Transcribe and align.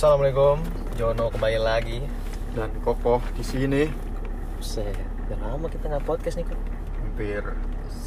Assalamualaikum, 0.00 0.64
Jono 0.96 1.28
kembali 1.28 1.60
lagi. 1.60 2.00
dan 2.56 2.72
kokoh 2.80 3.20
di 3.36 3.44
sini 3.44 3.84
udah 4.56 5.36
lama 5.44 5.68
kita 5.68 5.92
nggak 5.92 6.08
podcast 6.08 6.40
nih, 6.40 6.48
Kok. 6.48 6.56
hampir 7.04 7.44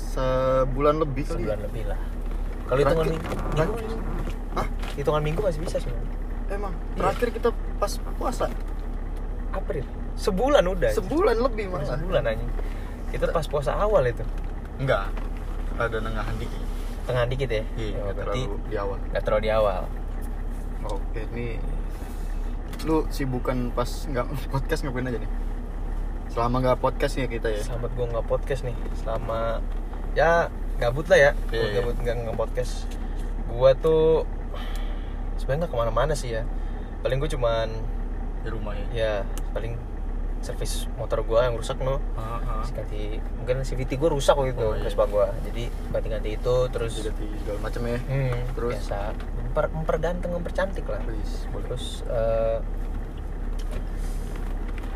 sebulan 0.09 0.97
lebih 0.97 1.21
kali 1.29 1.45
Sebulan 1.45 1.59
lebih 1.61 1.83
lah. 1.85 2.01
Kalau 2.65 2.79
hitungan 2.81 3.05
minggu, 3.13 3.33
minggu 3.53 3.73
Hah? 4.57 4.67
hitungan 4.97 5.21
minggu 5.21 5.41
masih 5.45 5.61
bisa 5.61 5.77
sebenarnya. 5.77 6.13
emang 6.49 6.73
Iya. 6.73 6.97
terakhir 6.97 7.27
kita 7.29 7.49
pas 7.77 7.93
puasa 8.17 8.45
April, 9.53 9.85
sebulan 10.17 10.63
udah. 10.65 10.91
sebulan 10.97 11.37
lebih 11.45 11.69
Udah 11.69 11.77
malah 11.77 11.93
sebulan 11.93 12.23
aja. 12.25 12.45
Kita 13.13 13.25
pas 13.29 13.45
puasa 13.45 13.77
awal 13.77 14.09
itu, 14.09 14.25
enggak 14.81 15.13
ada 15.77 15.97
nengahan 16.01 16.33
dikit 16.41 16.61
tengah 17.05 17.29
dikit 17.29 17.49
ya. 17.53 17.61
iya 17.77 18.01
Oh, 18.01 18.09
berarti 18.17 18.49
terlalu 18.49 18.65
di 18.65 18.75
awal 18.81 18.97
nggak 19.13 19.21
terlalu 19.21 19.41
di 19.45 19.51
awal. 19.53 19.81
oke 20.89 21.21
nih 21.37 21.82
lu 22.83 23.07
sibukan 23.07 23.71
pas 23.71 23.87
nggak 23.87 24.27
podcast 24.53 24.83
ngapain 24.83 25.07
aja 25.07 25.19
nih 25.19 25.31
selama 26.27 26.55
nggak 26.59 26.79
podcast 26.81 27.13
ya 27.15 27.27
kita 27.29 27.47
ya 27.47 27.61
Selamat 27.61 27.91
gue 27.93 28.05
nggak 28.09 28.25
podcast 28.25 28.61
nih, 28.65 28.73
selama 28.97 29.61
ya 30.17 30.49
gabut 30.81 31.05
lah 31.05 31.19
ya. 31.19 31.31
Gua 31.45 31.61
Iya, 31.61 31.69
gabut 31.77 31.95
nggak 32.01 32.15
nggak 32.25 32.37
podcast. 32.37 32.73
Gua 33.45 33.77
tuh 33.77 34.25
sebenarnya 35.37 35.69
ke 35.69 35.77
mana-mana 35.77 36.17
sih 36.17 36.33
ya. 36.33 36.41
Paling 37.05 37.21
gue 37.21 37.29
cuman 37.29 37.69
di 38.41 38.49
rumah 38.49 38.73
ya 38.73 38.85
ya 38.91 39.13
paling 39.53 39.77
servis 40.41 40.91
motor 40.99 41.23
gua 41.23 41.47
yang 41.47 41.55
rusak 41.55 41.79
no 41.79 42.01
Ah, 42.19 42.41
ah. 42.43 42.65
ganti 42.67 43.15
mungkin 43.39 43.63
CVT 43.63 43.95
gua 43.95 44.11
rusak 44.11 44.35
waktu 44.35 44.51
itu 44.51 44.65
Oh, 44.65 44.75
iya. 44.75 44.83
Vespa 44.83 45.05
gua 45.07 45.31
jadi 45.47 45.71
ganti-ganti 45.93 46.29
itu 46.35 46.55
terus 46.67 46.99
Ganti 46.99 47.23
segala 47.39 47.59
macam 47.63 47.81
ya 47.87 47.99
hmm, 48.03 48.35
Terus? 48.51 48.73
biasa 48.75 48.99
memper, 49.53 49.69
memperganteng 49.69 50.31
mempercantik 50.33 50.81
lah. 50.89 50.97
Boleh. 51.05 51.61
terus 51.69 52.01
eh 52.09 52.57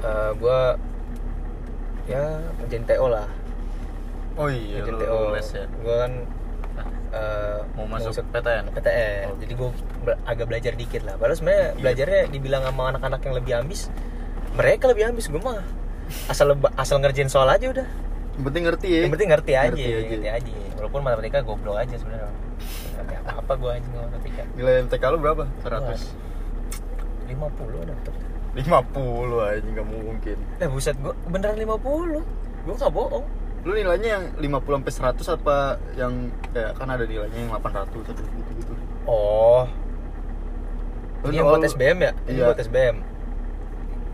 eh, 0.02 0.32
gua 0.42 0.82
ya 2.10 2.42
ngerjain 2.58 2.84
TO 2.84 3.06
lah. 3.06 3.28
Oh 4.34 4.50
iya 4.50 4.82
ngerjain 4.82 4.98
TO 4.98 5.18
les 5.30 5.48
ya? 5.54 5.66
Gua 5.78 5.96
kan 6.02 6.14
eh, 7.14 7.60
mau 7.78 7.86
masuk 7.86 8.26
PTN 8.34 8.66
PTN 8.74 9.26
Oh. 9.30 9.38
jadi 9.38 9.54
gue 9.54 9.70
agak 10.26 10.46
belajar 10.50 10.74
dikit 10.74 11.06
lah. 11.06 11.16
Padahal 11.16 11.38
sebenarnya 11.38 11.66
Iya. 11.68 11.78
belajarnya 11.78 12.22
dibilang 12.34 12.64
sama 12.66 12.84
anak-anak 12.92 13.22
yang 13.22 13.36
lebih 13.38 13.54
ambis 13.56 13.82
mereka 14.58 14.90
lebih 14.90 15.06
ambis. 15.06 15.30
Gue 15.30 15.38
mah 15.38 15.62
asal 16.26 16.50
asal 16.76 16.98
ngerjain 16.98 17.30
soal 17.30 17.46
aja 17.48 17.70
udah. 17.70 17.88
Yang 18.38 18.44
penting 18.44 18.64
ngerti 18.66 18.88
ya. 18.90 19.02
Yang 19.06 19.14
penting 19.14 19.30
ngerti 19.30 19.52
aja 19.54 19.70
Ngerti 19.70 19.86
aja. 19.86 20.06
ngerti 20.10 20.30
aja, 20.30 20.52
walaupun 20.78 21.00
matematika 21.02 21.40
goblok 21.42 21.78
aja 21.78 21.94
sebenarnya 21.94 22.30
ngerti 22.98 23.14
apa 23.16 23.32
apa 23.38 23.54
gue 23.54 23.72
aja 23.72 23.86
nggak 23.86 24.04
matematika 24.04 24.44
nilai 24.58 24.74
MTK 24.84 25.04
lu 25.08 25.18
berapa? 25.22 25.44
100 25.62 27.30
lima 27.30 27.48
puluh 27.54 27.82
dapet. 27.84 28.14
50 28.58 29.52
aja 29.54 29.68
nggak 29.68 29.88
mungkin. 29.88 30.38
Eh 30.58 30.68
buset 30.68 30.98
gue 30.98 31.14
beneran 31.28 31.60
lima 31.60 31.78
puluh. 31.78 32.24
Gue 32.66 32.74
nggak 32.74 32.90
bohong. 32.90 33.26
Lu 33.68 33.76
nilainya 33.76 34.10
yang 34.16 34.24
50 34.40 34.80
sampai 34.80 34.94
100 35.20 35.36
apa 35.36 35.58
yang 36.00 36.14
kayak 36.56 36.72
kan 36.80 36.88
ada 36.88 37.04
nilainya 37.04 37.36
yang 37.36 37.52
800 37.52 37.84
atau 37.84 38.24
gitu 38.24 38.52
gitu 38.56 38.74
oh. 39.04 39.68
Lu 41.26 41.34
ini 41.34 41.42
yang 41.42 41.52
buat 41.52 41.66
SBM 41.68 41.98
ya? 42.00 42.12
Ini 42.32 42.38
Iya. 42.38 42.46
buat 42.48 42.60
SBM 42.64 42.96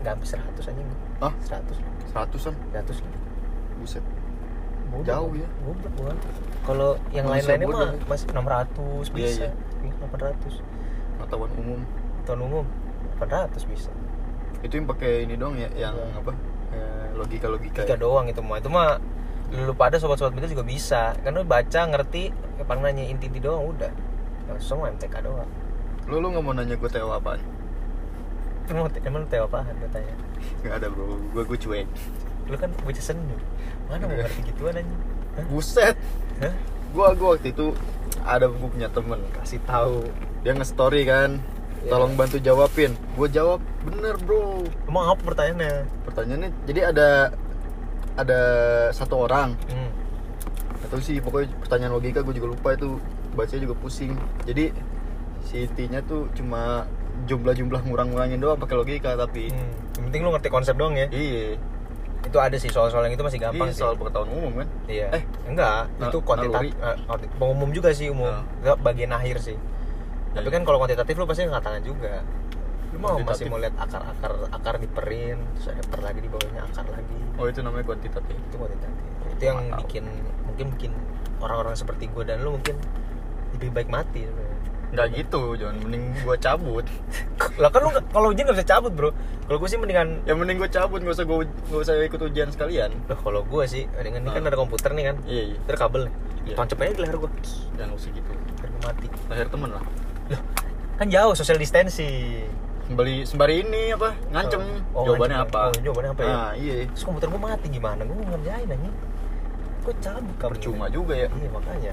nggak 0.02 0.12
sampai 0.20 0.28
seratus 0.28 0.64
anjing. 0.68 0.88
Hah? 1.22 1.32
seratus. 1.40 1.76
100an 2.12 2.54
seratus 2.72 2.96
lah 3.00 3.12
buset. 3.78 4.04
Bodoh. 4.90 5.06
Jauh 5.06 5.32
ya. 5.32 5.48
Goblok 5.62 5.92
gua. 5.96 6.12
Kalau 6.64 6.96
yang 7.10 7.28
lain-lainnya 7.28 7.68
mah 7.68 7.92
ya. 7.92 8.06
masih 8.06 8.26
600 8.26 8.40
Iya, 9.04 9.12
bisa. 9.12 9.44
iya. 9.44 9.50
Ini 9.78 9.90
800. 10.00 10.60
pengetahuan 11.14 11.50
umum 11.54 11.80
Tahun 12.24 12.40
umum 12.40 12.64
800 13.14 13.64
bisa. 13.64 13.90
itu 14.60 14.72
yang 14.74 14.88
pakai 14.88 15.28
ini 15.28 15.36
doang 15.36 15.54
ya 15.54 15.68
yang 15.74 15.92
Iya. 15.92 16.18
apa 16.18 16.32
logika 17.14 17.46
logika 17.46 17.84
Tiga 17.84 17.96
doang 17.96 18.26
itu 18.26 18.40
mah. 18.40 18.56
Itu 18.58 18.68
mah 18.68 18.96
lu 19.52 19.70
pada 19.72 19.94
sobat-sobat 19.94 20.34
itu 20.36 20.56
juga 20.56 20.64
bisa. 20.64 21.12
Kan 21.16 21.32
lu 21.32 21.44
baca, 21.44 21.80
ngerti, 21.84 22.32
ya 22.32 22.64
paling 22.64 22.82
nanya 22.82 23.04
inti-inti 23.04 23.38
doang 23.38 23.70
udah. 23.70 23.92
Yang 24.46 24.58
semua 24.62 24.88
MTK 24.90 25.20
doang. 25.20 25.46
lu 26.04 26.16
lu 26.18 26.28
nggak 26.28 26.42
mau 26.42 26.52
nanya 26.52 26.74
gue 26.74 26.84
TO 26.86 27.08
apaan 27.08 27.40
Emang, 28.66 28.88
emang 28.98 29.20
lu 29.20 29.28
tahu 29.30 29.44
apaan 29.44 29.72
katanya? 29.78 30.12
nggak 30.60 30.74
ada 30.74 30.86
bro 30.88 31.16
gue 31.30 31.42
gue 31.44 31.58
cuek 31.58 31.88
Lu 32.44 32.56
kan 32.56 32.68
bocah 32.78 33.00
seni. 33.02 33.36
Mana 33.86 34.04
mau 34.04 34.12
Iya. 34.12 34.24
ngerti 34.24 34.40
gituan 34.48 34.74
anjing? 34.74 35.00
Hah? 35.34 35.44
buset 35.46 35.96
Hah? 36.38 36.54
gue 36.90 37.06
gue 37.12 37.28
waktu 37.28 37.48
itu 37.50 37.66
ada 38.20 38.46
gue 38.46 38.68
punya 38.68 38.88
temen 38.88 39.18
Kasih 39.32 39.60
tahu. 39.62 40.06
dia 40.40 40.52
nge-story 40.52 41.02
kan 41.04 41.40
Iya. 41.76 41.90
tolong 41.90 42.14
bantu 42.14 42.38
jawabin 42.38 42.96
gue 43.12 43.28
jawab 43.28 43.60
bener 43.82 44.16
bro 44.18 44.64
Emang 44.84 45.04
apa 45.10 45.20
pertanyaannya? 45.22 45.84
pertanyaannya 46.02 46.50
jadi 46.64 46.80
ada 46.88 47.08
ada 48.14 48.40
satu 48.90 49.20
orang 49.20 49.52
Hmm. 49.66 49.90
atau 50.80 50.96
sih 50.98 51.18
pokoknya 51.18 51.52
pertanyaan 51.58 51.92
logika 51.92 52.20
gue 52.20 52.32
juga 52.32 52.48
lupa 52.50 52.68
itu 52.72 52.96
bacanya 53.34 53.62
juga 53.62 53.76
pusing 53.76 54.16
jadi 54.44 54.72
si 55.42 55.60
intinya 55.62 56.00
tuh 56.00 56.24
cuma 56.32 56.88
jumlah-jumlah 57.24 57.80
ngurang-ngurangin 57.82 58.38
doang 58.38 58.56
pakai 58.56 58.76
logika 58.76 59.12
tapi 59.14 59.48
Hmm. 59.48 59.68
Yang 59.94 60.04
penting 60.08 60.20
lu 60.20 60.30
ngerti 60.30 60.48
konsep 60.48 60.74
doang 60.74 60.94
ya. 60.94 61.06
iya 61.10 61.60
Itu 62.24 62.36
ada 62.36 62.56
sih 62.56 62.68
soal-soal 62.68 63.04
yang 63.04 63.14
itu 63.14 63.22
masih 63.22 63.38
gampang 63.38 63.68
Iya, 63.68 63.74
sih. 63.74 63.80
soal 63.80 63.94
pengetahuan 63.94 64.30
umum 64.30 64.52
kan 64.56 64.68
Iya. 64.86 65.08
Eh, 65.12 65.22
enggak, 65.46 65.86
na- 65.94 66.08
itu 66.08 66.18
kuantitatif 66.20 66.72
naluri. 66.74 67.26
pengumum 67.36 67.70
juga 67.70 67.90
sih 67.90 68.08
umum. 68.08 68.26
Nah. 68.26 68.42
Enggak 68.58 68.76
bagian 68.80 69.12
akhir 69.12 69.36
sih. 69.38 69.56
Tapi 70.30 70.42
Iya. 70.42 70.54
kan 70.54 70.62
kalau 70.62 70.78
kuantitatif 70.78 71.14
lu 71.14 71.24
pasti 71.24 71.42
angkat 71.42 71.62
tangan 71.62 71.82
juga. 71.82 72.12
Lu 72.90 72.98
mau 72.98 73.18
masih 73.18 73.46
mau 73.46 73.58
lihat 73.58 73.74
akar-akar 73.76 74.32
akar 74.48 74.74
diperin, 74.78 75.38
terus 75.54 75.66
ada 75.68 75.82
per 75.84 76.00
lagi 76.00 76.18
di 76.18 76.28
bawahnya 76.28 76.62
akar 76.64 76.86
lagi. 76.88 77.18
oh 77.34 77.46
itu 77.46 77.60
namanya 77.60 77.84
kuantitatif 77.84 78.34
Itu 78.40 78.54
kuantitatif. 78.56 79.02
Itu 79.28 79.42
yang 79.42 79.58
Nggak 79.58 79.70
tahu. 79.72 79.80
bikin 79.82 80.04
mungkin 80.44 80.66
bikin 80.70 80.92
orang-orang 81.38 81.74
seperti 81.74 82.06
gue 82.06 82.22
dan 82.22 82.38
lu 82.40 82.54
mungkin 82.54 82.78
lebih 83.52 83.70
baik 83.70 83.88
mati 83.88 84.22
sebenarnya. 84.22 84.53
Nggak 84.94 85.08
gitu 85.12 85.54
jangan 85.54 85.76
mending 85.80 86.04
gue 86.16 86.36
cabut 86.36 86.86
lah 87.56 87.68
kan 87.68 87.80
lu 87.80 87.90
kalau 88.08 88.30
ujian 88.30 88.44
nggak 88.44 88.56
bisa 88.56 88.68
cabut 88.68 88.92
bro 88.92 89.10
kalau 89.44 89.58
gue 89.58 89.68
sih 89.68 89.76
mendingan 89.76 90.22
yang 90.22 90.36
mending 90.36 90.56
gue 90.56 90.68
cabut 90.68 90.98
nggak 90.98 91.12
usah 91.12 91.24
gue 91.24 91.36
nggak 91.44 91.80
usah 91.80 91.94
ikut 92.00 92.20
ujian 92.22 92.48
sekalian 92.48 92.90
Loh 93.04 93.18
kalau 93.18 93.42
gue 93.42 93.64
sih 93.64 93.84
dengan 93.92 94.22
ini 94.22 94.30
kan 94.30 94.40
Nah. 94.40 94.48
ada 94.48 94.56
komputer 94.56 94.90
nih 94.90 95.04
kan 95.04 95.16
iya 95.24 95.42
iya 95.46 95.56
Terus 95.64 95.78
kabel 95.78 96.02
nih 96.04 96.14
Iya. 96.44 96.54
tancap 96.54 96.76
aja 96.78 96.92
di 96.92 97.00
leher 97.00 97.16
gue 97.18 97.30
jangan 97.74 97.90
usah 97.92 98.10
gitu 98.10 98.30
gue 98.30 98.80
mati 98.80 99.06
lahir 99.26 99.46
temen 99.46 99.70
lah 99.70 99.84
Loh, 100.26 100.40
kan 100.94 101.06
jauh 101.06 101.32
social 101.32 101.56
distancing. 101.56 102.46
sembari 102.84 103.24
sembari 103.24 103.54
ini 103.60 103.90
apa 103.90 104.12
ngancem 104.28 104.60
Oh, 104.92 105.04
jawabannya 105.04 105.36
ngancem. 105.38 105.50
apa 105.50 105.60
Oh, 105.66 105.80
jawabannya 105.82 106.10
apa 106.10 106.22
ya? 106.22 106.28
nah 106.30 106.50
iya 106.54 106.74
Terus 106.86 107.02
komputer 107.02 107.26
gue 107.26 107.40
mati 107.40 107.66
gimana? 107.68 108.00
Gue 108.02 108.16
ngerjain 108.20 108.68
aja. 108.68 108.90
Gue 109.80 109.94
cabut 109.98 110.34
kabel. 110.34 110.50
percuma 110.50 110.86
juga 110.88 111.12
ya 111.14 111.28
Iya 111.28 111.48
makanya. 111.50 111.92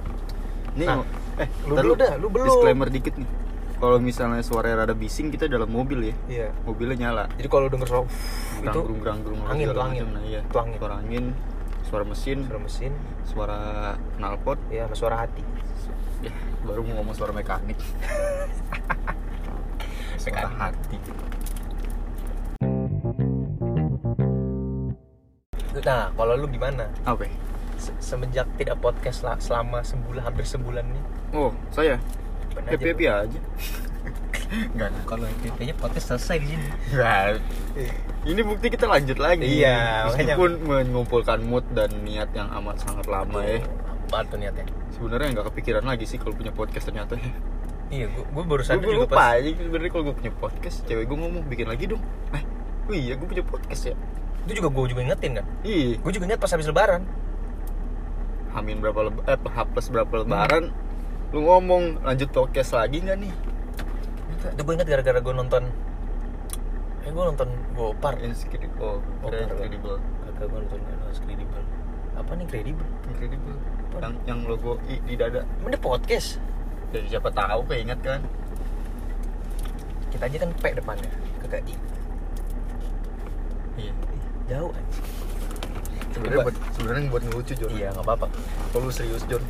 nih 0.74 0.86
Nah, 0.86 1.04
eh 1.42 1.48
lu 1.66 1.74
dulu 1.76 1.94
dah, 1.96 2.12
lu 2.16 2.28
belum. 2.30 2.46
disclaimer 2.48 2.88
dikit 2.88 3.14
nih 3.16 3.28
kalau 3.76 3.98
misalnya 3.98 4.40
suara 4.42 4.72
rada 4.72 4.94
bising 4.94 5.28
kita 5.28 5.46
dalam 5.46 5.68
mobil 5.68 6.06
ya 6.06 6.14
Iya. 6.30 6.48
mobilnya 6.64 6.96
nyala 7.02 7.24
Jadi 7.34 7.48
kalau 7.48 7.66
denger 7.66 7.88
suara 7.90 8.06
itu 8.62 8.80
gerung 8.80 9.00
gerang 9.02 9.20
gerung 9.22 9.42
angin 9.44 9.66
tuh 9.68 9.82
angin. 9.82 10.06
nah, 10.08 10.22
iya. 10.22 10.40
Itu 10.44 10.56
angin. 10.56 10.78
suara 10.78 10.94
angin 10.98 11.24
suara 11.84 12.04
mesin 12.06 12.38
suara 12.46 12.60
mesin, 12.62 12.92
suara 13.26 13.60
knalpot 14.16 14.56
ya 14.70 14.86
suara 14.92 15.16
hati. 15.20 15.42
ya 16.22 16.30
baru 16.62 16.84
mau 16.84 17.02
ngomong 17.02 17.12
suara 17.12 17.32
mekanik 17.32 17.74
suara 20.16 20.46
Mekanik. 20.46 20.56
hati 20.56 20.98
Nah, 25.82 26.12
kalau 26.14 26.36
lu 26.36 26.46
gimana? 26.46 26.86
apa 27.02 27.26
ya? 27.26 27.32
Se- 27.82 27.98
Semenjak 27.98 28.46
tidak 28.56 28.78
podcast 28.78 29.20
lah 29.22 29.36
selama 29.38 29.82
sebulan 29.82 30.22
hampir 30.24 30.46
sebulan 30.46 30.86
nih. 30.86 31.04
oh 31.34 31.50
saya 31.70 31.98
happy 32.70 32.86
happy 32.88 33.06
aja 33.06 33.40
Enggak, 34.52 34.92
enggak. 34.92 35.06
Kalau 35.08 35.24
kayaknya 35.56 35.76
podcast 35.76 36.06
selesai 36.12 36.38
di 36.38 36.48
sini. 36.52 36.68
Enggak. 36.92 37.40
Ini 38.28 38.42
bukti 38.44 38.68
kita 38.68 38.84
lanjut 38.84 39.16
lagi. 39.16 39.48
Iya, 39.48 40.12
makanya- 40.12 40.36
Meskipun 40.36 40.52
mengumpulkan 40.62 41.40
mood 41.42 41.64
dan 41.72 41.88
niat 42.04 42.28
yang 42.36 42.52
amat 42.60 42.84
sangat 42.84 43.08
lama 43.08 43.40
ya. 43.42 43.64
Apa 44.04 44.28
tuh 44.28 44.36
niatnya? 44.36 44.68
Sebenarnya 44.92 45.28
nggak 45.32 45.48
kepikiran 45.48 45.88
lagi 45.88 46.04
sih 46.04 46.20
kalau 46.20 46.36
punya 46.36 46.52
podcast 46.52 46.84
ternyata. 46.84 47.16
Iya, 47.88 48.08
gue, 48.08 48.24
gue 48.24 48.44
baru 48.44 48.60
sadar 48.60 48.84
Gue 48.84 48.92
juga 48.92 49.08
lupa 49.08 49.16
pas 49.16 49.36
aja 49.36 49.50
sebenarnya 49.52 49.92
kalau 49.92 50.04
gue 50.04 50.16
punya 50.16 50.34
podcast, 50.34 50.78
cewek 50.84 51.06
gue 51.08 51.18
ngomong 51.18 51.44
bikin 51.48 51.68
lagi 51.68 51.86
dong. 51.88 52.04
Eh, 52.32 52.44
oh 52.88 52.96
iya 52.98 53.14
gue 53.16 53.28
punya 53.28 53.44
podcast 53.44 53.84
ya. 53.88 53.96
itu 54.42 54.58
juga 54.58 54.68
gue 54.68 54.84
juga 54.90 55.02
ingetin 55.02 55.32
kan. 55.40 55.46
Iya. 55.62 55.96
Gue 55.96 56.12
juga 56.12 56.24
inget 56.28 56.40
pas 56.40 56.50
habis 56.50 56.68
lebaran. 56.68 57.08
Hamin 58.52 58.84
berapa 58.84 59.08
leb 59.08 59.18
eh 59.26 59.38
H 59.38 59.58
plus 59.72 59.88
berapa 59.92 60.14
lebaran? 60.24 60.76
Lu 61.32 61.48
ngomong 61.48 62.04
lanjut 62.04 62.30
podcast 62.36 62.76
lagi 62.76 63.00
nggak 63.00 63.18
nih? 63.24 63.34
Itu 64.52 64.62
gue 64.62 64.74
inget 64.76 64.88
gara-gara 64.90 65.20
gue 65.22 65.34
nonton 65.34 65.64
Eh 67.02 67.10
gue 67.10 67.24
nonton 67.24 67.50
Gopar 67.74 68.20
Incredible. 68.22 69.02
Oh, 69.24 69.30
incredible. 69.32 69.98
Kagak 70.28 70.46
gue 70.52 70.60
nonton 70.68 70.80
yang 70.86 71.02
Incredible 71.10 71.64
Apa 72.20 72.32
nih 72.36 72.44
Incredible? 72.46 72.90
Incredible. 73.10 73.58
Yang 73.98 74.14
yang 74.28 74.40
logo 74.46 74.72
I 74.86 75.00
di 75.04 75.14
dada. 75.18 75.48
Emang 75.62 75.72
dia 75.74 75.82
podcast? 75.82 76.38
Jadi 76.92 77.08
siapa 77.08 77.32
tahu 77.32 77.64
keinget 77.72 78.00
kan? 78.04 78.22
kita 80.12 80.28
aja 80.28 80.38
kan 80.44 80.52
P 80.54 80.64
depannya 80.76 81.10
kagak 81.42 81.64
I 81.66 81.76
Iya. 83.80 83.94
Jauh 84.52 84.72
anjing 84.76 85.21
Sebenarnya 86.12 86.44
buat 86.44 86.56
sebenarnya 86.76 87.02
buat 87.10 87.24
ngelucu 87.28 87.54
Jon. 87.56 87.70
iya 87.72 87.88
nggak 87.96 88.06
apa-apa 88.06 88.28
Kalau 88.72 88.88
lu 88.88 88.92
serius 88.94 89.24
Jon. 89.28 89.44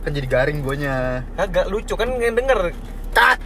Kan 0.00 0.10
jadi 0.16 0.26
garing 0.26 0.64
guanya. 0.64 1.26
kagak 1.36 1.66
lucu 1.68 1.92
kan 1.98 2.08
yang 2.16 2.32
denger 2.32 2.72
Cut. 3.10 3.38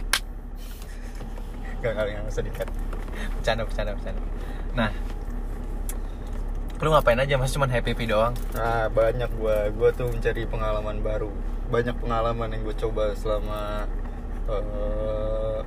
Gak 1.81 1.91
gak 1.93 2.05
yang 2.09 2.25
di-cut. 2.25 2.69
bercanda 3.37 3.61
bercanda 3.61 3.91
bercanda 3.93 4.21
nah 4.75 4.89
lu 6.83 6.91
ngapain 6.91 7.17
aja 7.17 7.39
mas 7.39 7.53
cuman 7.55 7.71
happy 7.71 7.95
happy 7.95 8.05
doang 8.09 8.33
Nah, 8.51 8.91
banyak 8.91 9.29
gua 9.39 9.71
gua 9.71 9.89
tuh 9.95 10.11
mencari 10.11 10.43
pengalaman 10.43 10.99
baru. 10.99 11.31
Banyak 11.71 11.97
pengalaman 11.97 12.51
yang 12.51 12.61
gue 12.61 12.75
coba 12.77 13.15
selama 13.15 13.87
eh 14.51 15.59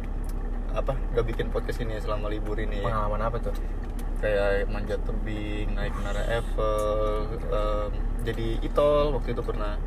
apa? 0.77 0.93
Gak 1.17 1.25
bikin 1.27 1.49
podcast 1.51 1.81
ini 1.81 1.97
selama 1.99 2.29
libur 2.31 2.61
ini. 2.61 2.85
pengalaman 2.85 3.19
apa 3.25 3.41
tuh 3.41 3.55
Kayak 4.19 4.67
manjat 4.67 4.99
tebing, 5.07 5.79
naik 5.79 5.95
menara 5.95 6.27
Eiffel, 6.27 7.39
em, 7.39 7.91
jadi 8.27 8.47
itol 8.61 9.15
waktu 9.15 9.31
itu 9.31 9.43
pernah. 9.43 9.79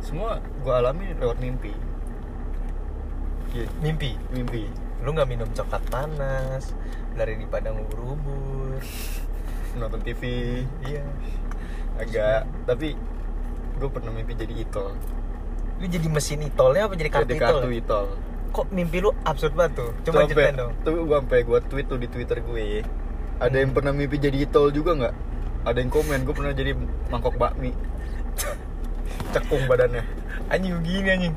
Semua 0.00 0.40
gua 0.64 0.80
alami 0.80 1.12
lewat 1.14 1.36
mimpi. 1.38 1.76
Iya, 3.50 3.66
mimpi 3.82 4.14
mimpi. 4.30 4.70
lu 5.00 5.10
nggak 5.10 5.26
minum 5.26 5.48
coklat 5.50 5.80
panas 5.88 6.70
lari 7.16 7.34
di 7.34 7.48
padang 7.48 7.82
ubur-ubur 7.82 8.78
Nonton 9.74 9.98
TV, 10.04 10.22
iya 10.84 11.00
agak 11.96 12.44
tapi 12.62 12.94
gue 13.74 13.88
pernah 13.88 14.12
mimpi 14.12 14.36
jadi 14.36 14.54
itol. 14.54 14.92
lu 15.80 15.86
jadi 15.88 16.04
mesin 16.06 16.44
itolnya 16.44 16.84
apa 16.84 16.94
jadi 16.94 17.10
kartu 17.10 17.32
Jadi 17.32 17.40
kartu 17.40 17.68
itol. 17.72 18.06
kok 18.52 18.66
mimpi 18.70 19.00
lu 19.00 19.10
absurd 19.24 19.56
banget 19.56 19.82
tuh 19.82 19.90
coba 20.04 20.28
ceritain 20.28 20.54
dong 20.54 20.72
Tuh 20.84 20.92
gue 21.00 21.16
sampai 21.16 21.40
gue 21.42 21.58
tweet 21.66 21.86
tuh 21.88 21.98
di 21.98 22.06
Twitter 22.06 22.38
gue. 22.38 22.66
Ada 23.40 23.56
yang 23.56 23.72
pernah 23.72 23.92
mimpi 23.96 24.20
jadi 24.20 24.36
itol 24.44 24.68
juga 24.70 24.92
nggak? 24.94 25.14
Ada 25.64 25.78
yang 25.80 25.90
komen 25.92 26.18
gue 26.28 26.34
pernah 26.36 26.52
jadi 26.52 26.76
mangkok 27.08 27.40
bakmi. 27.40 27.72
Cekung 29.34 29.64
badannya. 29.64 30.04
anjing 30.50 30.74
begini 30.82 31.08
anjing 31.14 31.34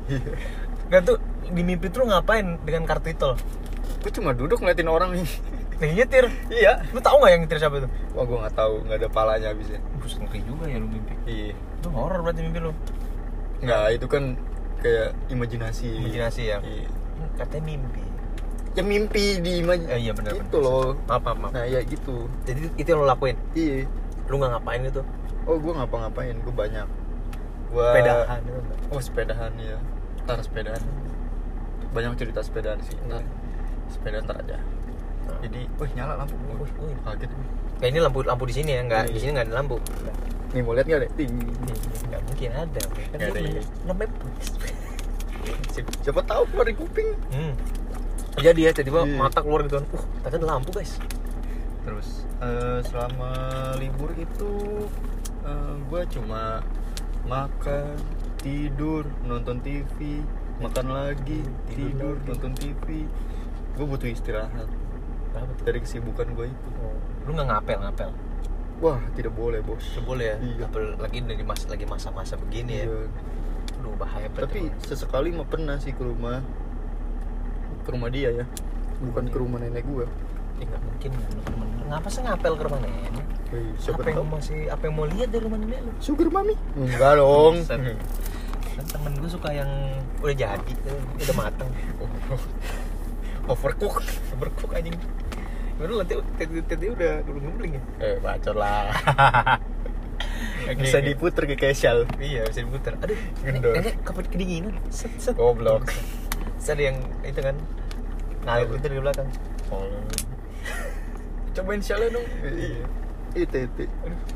Nggak 0.90 1.02
tuh 1.06 1.16
di 1.52 1.62
mimpi 1.62 1.86
tuh 1.92 2.08
ngapain 2.08 2.56
dengan 2.64 2.88
kartu 2.88 3.12
itol 3.12 3.34
gue 4.04 4.12
cuma 4.12 4.36
duduk 4.36 4.60
ngeliatin 4.60 4.84
orang 4.92 5.16
nih. 5.16 5.24
yang 5.82 5.92
nyetir 5.96 6.24
iya. 6.52 6.84
lu 6.92 7.00
tahu 7.00 7.24
nggak 7.24 7.30
yang 7.34 7.42
nyetir 7.48 7.58
siapa 7.58 7.76
itu 7.82 7.88
Wah 8.14 8.24
gue 8.28 8.36
nggak 8.36 8.54
tahu 8.54 8.74
nggak 8.84 8.98
ada 9.00 9.08
palanya 9.08 9.48
abisnya. 9.50 9.80
Bus 9.96 10.14
ngeri 10.20 10.40
juga 10.44 10.64
ya 10.68 10.76
lu 10.76 10.86
mimpi 10.92 11.14
Iya. 11.24 11.56
itu 11.56 11.88
horor 11.88 12.20
berarti 12.20 12.40
mimpi 12.44 12.60
lu 12.62 12.72
Nggak 13.64 13.84
itu 13.96 14.06
kan 14.12 14.22
kayak 14.84 15.16
imajinasi. 15.32 15.88
Imajinasi 16.04 16.42
ya? 16.52 16.58
Iya. 16.60 16.88
Katanya 17.40 17.64
mimpi 17.74 18.03
Ya 18.74 18.82
mimpi 18.82 19.38
di 19.38 19.60
imaj- 19.60 19.86
Eh, 19.86 20.00
iya 20.00 20.12
benar 20.12 20.34
Itu 20.34 20.58
loh. 20.58 20.98
maaf 21.06 21.22
maaf, 21.22 21.38
maaf. 21.38 21.52
Nah 21.52 21.62
ya 21.64 21.78
gitu. 21.80 22.26
jadi 22.42 22.66
itu 22.74 22.84
yang 22.84 22.98
lu 22.98 23.06
lakuin 23.06 23.38
Iya. 23.52 23.86
lu 24.26 24.34
nggak 24.34 24.50
ngapain 24.52 24.80
gitu 24.82 25.02
Oh 25.44 25.56
gue 25.56 25.72
ngapa-ngapain? 25.72 26.34
Gue 26.40 26.54
banyak. 26.54 26.88
Gue 27.68 27.84
sepedahan 27.84 28.40
gitu? 28.40 28.60
Oh 28.88 28.98
sepedahan 28.98 29.52
ya. 29.56 29.76
Ntar 30.24 30.38
sepedahan. 30.40 30.82
Banyak 31.90 32.16
cerita 32.16 32.40
sepedaan 32.40 32.80
sih. 32.80 32.96
Ntar 33.04 33.20
sepeda 33.86 34.18
ntar 34.20 34.40
aja. 34.40 34.56
Nah. 34.56 35.38
Jadi, 35.38 35.68
wih 35.70 35.90
nyala 35.94 36.16
lampu. 36.16 36.32
Wih, 36.56 36.72
wih. 36.80 36.96
Kaget. 36.98 37.30
Kayak 37.76 37.90
ini 37.90 38.00
lampu 38.00 38.18
lampu 38.22 38.44
di 38.44 38.54
sini 38.54 38.70
ya 38.72 38.82
nggak 38.82 39.02
Iya. 39.02 39.12
di 39.12 39.18
sini 39.20 39.30
nggak 39.32 39.46
ada 39.46 39.54
lampu 39.54 39.76
Nih 40.50 40.60
mau 40.62 40.72
lihat 40.72 40.86
nggak 40.86 41.00
deh? 41.02 41.10
Nggak 42.08 42.20
mungkin 42.24 42.50
ada 42.50 42.80
kan 42.80 42.96
ada, 43.12 43.24
bener- 43.28 43.44
iya. 43.44 43.62
namanya 43.84 44.10
Si- 45.68 45.92
Siapa 46.00 46.20
tahu 46.22 46.42
keluar 46.48 46.64
dari 46.64 46.74
kuping. 46.74 47.08
hmm. 47.30 47.52
Jadi 48.36 48.60
ya 48.60 48.70
tiba-tiba 48.72 49.00
Iya. 49.04 49.16
mata 49.16 49.38
keluar 49.40 49.60
gitu 49.62 49.78
kan 49.78 49.86
uh 49.90 50.04
ternyata 50.20 50.36
ada 50.36 50.46
lampu 50.48 50.70
guys 50.70 50.98
Terus 51.84 52.08
eh, 52.40 52.80
selama 52.82 53.30
libur 53.76 54.08
itu 54.14 54.52
gue 55.84 56.02
cuma 56.10 56.64
makan, 57.24 57.92
tidur, 58.40 59.04
nonton 59.22 59.60
TV, 59.60 60.24
makan 60.56 60.86
lagi, 60.88 61.44
Tidur 61.68 61.92
tidur, 61.92 62.14
lagi. 62.16 62.28
nonton 62.28 62.52
TV. 62.54 62.84
Gue 63.76 63.84
butuh 63.84 64.08
istirahat 64.08 64.64
dari 65.60 65.78
kesibukan 65.78 66.32
gue 66.32 66.48
itu. 66.48 66.68
Oh, 66.80 66.96
lu 67.24 67.32
nggak 67.32 67.48
ngapel 67.50 67.78
ngapel 67.80 68.10
Wah, 68.80 68.96
tidak 69.12 69.32
boleh, 69.32 69.60
Bos. 69.60 69.84
Nggak 69.92 70.04
boleh 70.04 70.26
ya 70.26 70.36
Iya. 70.40 70.64
apalagi 70.66 71.18
dari 71.22 71.44
mas 71.44 71.62
lagi 71.64 71.84
masa-masa 71.84 72.34
begini 72.34 72.72
ya 72.74 72.84
Iya. 72.84 73.00
Aduh 73.78 73.92
bahaya 73.94 74.28
berarti 74.28 74.64
Tapi 74.64 74.88
sesekali 74.88 75.28
mah 75.30 75.44
pernah 75.44 75.76
sih 75.76 75.92
ke 75.92 76.00
rumah 76.00 76.40
ke 77.84 77.90
rumah 77.90 78.08
dia 78.08 78.32
ya. 78.32 78.44
Bukan 79.00 79.28
ke 79.28 79.36
rumah 79.36 79.58
nenek 79.58 79.84
gue. 79.84 80.06
Ya, 80.54 80.64
nggak 80.64 80.82
mungkin 80.82 81.10
temen 81.44 81.68
ngapa 81.84 82.08
sih 82.08 82.22
ngapel 82.22 82.52
ke 82.54 82.62
rumah 82.62 82.80
nenek 82.80 83.26
Hei, 83.50 83.66
siapa 83.76 84.00
apa 84.00 84.10
yang 84.10 84.26
masih 84.26 84.58
apa 84.66 84.82
yang 84.82 84.94
mau 84.94 85.04
lihat 85.04 85.28
dari 85.28 85.42
rumah 85.42 85.58
nenek 85.58 85.78
lu 85.78 85.92
Sugar 85.98 86.28
mami? 86.28 86.54
Enggak 86.74 87.18
dong. 87.18 87.54
Kan 87.66 87.80
temen 88.86 89.12
gue 89.14 89.28
suka 89.28 89.50
yang 89.50 89.70
udah 90.18 90.32
jadi 90.32 90.72
udah 91.14 91.34
mateng 91.36 91.70
Overcook. 93.50 94.00
berkuk 94.40 94.72
anjing 94.72 94.96
Baru 95.74 95.98
nanti 95.98 96.14
tadi 96.34 96.62
tadi 96.64 96.86
udah 96.88 97.12
guling-guling 97.22 97.72
ya 97.76 97.82
Eh, 98.00 98.16
bacot 98.18 98.54
lah. 98.54 98.88
Bisa 100.64 100.96
diputer 100.98 101.44
ke 101.44 101.60
Keshal. 101.60 102.08
Iya 102.16 102.48
bisa 102.48 102.64
diputar. 102.64 102.96
Aduh, 102.96 103.18
Gendor. 103.44 103.74
nenek 103.76 104.00
kapan 104.00 104.24
kedinginan? 104.24 104.72
Set 104.88 105.12
set. 105.20 105.36
Goblok. 105.36 105.84
Terus 106.64 106.80
ada 106.80 106.84
yang 106.88 106.98
itu 107.28 107.40
kan 107.44 107.56
ngalir 108.48 108.72
itu 108.72 108.86
di 108.88 108.96
belakang. 108.96 109.28
Cobain 111.52 111.80
Shalnya 111.84 112.16
dong. 112.16 112.24
Iya. 112.40 112.84
Itu 113.36 113.56
itu. 113.68 113.82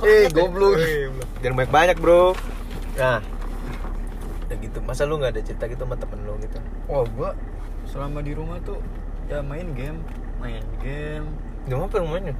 Eh, 0.04 0.28
goblok. 0.28 0.76
Eh. 0.76 1.08
Jangan 1.40 1.56
banyak 1.56 1.72
banyak 1.72 1.96
bro. 1.96 2.36
Nah, 3.00 3.24
udah 4.44 4.56
gitu. 4.60 4.78
Masa 4.84 5.08
lu 5.08 5.16
nggak 5.16 5.40
ada 5.40 5.40
cerita 5.40 5.72
gitu 5.72 5.88
sama 5.88 5.96
temen 5.96 6.20
lu 6.28 6.36
gitu? 6.44 6.60
Wah, 6.92 7.08
gua 7.16 7.32
selama 7.88 8.20
di 8.20 8.36
rumah 8.36 8.60
tuh 8.60 8.76
ya 9.32 9.40
main 9.40 9.72
game, 9.72 9.96
main 10.36 10.60
game. 10.84 11.32
Gak 11.64 11.80
apa 11.80 12.04
mainnya? 12.04 12.36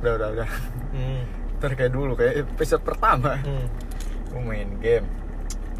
Udah, 0.00 0.12
udah, 0.16 0.28
udah. 0.40 0.48
Hmm. 0.96 1.20
Ntar 1.60 1.76
kayak 1.76 1.92
dulu 1.92 2.16
kayak 2.16 2.48
episode 2.48 2.80
pertama. 2.80 3.36
Hmm. 3.44 3.68
Gua 4.32 4.40
main 4.40 4.72
game. 4.80 5.04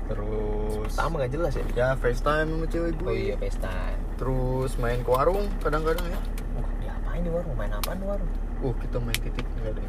Terus 0.07 0.91
Sama 0.91 1.19
nggak 1.19 1.33
jelas 1.33 1.53
ya? 1.53 1.65
ya 1.75 1.89
FaceTime 1.95 2.49
sama 2.49 2.67
cewek 2.67 2.93
gue. 2.95 3.07
Oh 3.07 3.15
iya, 3.15 3.35
FaceTime. 3.37 3.99
Terus 4.17 4.71
main 4.77 5.01
ke 5.01 5.11
warung 5.11 5.47
kadang-kadang 5.61 6.07
ya. 6.07 6.21
Uh, 6.55 6.67
diapain 6.79 7.21
di 7.21 7.31
warung? 7.31 7.55
Main 7.55 7.73
apaan 7.73 7.99
di 7.99 8.07
warung? 8.07 8.31
Uh, 8.61 8.75
kita 8.79 8.97
main 8.99 9.19
titik 9.19 9.47
enggak 9.57 9.75
ada. 9.75 9.83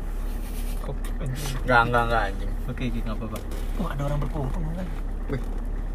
Kok 0.82 0.96
anjing? 1.22 1.56
Enggak, 1.64 1.82
enggak, 1.86 2.04
enggak 2.04 2.22
anjing. 2.26 2.52
Oke, 2.68 2.84
oke, 2.84 3.00
nggak 3.00 3.16
apa-apa. 3.16 3.38
Oh, 3.78 3.88
ada 3.88 4.02
orang 4.04 4.20
berkumpul 4.20 4.62
kan? 4.74 4.88
Wih. 5.30 5.42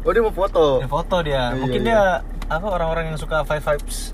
Oh, 0.03 0.11
dia 0.11 0.21
mau 0.21 0.35
foto. 0.35 0.65
Ada 0.79 0.89
foto 0.89 1.15
dia. 1.21 1.43
Iya, 1.51 1.59
Mungkin 1.59 1.81
iya. 1.81 1.87
dia 1.87 2.01
apa 2.47 2.67
orang-orang 2.69 3.03
yang 3.11 3.17
suka 3.17 3.43
five 3.43 3.63
vibes 3.63 4.11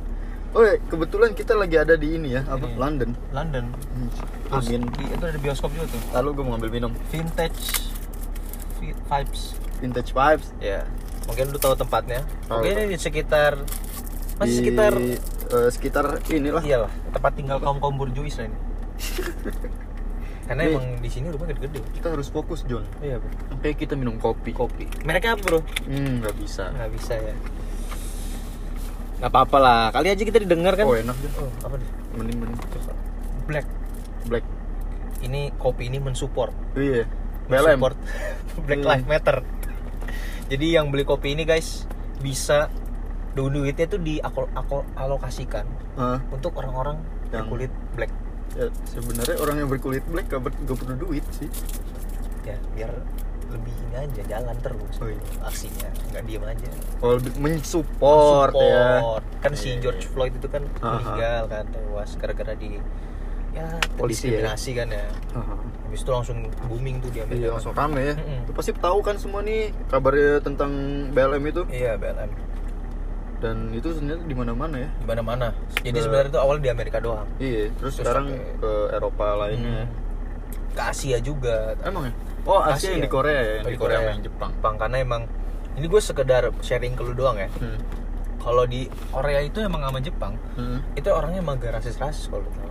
Oh, 0.49 0.65
iya, 0.65 0.81
kebetulan 0.81 1.37
kita 1.37 1.53
lagi 1.53 1.77
ada 1.77 1.93
di 1.93 2.17
ini 2.17 2.33
ya, 2.33 2.41
apa? 2.41 2.65
Ini. 2.65 2.73
London. 2.73 3.09
London. 3.29 3.69
Hmm. 3.69 4.09
Terus 4.49 4.65
Amin. 4.65 4.81
di- 4.97 5.05
itu 5.05 5.21
ada 5.21 5.37
bioskop 5.37 5.69
juga 5.69 5.85
tuh. 5.93 6.01
Lalu 6.09 6.27
gue 6.33 6.43
mau 6.43 6.51
ngambil 6.57 6.71
minum. 6.73 6.91
Vintage 7.13 7.85
vi- 8.81 8.97
vibes. 8.97 9.58
Vintage 9.79 10.11
vibes. 10.11 10.47
Ya. 10.59 10.83
Mungkin 11.25 11.49
lu 11.49 11.57
tahu 11.57 11.75
tempatnya. 11.75 12.21
Tahu, 12.45 12.61
Mungkin 12.61 12.73
ini 12.79 12.93
di 12.93 12.99
sekitar 12.99 13.53
masih 14.39 14.47
Di, 14.49 14.57
sekitar 14.57 14.93
eh, 15.49 15.69
sekitar 15.69 16.05
inilah. 16.27 16.63
iyalah 16.63 16.91
tempat 17.11 17.31
tinggal 17.35 17.57
kaum 17.59 17.77
kaum 17.77 17.95
burjuis 17.95 18.39
lah 18.39 18.47
ini. 18.47 18.57
Karena 20.49 20.65
emang 20.65 20.97
di 20.97 21.05
sini 21.07 21.29
rumah 21.29 21.45
gede-gede. 21.45 21.85
Kita 21.93 22.09
harus 22.09 22.25
fokus, 22.25 22.65
John. 22.65 22.81
Iya, 22.99 23.21
bro. 23.21 23.29
Oke, 23.53 23.77
kita 23.77 23.93
minum 23.93 24.17
kopi. 24.17 24.49
Kopi. 24.49 24.89
Mereknya 25.05 25.37
apa, 25.37 25.45
Bro? 25.45 25.61
Hmm, 25.85 26.25
nggak 26.25 26.35
bisa. 26.41 26.73
Nggak 26.73 26.89
bisa 26.97 27.13
ya. 27.13 27.35
Nggak 29.21 29.29
apa-apa 29.29 29.57
lah. 29.61 29.81
Kali 29.93 30.09
aja 30.09 30.23
kita 30.25 30.41
didengar 30.41 30.73
kan. 30.73 30.89
Oh, 30.89 30.97
enak 30.97 31.13
John. 31.21 31.33
Oh, 31.37 31.51
apa 31.61 31.75
nih? 31.77 31.89
Mending 32.17 32.37
mending. 32.41 32.57
Black. 33.45 33.65
Black. 34.25 34.45
Ini 35.21 35.53
kopi 35.53 35.85
ini 35.85 36.01
mensupport 36.01 36.49
Iya. 36.73 37.05
BLM. 37.45 37.77
Support 37.77 37.95
Black. 38.65 38.79
Lives 38.81 39.05
Matter. 39.05 39.37
Jadi 40.49 40.67
yang 40.73 40.89
beli 40.89 41.03
kopi 41.03 41.31
ini 41.31 41.45
guys 41.45 41.85
bisa 42.19 42.67
du- 43.31 43.47
duitnya 43.47 43.85
tuh 43.85 44.01
dialokasikan 44.01 45.65
Hah? 45.95 46.19
untuk 46.29 46.57
orang-orang 46.57 46.97
Yang- 47.29 47.45
berkulit 47.45 47.71
black. 47.93 48.11
Ya, 48.51 48.65
sebenarnya 48.83 49.37
orang 49.37 49.55
yang 49.55 49.69
berkulit 49.69 50.01
black 50.03 50.25
gak, 50.27 50.41
ber, 50.41 50.51
gak 50.57 50.73
perlu 50.75 50.95
duit 50.99 51.21
sih. 51.31 51.45
Ya 52.41 52.57
biar 52.73 52.89
lebih 53.49 53.73
ini 53.83 53.95
aja 53.95 54.21
jalan 54.27 54.57
terus 54.57 54.93
Oh, 54.97 55.05
iya. 55.05 55.21
aksinya 55.41 55.89
nggak 56.11 56.23
diem 56.23 56.43
aja. 56.43 56.69
Kalau 56.97 57.13
lebih 57.17 57.33
mensupport 57.37 58.53
ya. 58.53 59.01
Support. 59.01 59.23
Kan 59.39 59.51
si 59.53 59.69
Iya, 59.69 59.77
George 59.79 60.03
iya. 60.03 60.09
Floyd 60.09 60.33
itu 60.33 60.47
kan 60.47 60.63
meninggal 60.75 61.41
kan 61.45 61.65
tewas 61.67 62.11
gara-gara 62.15 62.53
di 62.53 62.77
ya 63.59 63.67
Polisi 63.93 64.25
ya? 64.29 64.55
kan 64.55 64.87
ya. 64.89 65.05
Haha. 65.31 65.55
Habis 65.85 65.99
itu 65.99 66.11
langsung 66.11 66.37
booming 66.63 66.95
tuh 66.97 67.09
di 67.09 67.19
Amerika. 67.19 67.39
Iya 67.39 67.49
langsung 67.51 67.73
rame 67.73 68.01
ya. 68.03 68.15
Mm-mm. 68.15 68.39
Lu 68.45 68.51
pasti 68.53 68.71
tahu 68.73 68.99
kan 68.99 69.15
semua 69.15 69.41
nih 69.41 69.61
kabarnya 69.87 70.39
tentang 70.39 70.71
BLM 71.11 71.43
itu. 71.45 71.61
Iya 71.67 71.95
BLM. 71.95 72.31
dan 73.39 73.71
itu 73.71 73.87
sebenarnya 73.89 74.19
di 74.21 74.35
mana-mana 74.35 74.75
ya 74.77 74.89
di 74.91 75.05
mana-mana 75.07 75.47
jadi 75.79 75.95
Ke- 75.95 76.03
sebenarnya 76.03 76.27
itu 76.27 76.39
awalnya 76.39 76.59
di 76.61 76.71
Amerika 76.71 76.99
doang 76.99 77.23
iya 77.39 77.71
terus, 77.71 77.95
Terus 77.95 78.03
sekarang 78.03 78.25
sampai- 78.27 78.59
ke 78.59 78.71
Eropa 78.91 79.27
lainnya 79.37 79.79
Hmm. 79.79 79.95
ke 80.69 80.81
Asia 80.83 81.17
juga 81.19 81.55
emang 81.79 82.03
ya 82.03 82.13
oh 82.43 82.59
Asia, 82.59 82.75
Asia. 82.75 82.89
yang 82.91 82.99
di 82.99 83.07
Korea 83.07 83.39
ya 83.39 83.53
yang 83.53 83.63
Oh, 83.63 83.71
di 83.71 83.79
Korea 83.79 83.97
sama 83.97 84.09
yang 84.11 84.21
Jepang 84.21 84.51
Jepang 84.51 84.75
karena 84.75 84.97
emang 84.99 85.21
ini 85.73 85.85
gue 85.87 86.01
sekedar 86.03 86.43
sharing 86.59 86.93
ke 86.93 87.01
lu 87.01 87.15
doang 87.15 87.39
ya 87.39 87.47
hmm. 87.47 87.79
kalau 88.37 88.67
di 88.67 88.81
Korea 89.07 89.39
itu 89.39 89.57
emang 89.61 89.81
sama 89.83 89.99
Jepang 90.01 90.33
Hmm. 90.53 90.83
itu 90.93 91.07
orangnya 91.07 91.39
emang 91.39 91.55
gak 91.57 91.79
rasis-rasis 91.79 92.27
kalau 92.27 92.43
lu 92.43 92.51
tahu 92.53 92.68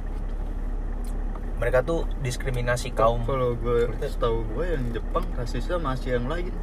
mereka 1.59 1.83
tuh 1.83 2.07
diskriminasi 2.23 2.95
kaum. 2.95 3.27
Kalau 3.27 3.59
gue 3.59 3.91
setahu 4.07 4.47
gue 4.55 4.65
yang 4.79 4.85
Jepang 4.95 5.27
rasisnya 5.35 5.77
masih 5.83 6.19
yang 6.19 6.31
lain. 6.31 6.55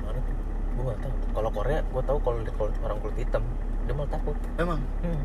Mana 0.00 0.18
tuh? 0.18 0.34
Gue 0.74 0.82
gak 0.88 1.00
tahu. 1.04 1.14
Kalau 1.32 1.50
Korea 1.52 1.78
gue 1.84 2.02
tahu 2.02 2.18
kalau 2.24 2.38
orang 2.84 2.98
kulit 3.04 3.16
hitam 3.20 3.44
dia 3.84 3.92
malah 3.92 4.10
takut. 4.10 4.36
Emang? 4.56 4.80
Hmm. 5.04 5.22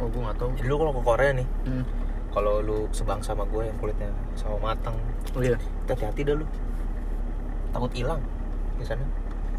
oh 0.00 0.06
gue 0.10 0.22
nggak 0.22 0.38
tahu. 0.38 0.50
Jadi 0.58 0.66
lu 0.66 0.76
kalau 0.78 0.92
ke 0.94 1.02
Korea 1.02 1.30
nih 1.34 1.48
hmm. 1.68 1.84
kalau 2.34 2.54
lu 2.58 2.78
sebangsa 2.90 3.34
sama 3.34 3.44
gue 3.46 3.62
yang 3.70 3.76
kulitnya 3.78 4.10
sama 4.34 4.72
matang 4.72 4.96
oh 5.36 5.42
iya. 5.42 5.58
hati-hati 5.86 6.22
dah 6.26 6.34
lu. 6.38 6.46
Takut 7.74 7.92
hilang 7.94 8.22
di 8.78 8.84
sana. 8.86 9.04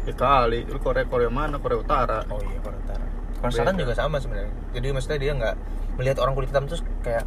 Ya 0.04 0.12
kali. 0.12 0.68
Lu 0.68 0.80
Korea 0.80 1.04
Korea 1.08 1.28
mana? 1.32 1.56
Korea 1.60 1.80
Utara. 1.80 2.24
Oh 2.28 2.40
iya 2.44 2.58
Korea 2.60 2.80
Utara. 2.80 3.06
Korea 3.40 3.52
Selatan 3.52 3.76
juga 3.76 3.92
sama 3.92 4.16
sebenarnya. 4.20 4.52
Jadi 4.72 4.86
maksudnya 4.92 5.18
dia 5.20 5.32
nggak 5.36 5.56
melihat 6.00 6.16
orang 6.20 6.32
kulit 6.36 6.48
hitam 6.50 6.64
terus 6.68 6.82
kayak 7.00 7.24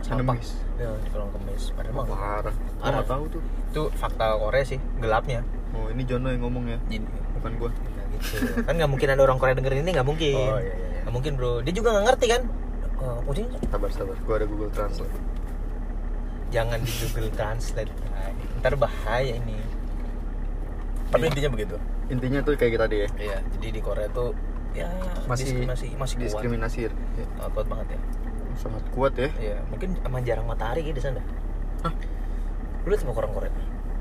sampah 0.00 0.36
Enemies. 0.36 0.50
ya 0.76 0.90
di 0.96 1.08
kolong 1.12 1.30
kemis 1.30 1.62
padahal 1.72 1.94
mah 1.94 2.06
parah. 2.06 2.54
gue 2.54 2.78
Parah. 2.78 2.92
nggak 2.96 3.08
tahu 3.08 3.24
tuh. 3.28 3.42
Itu 3.70 3.82
fakta 3.94 4.24
Korea 4.34 4.64
sih 4.64 4.78
gelapnya. 4.96 5.40
Oh 5.70 5.86
ini 5.88 6.02
Jono 6.02 6.28
yang 6.28 6.42
ngomong 6.42 6.64
ya? 6.66 6.78
Jadi 6.86 7.04
bukan 7.36 7.52
gue 7.56 7.70
Nah, 7.70 8.04
gitu. 8.10 8.64
kan 8.64 8.74
nggak 8.74 8.90
mungkin 8.90 9.08
ada 9.08 9.22
orang 9.22 9.38
Korea 9.38 9.54
dengerin 9.54 9.80
ini 9.80 9.90
nggak 9.92 10.04
mungkin. 10.04 10.34
Oh, 10.36 10.56
iya, 10.56 10.66
iya, 10.66 10.74
iya. 10.74 11.00
nggak 11.04 11.14
mungkin 11.14 11.32
bro. 11.36 11.52
Dia 11.60 11.72
juga 11.72 11.88
nggak 11.92 12.04
ngerti 12.06 12.26
kan? 12.28 12.42
Oh, 13.00 13.18
kucing 13.24 13.46
sabar 13.66 13.90
sabar. 13.90 14.16
Gue 14.18 14.34
ada 14.34 14.46
Google 14.46 14.70
Translate. 14.70 15.14
Jangan 16.50 16.78
di 16.80 16.92
Google 16.98 17.30
Translate 17.30 17.92
Nah, 18.10 18.30
ntar 18.58 18.74
bahaya 18.74 19.34
ini. 19.34 19.56
Tapi 21.08 21.24
intinya 21.26 21.50
begitu. 21.50 21.76
Intinya 22.08 22.40
tuh 22.40 22.54
kayak 22.54 22.72
kita 22.74 22.84
tadi 22.84 22.96
ya 22.98 23.08
iya 23.16 23.38
jadi 23.54 23.66
di 23.70 23.80
Korea 23.80 24.08
tuh 24.10 24.34
ya 24.70 24.86
masih 25.24 25.46
diskriminasi 25.50 25.86
masih 25.94 26.14
kuat. 26.16 26.24
diskriminasi. 26.26 26.78
Ya. 26.86 26.90
Ah, 27.38 27.48
kuat 27.48 27.66
banget 27.66 27.94
ya 27.94 28.00
sangat 28.60 28.84
kuat 28.92 29.16
ya. 29.16 29.32
Iya 29.40 29.58
mungkin 29.72 29.96
emang 30.04 30.20
jarang 30.28 30.44
matahari 30.44 30.84
kayak 30.84 30.96
di 31.00 31.02
sana. 31.02 31.20
Hah? 31.80 31.94
lu 32.80 32.96
lihat 32.96 33.00
sama 33.04 33.12
orang 33.12 33.32
Korea 33.36 33.52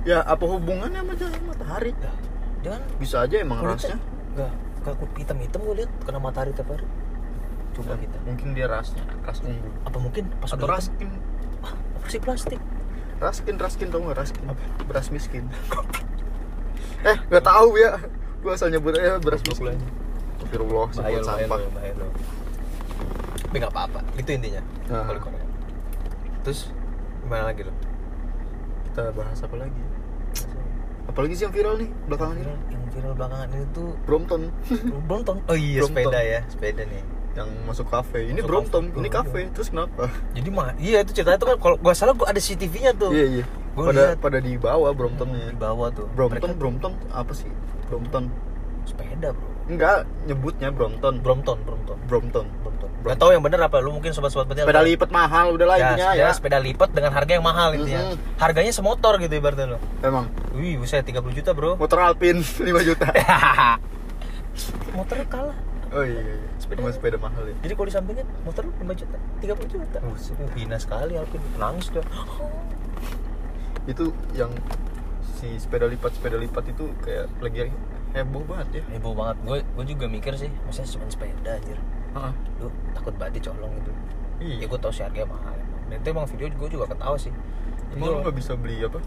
ya 0.07 0.23
apa 0.23 0.43
hubungannya 0.47 1.03
sama 1.03 1.13
jalan 1.19 1.41
matahari? 1.43 1.91
Dah, 1.99 2.15
jangan. 2.63 2.81
Bisa 2.99 3.17
aja 3.27 3.35
emang 3.39 3.59
rasnya 3.63 3.99
Gak, 4.37 4.53
gak 4.87 4.95
hitam 5.19 5.37
hitam 5.43 5.59
gue 5.67 5.75
lihat 5.83 5.91
kena 6.07 6.19
matahari 6.21 6.55
tiap 6.55 6.71
hari. 6.71 6.87
Coba 7.75 7.95
kita. 7.99 8.17
mungkin 8.23 8.47
dia 8.55 8.67
rasnya 8.67 9.03
ras 9.23 9.39
ungu. 9.43 9.69
Apa 9.83 9.97
mungkin? 9.99 10.23
Pas 10.39 10.51
atau 10.55 10.67
raskin. 10.67 11.09
Ah, 11.63 11.75
apa 11.75 12.07
sih 12.07 12.21
plastik. 12.23 12.61
Raskin 13.19 13.55
raskin 13.59 13.87
tau 13.91 13.99
nggak 13.99 14.19
raskin 14.19 14.43
beras 14.87 15.11
miskin. 15.11 15.47
Eh 17.03 17.17
nggak 17.31 17.43
tahu 17.43 17.75
ya. 17.75 17.99
Gua 18.39 18.55
asal 18.55 18.71
nyebut 18.71 18.95
aja 18.95 19.19
beras 19.19 19.43
miskin. 19.43 19.75
Astagfirullah 20.39 20.87
bahaya 20.95 21.19
sebut 21.19 21.27
bahaya 21.27 21.45
sampah. 21.45 21.59
lo, 21.59 21.69
bahaya 21.75 21.93
lo. 21.99 22.07
Tapi 23.50 23.65
nggak 23.65 23.74
apa-apa. 23.74 24.00
Itu 24.13 24.29
intinya. 24.29 24.62
Ah. 24.94 25.10
kalau 25.10 25.25
Korea. 25.25 25.46
Terus 26.46 26.70
gimana 27.25 27.50
lagi 27.50 27.65
lo 27.65 27.74
kita 28.89 29.10
bahas 29.18 29.38
apa 29.41 29.56
lagi? 29.58 29.82
Apalagi 31.10 31.34
sih 31.34 31.50
yang 31.50 31.53
viral 31.58 31.82
nih 31.82 31.89
belakangan 32.06 32.36
ini? 32.38 32.46
Viral, 32.46 32.58
yang 32.70 32.84
viral 32.94 33.13
belakangan 33.18 33.48
ini 33.50 33.65
tuh 33.74 33.89
Brompton. 34.06 34.41
Brompton? 35.10 35.38
Oh 35.50 35.58
iya 35.58 35.82
Brompton. 35.82 35.98
sepeda 36.06 36.20
ya 36.22 36.39
sepeda 36.46 36.82
nih. 36.86 37.03
Yang 37.34 37.50
masuk 37.65 37.88
kafe. 37.89 38.20
Ini 38.29 38.38
Masuk 38.38 38.50
Brompton 38.53 38.84
kafe. 38.86 39.00
ini 39.01 39.10
kafe. 39.10 39.39
Terus 39.50 39.68
kenapa? 39.74 40.03
Jadi 40.38 40.50
mah 40.53 40.68
iya 40.77 41.01
itu 41.01 41.12
ceritanya 41.18 41.38
tuh 41.41 41.48
kan 41.50 41.58
kalau 41.58 41.75
gua 41.82 41.94
salah 41.98 42.13
gua 42.13 42.29
ada 42.29 42.38
CCTV-nya 42.38 42.94
tuh. 43.01 43.10
Iya 43.10 43.25
iya. 43.41 43.46
Gua 43.74 43.89
pada 43.89 44.13
lihat. 44.13 44.18
pada 44.22 44.38
di 44.38 44.53
bawah 44.62 44.91
Bromptonnya. 44.94 45.50
Di 45.50 45.58
bawah 45.58 45.89
tuh. 45.89 46.06
Brompton 46.13 46.53
Mereka 46.53 46.62
Brompton 46.62 46.94
apa 47.10 47.34
sih? 47.34 47.50
Brompton. 47.89 48.29
Sepeda 48.86 49.34
bro 49.34 49.58
enggak 49.69 49.97
nyebutnya 50.25 50.73
Brompton. 50.73 51.21
Brompton 51.21 51.57
Brompton. 51.63 51.97
Brompton. 52.09 52.45
Brompton. 52.65 52.89
Brompton. 52.89 52.89
Gak 52.99 53.15
tau 53.15 53.31
yang 53.31 53.39
bener 53.39 53.63
apa 53.63 53.79
lu 53.79 53.95
mungkin 53.95 54.11
sobat-sobat 54.11 54.49
petil 54.51 54.67
sepeda 54.67 54.83
tahu. 54.83 54.89
lipat 54.91 55.09
mahal 55.13 55.55
udah 55.55 55.67
lah 55.71 55.77
ya, 55.79 55.88
intinya 55.95 56.09
sepeda, 56.11 56.19
ya. 56.19 56.29
sepeda 56.35 56.59
lipat 56.59 56.89
dengan 56.91 57.11
harga 57.15 57.31
yang 57.31 57.45
mahal 57.47 57.69
intinya. 57.71 58.01
Mhm. 58.11 58.17
harganya 58.35 58.71
semotor 58.75 59.13
gitu 59.23 59.33
ibaratnya 59.39 59.77
lo 59.77 59.79
emang. 60.03 60.25
Wih 60.51 60.75
buset 60.75 61.05
30 61.07 61.31
juta 61.31 61.55
bro. 61.55 61.79
Motor 61.79 61.99
Alpine 62.11 62.43
5 62.43 62.59
juta. 62.91 63.07
Motornya 64.97 65.27
kalah. 65.31 65.57
Oh 65.95 66.03
iya 66.03 66.19
iya. 66.21 66.35
Sepeda. 66.59 66.85
sepeda 66.91 66.91
sepeda 66.91 67.17
mahal 67.17 67.43
ya? 67.47 67.55
Jadi 67.63 67.73
kalau 67.73 67.88
di 67.88 67.93
sampingnya 67.95 68.25
motor 68.43 68.61
lu 68.67 68.71
5 68.83 68.99
juta 68.99 69.17
30 69.41 69.73
juta. 69.73 69.97
Buset. 70.03 70.35
uh, 70.35 70.51
hina 70.59 70.77
sekali 70.77 71.13
Alvin 71.15 71.41
nangis 71.55 71.88
dia 71.89 72.03
itu 73.91 74.11
yang 74.35 74.51
si 75.39 75.55
sepeda 75.55 75.88
lipat 75.88 76.19
sepeda 76.19 76.35
lipat 76.35 76.63
itu 76.67 76.91
kayak 77.01 77.31
lagi 77.39 77.71
heboh 78.11 78.43
banget 78.43 78.67
ya. 78.73 78.83
Heboh 78.91 79.13
banget. 79.13 79.37
Gue 79.43 79.57
gue 79.61 79.85
juga 79.87 80.05
mikir 80.05 80.33
sih 80.35 80.49
maksudnya 80.63 80.89
cuma 80.93 81.05
sepeda 81.07 81.51
anjir. 81.53 81.77
Heeh. 82.09 82.33
lu 82.57 82.67
takut 82.91 83.13
banget 83.15 83.33
dicolong 83.39 83.71
gitu. 83.75 83.91
Iya. 84.39 84.55
Ya 84.55 84.65
gue 84.65 84.79
tau 84.79 84.89
sih 84.89 85.03
harganya 85.03 85.29
mahal 85.29 85.55
dan 85.89 85.97
itu 85.97 86.07
emang 86.07 86.25
video 86.25 86.45
gue 86.47 86.69
juga 86.69 86.85
ketawa 86.87 87.17
sih. 87.17 87.33
Emang 87.91 88.07
lu 88.07 88.17
nggak 88.21 88.35
bisa 88.35 88.53
beli 88.53 88.77
apa? 88.81 88.99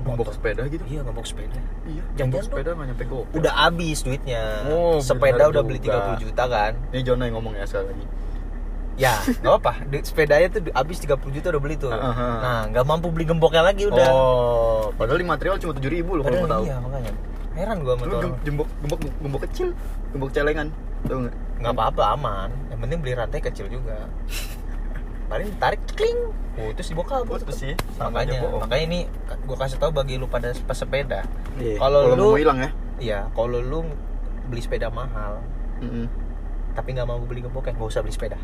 Gembok 0.00 0.16
Motor. 0.24 0.32
sepeda 0.32 0.62
gitu? 0.64 0.84
Iya 0.88 1.00
gembok 1.04 1.26
sepeda. 1.28 1.58
Iya 1.84 2.02
lu- 2.24 2.40
sepeda 2.40 2.70
nggak 2.72 2.86
nyampe 2.88 3.04
go 3.04 3.20
udah 3.30 3.52
habis 3.52 3.98
duitnya. 4.00 4.64
Oh, 4.66 4.96
sepeda 4.98 5.44
udah 5.46 5.60
beli 5.60 5.76
juga. 5.76 6.16
30 6.16 6.24
juta 6.24 6.44
kan? 6.46 6.72
Ini 6.90 7.02
Jona 7.04 7.22
yang 7.28 7.36
ngomong 7.36 7.54
ya 7.54 7.66
sekali 7.66 7.92
lagi. 7.92 8.06
Ya 8.96 9.14
nggak 9.40 9.54
apa 9.58 9.72
sepedanya 10.02 10.48
tuh 10.50 10.60
habis 10.72 10.98
30 10.98 11.20
juta 11.30 11.46
udah 11.50 11.62
beli 11.62 11.76
tuh. 11.76 11.90
Aha. 11.90 12.28
nah 12.40 12.60
nggak 12.68 12.84
mampu 12.84 13.08
beli 13.10 13.24
gemboknya 13.24 13.60
lagi 13.60 13.84
udah. 13.86 14.08
Oh 14.08 14.84
padahal 14.94 15.18
di 15.18 15.26
material 15.26 15.56
cuma 15.56 15.72
tujuh 15.72 15.90
ribu 15.90 16.16
lo 16.16 16.22
kalau 16.22 16.44
mau 16.44 16.50
tahu. 16.50 16.64
iya 16.64 16.76
makanya 16.78 17.12
heran 17.60 17.76
gue 17.78 17.92
sama 17.92 18.02
lu 18.02 18.08
tuh 18.08 18.16
orang. 18.16 18.24
gem- 18.24 18.40
gembok 18.42 18.68
gembok 18.80 18.98
gembok 19.20 19.40
kecil 19.44 19.68
gembok 20.10 20.30
celengan 20.30 20.68
tau 21.02 21.18
nggak? 21.18 21.34
Nggak 21.58 21.72
apa-apa 21.72 22.02
aman. 22.10 22.48
Yang 22.66 22.78
penting 22.80 22.98
beli 22.98 23.12
rantai 23.14 23.40
kecil 23.40 23.66
juga. 23.68 24.08
Paling 25.26 25.48
tarik 25.56 25.78
kling 25.88 26.20
oh 26.52 26.74
terus 26.74 26.88
dibawa 26.88 27.06
kabur 27.14 27.38
Putus. 27.38 27.56
sih, 27.56 27.72
makanya 27.96 28.42
bohong. 28.42 28.60
makanya 28.60 28.84
ini 28.84 29.00
gue 29.40 29.56
kasih 29.56 29.78
tahu 29.78 29.90
bagi 29.90 30.18
lu 30.18 30.26
pada 30.26 30.50
pesepeda 30.52 31.22
Iya. 31.54 31.78
Kalau 31.78 31.98
lu- 32.10 32.26
mau 32.26 32.36
hilang 32.36 32.58
ya. 32.58 32.70
Iya 32.98 33.20
kalau 33.30 33.58
lu 33.58 33.86
beli 34.44 34.58
sepeda 34.58 34.90
mahal 34.90 35.38
Mm-mm. 35.78 36.10
tapi 36.72 36.92
nggak 36.92 37.06
mampu 37.06 37.24
beli 37.24 37.40
gemboknya 37.40 37.72
nggak 37.72 37.86
usah 37.86 38.02
beli 38.02 38.10
sepeda 38.10 38.34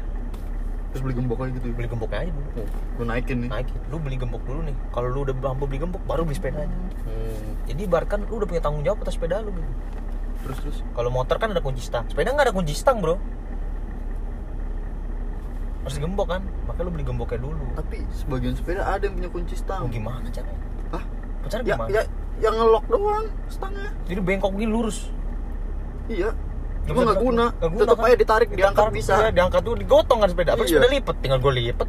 terus 0.90 1.02
beli 1.02 1.14
gembok 1.18 1.38
aja 1.44 1.52
gitu 1.52 1.66
beli 1.74 1.88
gemboknya 1.90 2.18
aja 2.24 2.32
dulu. 2.32 2.48
Oh, 2.56 2.68
lu 2.96 3.02
naikin 3.04 3.36
nih. 3.44 3.50
Naikin. 3.52 3.78
Lu 3.92 3.96
beli 4.00 4.16
gembok 4.16 4.42
dulu 4.46 4.60
nih. 4.64 4.76
Kalau 4.94 5.08
lu 5.12 5.18
udah 5.26 5.34
mampu 5.36 5.64
beli 5.68 5.80
gembok 5.82 6.02
baru 6.08 6.22
beli 6.24 6.36
sepedanya 6.38 6.78
Hmm. 7.06 7.54
jadi 7.70 7.86
ibaratkan 7.86 8.26
lu 8.26 8.42
udah 8.42 8.48
punya 8.50 8.62
tanggung 8.62 8.82
jawab 8.82 8.98
atas 9.06 9.14
sepeda 9.14 9.38
lu 9.38 9.54
gitu. 9.54 9.70
terus 10.46 10.58
terus? 10.62 10.78
Kalau 10.94 11.10
motor 11.10 11.36
kan 11.38 11.50
ada 11.50 11.62
kunci 11.62 11.82
stang. 11.82 12.06
Sepeda 12.06 12.30
nggak 12.34 12.50
ada 12.50 12.54
kunci 12.54 12.74
stang 12.74 13.02
bro. 13.02 13.18
Harus 15.86 15.96
gembok 16.02 16.26
kan? 16.34 16.42
Makanya 16.66 16.84
lu 16.86 16.90
beli 16.94 17.04
gemboknya 17.06 17.38
dulu. 17.42 17.64
Tapi 17.78 18.02
sebagian 18.10 18.54
sepeda 18.58 18.82
ada 18.86 19.06
yang 19.06 19.14
punya 19.14 19.30
kunci 19.30 19.54
oh, 19.54 19.58
stang 19.58 19.82
gimana 19.90 20.26
caranya? 20.30 20.60
Hah? 20.94 21.04
cara 21.46 21.62
ya, 21.62 21.74
gimana? 21.78 21.88
ya 21.94 22.02
yang 22.42 22.54
ngelok 22.58 22.84
doang 22.90 23.26
stangnya. 23.46 23.90
Jadi 24.10 24.20
bengkok 24.22 24.52
gini 24.54 24.70
lurus. 24.70 25.10
Iya 26.06 26.34
cuma 26.86 27.00
nggak 27.04 27.18
guna. 27.18 27.44
Nggak 27.52 27.70
guna, 27.70 27.82
tetap 27.82 27.96
kan? 27.96 28.06
aja 28.06 28.16
ditarik 28.16 28.48
diangkat 28.48 28.82
Ditarik, 28.82 28.96
bisa. 28.96 29.12
iya, 29.16 29.28
diangkat 29.30 29.60
tuh 29.60 29.74
digotong 29.74 30.18
kan 30.18 30.28
sepeda. 30.28 30.50
Apa 30.52 30.62
Iya. 30.62 30.68
sepeda 30.70 30.88
lipat 30.88 31.16
tinggal 31.18 31.38
gue 31.38 31.52
lipet. 31.54 31.88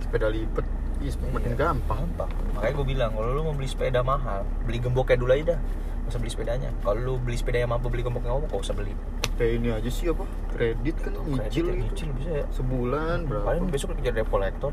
Sepeda 0.00 0.26
lipat 0.28 0.64
Ih, 0.96 1.12
makin 1.28 1.50
Iya. 1.50 1.58
gampang. 1.58 1.98
gampang. 2.00 2.30
Makanya 2.54 2.72
gue 2.72 2.86
bilang 2.86 3.10
kalau 3.12 3.30
lu 3.30 3.40
mau 3.42 3.52
beli 3.52 3.68
sepeda 3.68 4.00
mahal 4.00 4.40
beli 4.62 4.78
gemboknya 4.78 5.16
dulu 5.16 5.30
aja 5.30 5.44
dah. 5.50 5.60
Gak 5.60 6.10
usah 6.10 6.20
beli 6.20 6.30
sepedanya. 6.30 6.70
Kalau 6.78 6.98
lu 6.98 7.12
beli 7.16 7.36
sepeda 7.36 7.58
yang 7.58 7.70
mampu 7.70 7.88
beli 7.88 8.00
gemboknya 8.00 8.30
ngomong 8.30 8.48
gak 8.48 8.60
usah 8.60 8.72
beli. 8.72 8.92
Kayak 9.34 9.52
ini 9.54 9.68
aja 9.70 9.90
sih 9.90 10.06
apa? 10.06 10.24
Kredit 10.50 10.96
kan 10.96 11.12
nyicil 11.12 11.34
Kredit 11.34 11.44
ya, 11.44 11.60
gitu. 11.64 11.72
nyicil 11.82 12.08
bisa 12.14 12.30
ya. 12.34 12.44
Sebulan 12.50 13.16
berapa? 13.24 13.46
Paling 13.46 13.64
besok 13.66 13.88
kerja 13.94 14.10
debt 14.12 14.28
collector 14.28 14.72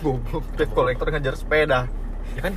goblok. 0.00 0.44
Debt 0.54 0.70
collector 0.70 1.06
ngajar 1.08 1.34
sepeda. 1.34 1.80
Ya 2.34 2.40
kan? 2.42 2.54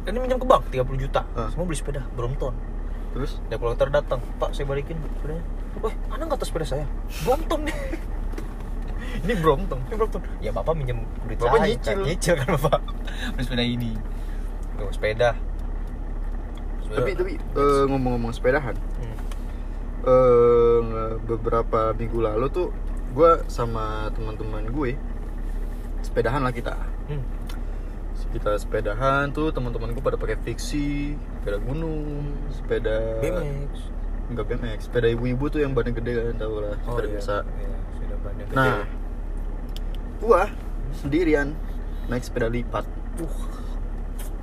Ini 0.00 0.16
minjam 0.16 0.38
ke 0.38 0.46
bank 0.46 0.62
30 0.70 0.96
juta. 0.98 1.20
Semua 1.50 1.64
beli 1.64 1.76
sepeda 1.76 2.02
Brompton 2.10 2.54
terus 3.10 3.42
debt 3.46 3.58
collector 3.58 3.88
datang 3.88 4.20
pak 4.38 4.54
saya 4.54 4.64
balikin 4.64 4.96
sepedanya. 5.18 5.42
Wah 5.78 5.94
mana 6.08 6.22
nggak 6.24 6.38
tahu 6.38 6.48
sepeda 6.48 6.66
saya? 6.68 6.86
Brompton 7.22 7.66
nih. 7.66 7.76
Ini 9.26 9.34
Brompton. 9.36 9.78
Ini 9.86 9.94
Brompton. 9.94 10.22
Ya 10.38 10.50
bapak 10.50 10.72
minjem 10.72 11.02
duit 11.24 11.36
Bapak 11.36 11.60
saya. 11.60 11.66
nyicil. 11.68 11.92
kan 11.92 12.06
nyicil 12.06 12.34
kan 12.38 12.48
bapak? 12.56 12.80
Beli 13.34 13.42
sepeda 13.44 13.64
ini. 13.64 13.90
Tuh 14.76 14.88
sepeda 14.90 15.28
Sepeda. 16.80 16.96
tapi 16.96 17.10
tapi 17.14 17.32
eh, 17.36 17.82
ngomong-ngomong 17.86 18.32
sepedahan. 18.32 18.74
Hmm. 18.74 19.16
eh 20.00 20.80
beberapa 21.20 21.92
minggu 21.92 22.18
lalu 22.18 22.46
tuh 22.48 22.68
gue 23.12 23.30
sama 23.46 24.08
teman-teman 24.10 24.64
gue 24.70 24.94
sepedahan 26.00 26.40
lah 26.40 26.50
kita. 26.50 26.74
Hmm. 27.06 27.20
Kita 28.30 28.54
sepedahan 28.56 29.28
tuh 29.28 29.50
teman-teman 29.50 29.90
gue 29.90 30.00
pada 30.00 30.14
pakai 30.14 30.38
fiksi 30.38 31.12
sepeda 31.34 31.58
gunung 31.58 32.22
sepeda 32.48 33.18
BMX 33.18 33.72
nggak 34.30 34.44
BMX 34.46 34.78
sepeda 34.86 35.08
ibu-ibu 35.08 35.44
tuh 35.48 35.60
yang 35.60 35.72
bannya 35.72 35.90
gede 35.92 36.12
kan 36.24 36.36
tau 36.38 36.58
lah 36.58 36.78
sepeda 36.78 37.08
biasa 37.10 37.34
Iya, 37.42 37.70
sepeda 37.90 38.14
bannya 38.20 38.44
gede. 38.44 38.54
nah 38.54 38.78
gua 40.16 40.42
sendirian 40.92 41.48
naik 42.06 42.22
sepeda 42.22 42.46
lipat 42.46 42.86
uh, 43.18 43.36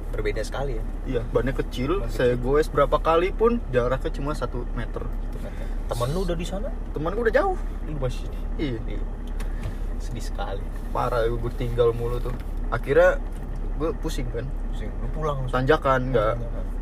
berbeda 0.10 0.42
sekali 0.42 0.76
ya. 0.76 0.84
iya 1.06 1.22
bannya 1.30 1.54
kecil 1.54 2.02
Ban 2.02 2.10
saya 2.10 2.36
goes 2.36 2.68
berapa 2.68 2.98
kali 2.98 3.32
pun 3.32 3.64
jaraknya 3.70 4.12
cuma 4.12 4.32
satu 4.34 4.68
meter 4.74 5.04
Temen 5.88 6.12
lu 6.12 6.28
udah 6.28 6.36
di 6.36 6.44
sana? 6.44 6.68
teman 6.92 7.16
gua 7.16 7.24
udah 7.24 7.36
jauh 7.38 7.56
Lu 7.86 7.96
masih 7.96 8.28
di 8.28 8.40
iya 8.60 8.80
Iya. 8.86 9.04
Sedih 9.98 10.20
sekali. 10.22 10.60
parah 10.92 11.24
gue 11.24 11.52
tinggal 11.54 11.92
mulu 11.92 12.20
tuh 12.20 12.36
akhirnya 12.68 13.24
gue 13.78 13.90
pusing 13.96 14.28
kan 14.28 14.46
Pusing. 14.68 14.90
Lu 14.92 15.08
pulang. 15.12 15.38
langsung. 15.40 15.54
tanjakan 15.54 16.00
enggak 16.08 16.34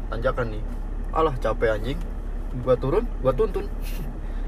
Tanjakan. 0.08 0.46
nih 0.50 0.64
alah 1.12 1.36
capek 1.36 1.70
anjing 1.72 2.00
gua 2.58 2.76
turun 2.76 3.04
gua 3.20 3.32
tuntun 3.32 3.68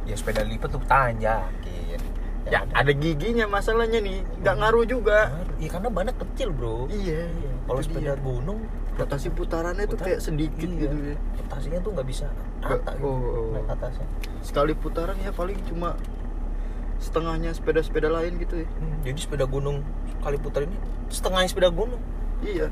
Ya 0.03 0.13
sepeda 0.13 0.39
lipat 0.41 0.67
tuh 0.69 0.79
tanjakin. 0.81 1.99
ya 2.45 2.63
ada 2.71 2.91
giginya 2.93 3.43
masalahnya 3.45 3.99
nih 3.99 4.23
nggak 4.37 4.55
ngaruh 4.57 4.83
juga 4.83 5.35
Iya 5.57 5.67
karena 5.69 5.89
bannya 5.89 6.15
kecil 6.15 6.49
bro. 6.49 6.87
iya 6.87 7.27
Kalau 7.61 7.75
itu 7.77 7.91
sepeda 7.91 8.13
dia. 8.13 8.15
gunung 8.17 8.59
rotasi 8.95 9.27
putarannya 9.29 9.83
tuh 9.83 9.93
putar- 9.93 10.07
kayak 10.07 10.21
sedikit 10.21 10.63
iya. 10.65 10.79
gitu 10.81 10.95
ya 11.05 11.15
rotasinya 11.37 11.79
tuh 11.79 11.91
nggak 11.91 12.07
bisa 12.07 12.27
Nggak- 12.57 12.71
rata 12.79 12.91
gitu. 12.93 13.03
oh. 13.05 13.51
naik 13.51 13.67
atasnya. 13.69 14.07
sekali 14.39 14.73
putaran 14.73 15.17
ya 15.17 15.29
paling 15.29 15.59
cuma 15.65 15.99
setengahnya 16.97 17.51
sepeda-sepeda 17.51 18.09
lain 18.09 18.39
gitu 18.39 18.55
ya 18.57 18.67
Hmm, 18.73 18.97
jadi 19.03 19.19
sepeda 19.19 19.45
gunung 19.45 19.83
kali 20.19 20.37
putar 20.37 20.63
ini 20.63 20.77
setengahnya 21.09 21.45
sepeda 21.47 21.69
gunung 21.69 21.99
iya. 22.43 22.67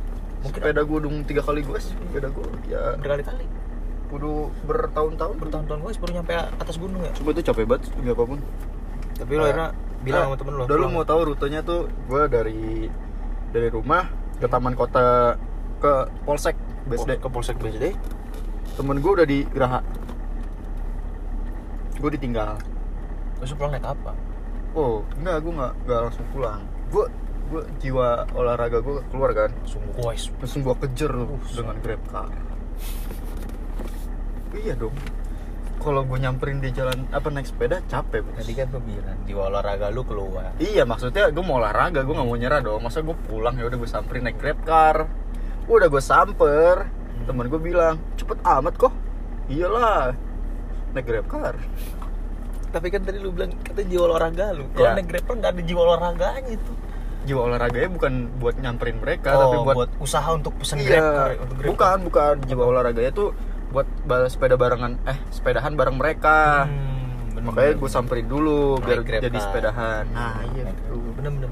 Mungkin- 0.46 0.62
sepeda 0.62 0.82
gunung 0.86 1.26
tiga 1.26 1.42
kali 1.42 1.66
gue 1.66 1.80
sepeda 1.82 2.30
gue 2.30 2.48
ya. 2.70 2.94
Berkali-kali. 3.02 3.46
Kudu 4.14 4.54
bertahun-tahun. 4.70 5.36
Bertahun-tahun 5.42 5.80
gue 5.82 5.92
baru 5.98 6.12
nyampe 6.22 6.34
atas 6.38 6.76
gunung 6.78 7.02
ya. 7.02 7.12
Coba 7.18 7.30
itu 7.34 7.42
capek 7.42 7.66
banget 7.66 7.90
nggak 7.98 8.16
apa 8.16 8.26
pun 8.26 8.40
tapi 9.16 9.32
lo 9.40 9.48
akhirnya 9.48 9.70
bilang 10.04 10.28
sama 10.28 10.36
temen 10.36 10.54
lo 10.60 10.64
udah 10.68 10.76
lu 10.76 10.84
pulang. 10.84 10.94
mau 10.94 11.06
tahu 11.08 11.20
rutenya 11.32 11.60
tuh 11.64 11.88
gue 11.88 12.22
dari 12.28 12.92
dari 13.56 13.70
rumah 13.72 14.12
ke 14.36 14.48
taman 14.52 14.76
kota 14.76 15.40
ke 15.80 15.94
polsek 16.28 16.60
BSD 16.86 17.12
ke 17.24 17.28
Polsek 17.32 17.56
BSD 17.58 17.96
temen 18.76 19.00
gue 19.00 19.12
udah 19.16 19.24
di 19.24 19.48
Geraha. 19.50 19.80
Gue 21.96 22.12
ditinggal. 22.14 22.60
Terus 23.40 23.56
pulang 23.56 23.72
naik 23.72 23.88
apa? 23.88 24.12
Oh 24.76 25.02
enggak 25.16 25.40
gue 25.42 25.54
nggak 25.56 25.74
nggak 25.88 26.00
langsung 26.12 26.26
pulang. 26.36 26.62
Gue 26.92 27.08
gue 27.46 27.62
jiwa 27.80 28.08
olahraga 28.34 28.80
gue 28.80 29.02
keluar 29.10 29.32
kan? 29.32 29.52
Sungguh. 29.64 29.94
Guys 29.98 30.30
langsung 30.36 30.62
gue 30.62 30.76
kejar 30.82 31.12
loh 31.12 31.30
Uh, 31.30 31.40
dengan 31.54 31.76
grab 31.80 32.02
car. 32.08 32.32
Iya 34.56 34.74
dong. 34.74 34.96
Kalau 35.76 36.02
gue 36.02 36.18
nyamperin 36.18 36.58
di 36.58 36.72
jalan 36.72 37.06
apa 37.12 37.28
naik 37.30 37.46
sepeda 37.46 37.84
capek 37.86 38.26
bos. 38.26 38.40
Tadi 38.40 38.54
kan 38.54 38.68
gue 38.70 38.82
bilang 38.82 39.18
jiwa 39.24 39.52
olahraga 39.52 39.92
lu 39.92 40.02
keluar. 40.02 40.56
Iya 40.58 40.82
maksudnya 40.84 41.30
gue 41.30 41.44
mau 41.44 41.60
olahraga 41.60 42.02
gue 42.02 42.16
nggak 42.16 42.26
mau 42.26 42.36
nyerah 42.36 42.60
dong. 42.60 42.82
Masa 42.82 43.04
gue 43.04 43.14
pulang 43.28 43.54
ya 43.54 43.68
udah 43.68 43.78
gue 43.78 43.90
samperin 43.90 44.26
naik 44.26 44.40
grab 44.40 44.60
car. 44.64 45.06
Udah 45.68 45.86
gue 45.86 46.02
samper. 46.02 46.90
Temen 47.26 47.46
gue 47.46 47.62
bilang 47.62 48.02
cepet 48.16 48.38
amat 48.42 48.74
kok. 48.76 48.94
Iyalah 49.46 50.18
naik 50.92 51.06
grab 51.06 51.28
car. 51.28 51.56
Tapi 52.72 52.88
kan 52.90 53.06
tadi 53.06 53.22
lu 53.22 53.30
bilang 53.30 53.54
kata 53.62 53.86
jiwa 53.86 54.10
olahraga 54.10 54.52
lu. 54.52 54.66
Kalau 54.74 54.84
Ya. 54.84 54.98
naik 54.98 55.08
grab 55.08 55.26
nggak 55.30 55.52
ada 55.54 55.62
jiwa 55.62 55.82
olahraganya 55.86 56.50
itu 56.50 56.74
jiwa 57.26 57.42
olahraganya 57.50 57.90
bukan 57.90 58.14
buat 58.38 58.56
nyamperin 58.56 59.02
mereka 59.02 59.34
oh, 59.34 59.42
tapi 59.42 59.58
buat, 59.62 59.76
buat, 59.76 59.90
usaha 60.00 60.30
untuk 60.32 60.54
pesen 60.62 60.78
iya 60.80 61.34
untuk 61.36 61.58
grab. 61.58 61.70
bukan 61.74 61.98
bukan. 62.06 62.34
Jiwa 62.46 62.64
olahraganya 62.64 63.12
tuh 63.12 63.34
buat 63.74 63.90
sepeda 64.30 64.56
barengan 64.56 64.96
eh 65.04 65.18
sepedahan 65.34 65.76
bareng 65.76 65.98
mereka. 66.00 66.70
Hmm, 66.70 67.36
bener, 67.36 67.50
makanya 67.52 67.74
gue 67.76 67.90
samperin 67.92 68.28
dulu 68.30 68.80
biar 68.80 69.04
Grab 69.04 69.26
jadi 69.26 69.36
car. 69.36 69.46
sepedahan. 69.50 70.06
Nah 70.14 70.40
iya 70.54 70.72
bener 71.18 71.32
bener 71.36 71.50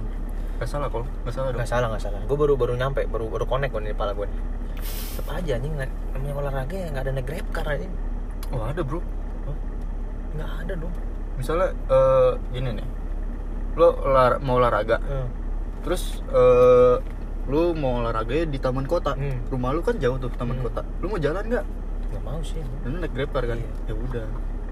nggak 0.54 0.70
salah 0.70 0.88
kok 0.88 1.04
nggak 1.04 1.34
salah 1.34 1.50
dong. 1.52 1.60
Nggak 1.60 1.70
salah 1.74 1.88
nggak 1.92 2.04
salah. 2.08 2.20
Gue 2.24 2.38
baru 2.40 2.54
baru 2.56 2.74
nyampe 2.78 3.02
baru 3.10 3.26
baru 3.28 3.44
connect 3.44 3.74
gue 3.74 3.82
di 3.84 3.92
kepala 3.92 4.14
gue 4.16 4.28
tetap 5.14 5.28
aja 5.36 5.54
nih 5.60 5.70
namanya 5.74 6.34
olahraga 6.36 6.76
ya 6.76 6.88
nggak 6.92 7.04
ada 7.04 7.12
naik 7.12 7.26
grab 7.28 7.48
car 7.52 7.68
aja 7.68 7.88
oh 8.54 8.64
ada 8.64 8.82
bro. 8.86 9.00
Nggak 10.34 10.50
ada 10.64 10.74
dong. 10.80 10.94
Misalnya 11.36 11.68
eh, 11.90 12.32
gini 12.54 12.70
nih. 12.78 12.88
Lo 13.76 13.88
olah- 14.00 14.40
mau 14.40 14.62
olahraga. 14.62 14.98
Hmm. 15.02 15.28
Terus 15.84 16.24
eh, 16.32 16.96
lu 17.43 17.76
mau 17.76 18.00
olahraganya 18.00 18.48
di 18.48 18.58
taman 18.58 18.88
kota. 18.88 19.13
Hmm. 19.13 19.43
rumah 19.52 19.76
lu 19.76 19.84
kan 19.84 20.00
jauh 20.00 20.15
tuh 20.15 20.32
taman 20.34 20.56
Hmm. 20.56 20.65
kota. 20.65 20.82
Lu 21.04 21.12
mau 21.12 21.19
jalan 21.19 21.43
nggak? 21.43 21.65
Nggak 22.10 22.24
mau 22.24 22.39
sih 22.39 22.60
lu 22.84 22.98
naik 22.98 23.12
grab 23.12 23.30
car 23.30 23.43
kan? 23.46 23.58
Iya. 23.60 23.72
ya 23.86 23.93
udah. 23.93 24.26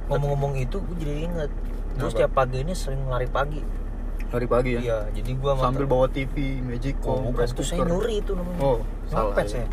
Ngomong-ngomong 0.07 0.53
itu 0.57 0.77
gue 0.79 0.95
jadi 0.97 1.27
inget 1.27 1.51
gue 1.91 2.07
setiap 2.07 2.31
pagi 2.31 2.63
ini 2.63 2.71
sering 2.71 3.03
lari 3.05 3.27
pagi. 3.27 3.59
Hari 4.31 4.47
pagi 4.47 4.71
ya? 4.75 4.79
Iya 4.79 4.99
jadi 5.11 5.31
gue 5.35 5.51
sambil 5.59 5.83
bawa 5.83 6.07
TV 6.07 6.63
Magic 6.63 6.95
oh, 7.03 7.19
bukan 7.21 7.43
itu 7.43 7.63
saya 7.67 7.83
nyuri 7.83 8.23
itu 8.23 8.31
namanya. 8.31 8.59
Oh 8.63 8.79
salah 9.05 9.35
ya. 9.35 9.59
saya. 9.59 9.67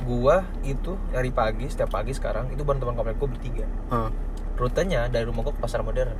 Gua 0.00 0.40
itu 0.62 0.96
dari 1.10 1.28
pagi 1.28 1.66
setiap 1.66 1.92
pagi 1.92 2.16
sekarang 2.16 2.48
itu 2.48 2.62
bareng 2.62 2.80
teman 2.80 2.94
komplek 2.94 3.18
gua 3.18 3.28
bertiga. 3.28 3.66
Hah, 3.90 4.08
rutenya 4.56 5.10
dari 5.10 5.28
rumah 5.28 5.44
gua 5.44 5.52
ke 5.52 5.60
pasar 5.60 5.84
modern 5.84 6.14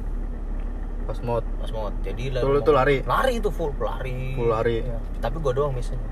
pas 1.02 1.18
mod 1.20 1.44
pas 1.56 1.70
mau 1.70 1.88
jadi 2.00 2.24
lah 2.30 2.40
Tuh, 2.40 2.60
tuh 2.60 2.72
lari? 2.72 2.96
lari 3.02 3.32
itu 3.36 3.48
full 3.48 3.72
lari 3.74 4.34
Full 4.34 4.46
lari. 4.46 4.76
Iya. 4.80 4.98
tapi 5.18 5.36
gua 5.38 5.52
doang 5.52 5.72
biasanya 5.72 6.08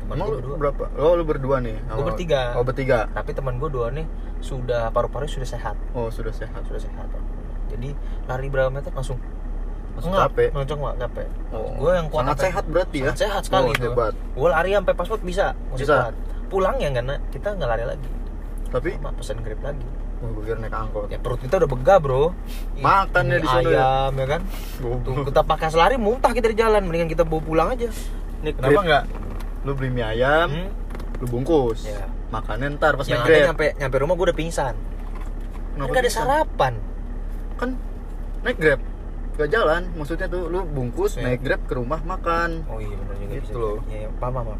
teman 0.00 0.14
lu 0.20 0.36
berdua 0.36 0.56
berapa? 0.58 0.84
Oh 0.94 1.12
lu 1.12 1.24
berdua 1.24 1.56
nih? 1.58 1.76
Gua 1.80 1.90
Sama- 1.94 2.06
bertiga. 2.06 2.40
Oh 2.54 2.62
bertiga? 2.62 2.98
tapi 3.10 3.30
teman 3.30 3.56
gua 3.56 3.68
dua 3.68 3.86
nih 3.90 4.04
sudah 4.38 4.88
paru-paru 4.88 5.24
sudah 5.24 5.48
sehat 5.48 5.76
Oh 5.92 6.08
sudah 6.08 6.28
sehat 6.30 6.60
sudah 6.62 6.76
sehat 6.78 7.08
jadi 7.66 7.96
lari 8.24 8.46
berapa 8.46 8.68
meter 8.68 8.90
langsung 8.90 9.16
Langsung 9.94 10.10
Nggak, 10.10 10.26
capek? 10.28 10.48
langsung 10.52 10.78
nggak 10.80 10.96
capek 11.00 11.28
Oh, 11.48 11.70
gue 11.72 11.90
yang 11.92 12.06
kuat 12.08 12.22
sangat 12.24 12.34
apa? 12.34 12.44
sehat 12.44 12.64
berarti 12.66 12.98
ya? 12.98 13.04
sangat 13.06 13.18
sehat 13.20 13.42
sekali 13.44 13.64
Oh, 13.64 13.72
itu 13.72 13.86
hebat. 13.86 14.12
gue 14.12 14.48
lari 14.50 14.70
sampai 14.74 14.92
pas 14.92 15.08
bisa 15.16 15.44
masih 15.70 15.78
Bisa? 15.80 15.96
kuat. 16.02 16.14
pulang 16.44 16.76
ya 16.76 16.88
nggak 16.90 17.04
na- 17.04 17.22
kita 17.30 17.48
nggak 17.50 17.68
lari 17.68 17.84
lagi 17.88 18.10
Tapi 18.68 18.90
sama 18.92 19.10
pesen 19.14 19.38
grab 19.40 19.60
lagi 19.62 19.86
Kira 20.40 20.58
naik 20.58 20.72
angkot 20.72 21.06
ya 21.06 21.16
perut 21.16 21.38
kita 21.38 21.54
udah 21.56 21.70
begah 21.70 21.98
bro 21.98 22.24
Makan 22.80 23.24
ya 23.26 23.38
di 23.38 23.46
sana 23.46 23.60
ya. 23.62 23.68
ayam 24.04 24.12
ya 24.14 24.26
kan 24.28 24.40
Goblok. 24.78 25.02
tuh 25.02 25.24
kita 25.26 25.40
pakai 25.42 25.68
selari 25.68 25.96
muntah 25.96 26.30
kita 26.30 26.46
di 26.46 26.56
jalan 26.56 26.80
mendingan 26.80 27.08
kita 27.08 27.22
bawa 27.22 27.40
pulang 27.40 27.68
aja 27.70 27.88
Nih 28.40 28.52
Kenapa 28.52 28.68
kenapa 28.68 28.82
nggak? 28.84 29.04
Lu 29.62 29.72
beli 29.72 29.88
mie 29.90 30.04
ayam, 30.06 30.48
Hmm? 30.50 30.68
lu 31.16 31.26
bungkus 31.26 31.84
Iya. 31.84 32.04
Makannya 32.28 32.68
ntar 32.74 32.92
pas 32.94 33.06
yang 33.06 33.22
naik 33.22 33.46
nyampe 33.46 33.66
nyampe 33.74 33.96
rumah 33.96 34.14
gue 34.14 34.26
udah 34.26 34.36
pingsan 34.36 34.74
Kenapa 35.72 35.90
kan 35.90 36.00
ada 36.00 36.10
sarapan 36.10 36.74
Kan 37.54 37.70
naik 38.42 38.56
grab 38.56 38.80
Gak 39.34 39.50
jalan, 39.50 39.90
maksudnya 39.94 40.28
tuh 40.28 40.46
lu 40.46 40.62
bungkus, 40.62 41.16
Iya. 41.16 41.26
naik 41.26 41.40
grab 41.40 41.60
ke 41.64 41.74
rumah 41.74 41.98
makan 42.00 42.62
oh 42.66 42.78
iya 42.78 42.94
benar 42.94 43.16
juga 43.16 43.32
Gitu 43.34 43.56
loh. 43.56 43.76
Iya, 43.88 43.98
iya. 44.00 44.08
paham 44.14 44.34
paham 44.36 44.58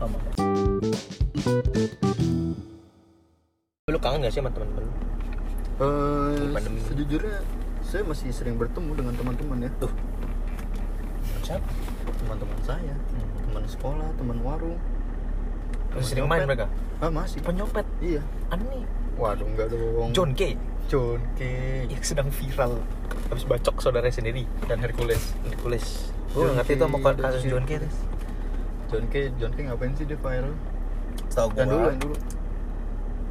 paham 0.00 0.10
lu 3.92 4.00
kangen 4.00 4.24
gak 4.24 4.32
sih 4.32 4.40
sama 4.40 4.50
teman-teman 4.50 4.88
lu? 4.88 4.92
Eh, 5.82 6.50
Pandemi. 6.52 6.78
Sejujurnya 6.88 7.36
saya 7.84 8.02
masih 8.08 8.28
sering 8.32 8.56
bertemu 8.56 8.90
dengan 8.96 9.14
teman-teman 9.16 9.68
ya. 9.68 9.70
Tuh. 9.76 9.92
Siapa? 11.44 11.68
Teman-teman 12.24 12.58
saya. 12.64 12.94
Hmm. 12.94 13.28
Teman 13.50 13.64
sekolah, 13.68 14.08
teman 14.16 14.38
warung. 14.40 14.78
Masih 15.92 15.92
teman 15.92 16.04
sering 16.08 16.26
main 16.28 16.42
mereka? 16.48 16.66
Ah 17.02 17.10
masih. 17.12 17.38
Penyopet 17.44 17.84
Iya. 18.00 18.22
Aneh. 18.48 18.86
Waduh 19.20 19.44
enggak 19.44 19.68
dong. 19.74 20.08
John 20.16 20.30
K? 20.32 20.56
John 20.88 21.20
K. 21.36 21.40
Yang 21.92 22.16
sedang 22.16 22.32
viral. 22.32 22.80
Habis 23.28 23.44
bacok 23.44 23.76
saudara 23.84 24.08
sendiri 24.08 24.48
dan 24.64 24.80
Hercules. 24.80 25.36
Hercules. 25.44 26.12
Gue 26.32 26.48
John 26.48 26.56
ngerti 26.56 26.72
sama 26.80 26.96
dan 27.12 27.16
kasus 27.20 27.42
John 27.44 27.64
K. 27.68 27.72
John 28.88 29.04
K 29.12 29.14
John 29.36 29.52
K 29.52 29.58
ngapain 29.68 29.92
sih 29.96 30.04
dia 30.08 30.16
viral? 30.16 30.54
Setahu 31.28 31.48
gue 31.52 31.60
yang 31.60 31.68
dulu 31.68 31.86
yang 31.92 32.00
dulu 32.00 32.16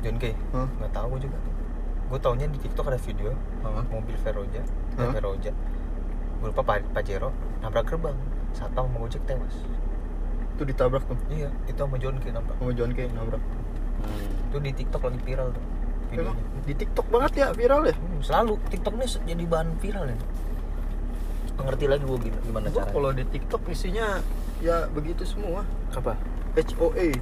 John 0.02 0.18
K 0.18 0.34
Hah? 0.52 0.68
nggak 0.78 0.92
tahu 0.92 1.08
gue 1.12 1.22
juga. 1.26 1.38
Gue 2.08 2.20
taunya 2.20 2.46
di 2.46 2.58
TikTok 2.58 2.86
ada 2.86 2.98
video 2.98 3.32
Hah? 3.62 3.86
mobil 3.88 4.16
Veroja 4.18 4.62
Hah? 4.98 5.04
eh, 5.04 5.10
Veroja 5.12 5.52
gue 6.42 6.48
lupa 6.48 6.62
Pak 6.64 6.90
Pajero 6.92 7.30
nabrak 7.60 7.86
gerbang 7.86 8.18
satpam 8.52 8.86
sama 8.86 8.98
Gojek 9.00 9.22
tewas. 9.24 9.56
Itu 10.52 10.66
ditabrak 10.66 11.06
tuh? 11.06 11.18
Iya 11.28 11.48
itu 11.66 11.78
sama 11.78 11.96
John 11.96 12.18
K 12.18 12.30
nabrak. 12.30 12.58
Sama 12.58 12.74
John 12.74 12.92
K 12.92 13.00
nabrak 13.10 13.42
itu 14.50 14.58
di 14.58 14.72
TikTok 14.74 15.02
lagi 15.04 15.20
viral 15.22 15.48
tuh 15.52 15.64
Emang 16.12 16.36
di 16.62 16.74
TikTok 16.74 17.08
banget 17.08 17.32
ya 17.38 17.48
viral 17.54 17.86
ya? 17.86 17.94
Hmm, 17.94 18.20
selalu. 18.20 18.60
TikTok 18.68 18.94
se- 19.06 19.24
jadi 19.24 19.46
bahan 19.46 19.80
viral 19.80 20.06
ya. 20.06 20.18
Ngerti 21.56 21.86
lagi 21.86 22.04
gue 22.04 22.18
gimana, 22.20 22.42
gimana 22.42 22.66
Gua 22.68 22.82
caranya. 22.82 22.92
kalau 22.92 23.10
di 23.14 23.24
TikTok 23.24 23.62
isinya 23.70 24.08
ya 24.60 24.90
begitu 24.90 25.22
semua. 25.24 25.62
Apa? 25.94 26.18
HOA 26.58 27.16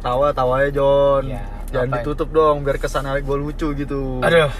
tawa 0.00 0.26
tawa 0.30 0.54
ya 0.60 0.70
John 0.70 1.22
Iya, 1.26 1.42
jangan 1.68 1.86
ngapain? 1.86 2.02
ditutup 2.02 2.28
dong 2.30 2.56
biar 2.62 2.76
kesan 2.76 3.04
gue 3.06 3.36
lucu 3.38 3.68
gitu 3.72 4.18
aduh 4.20 4.50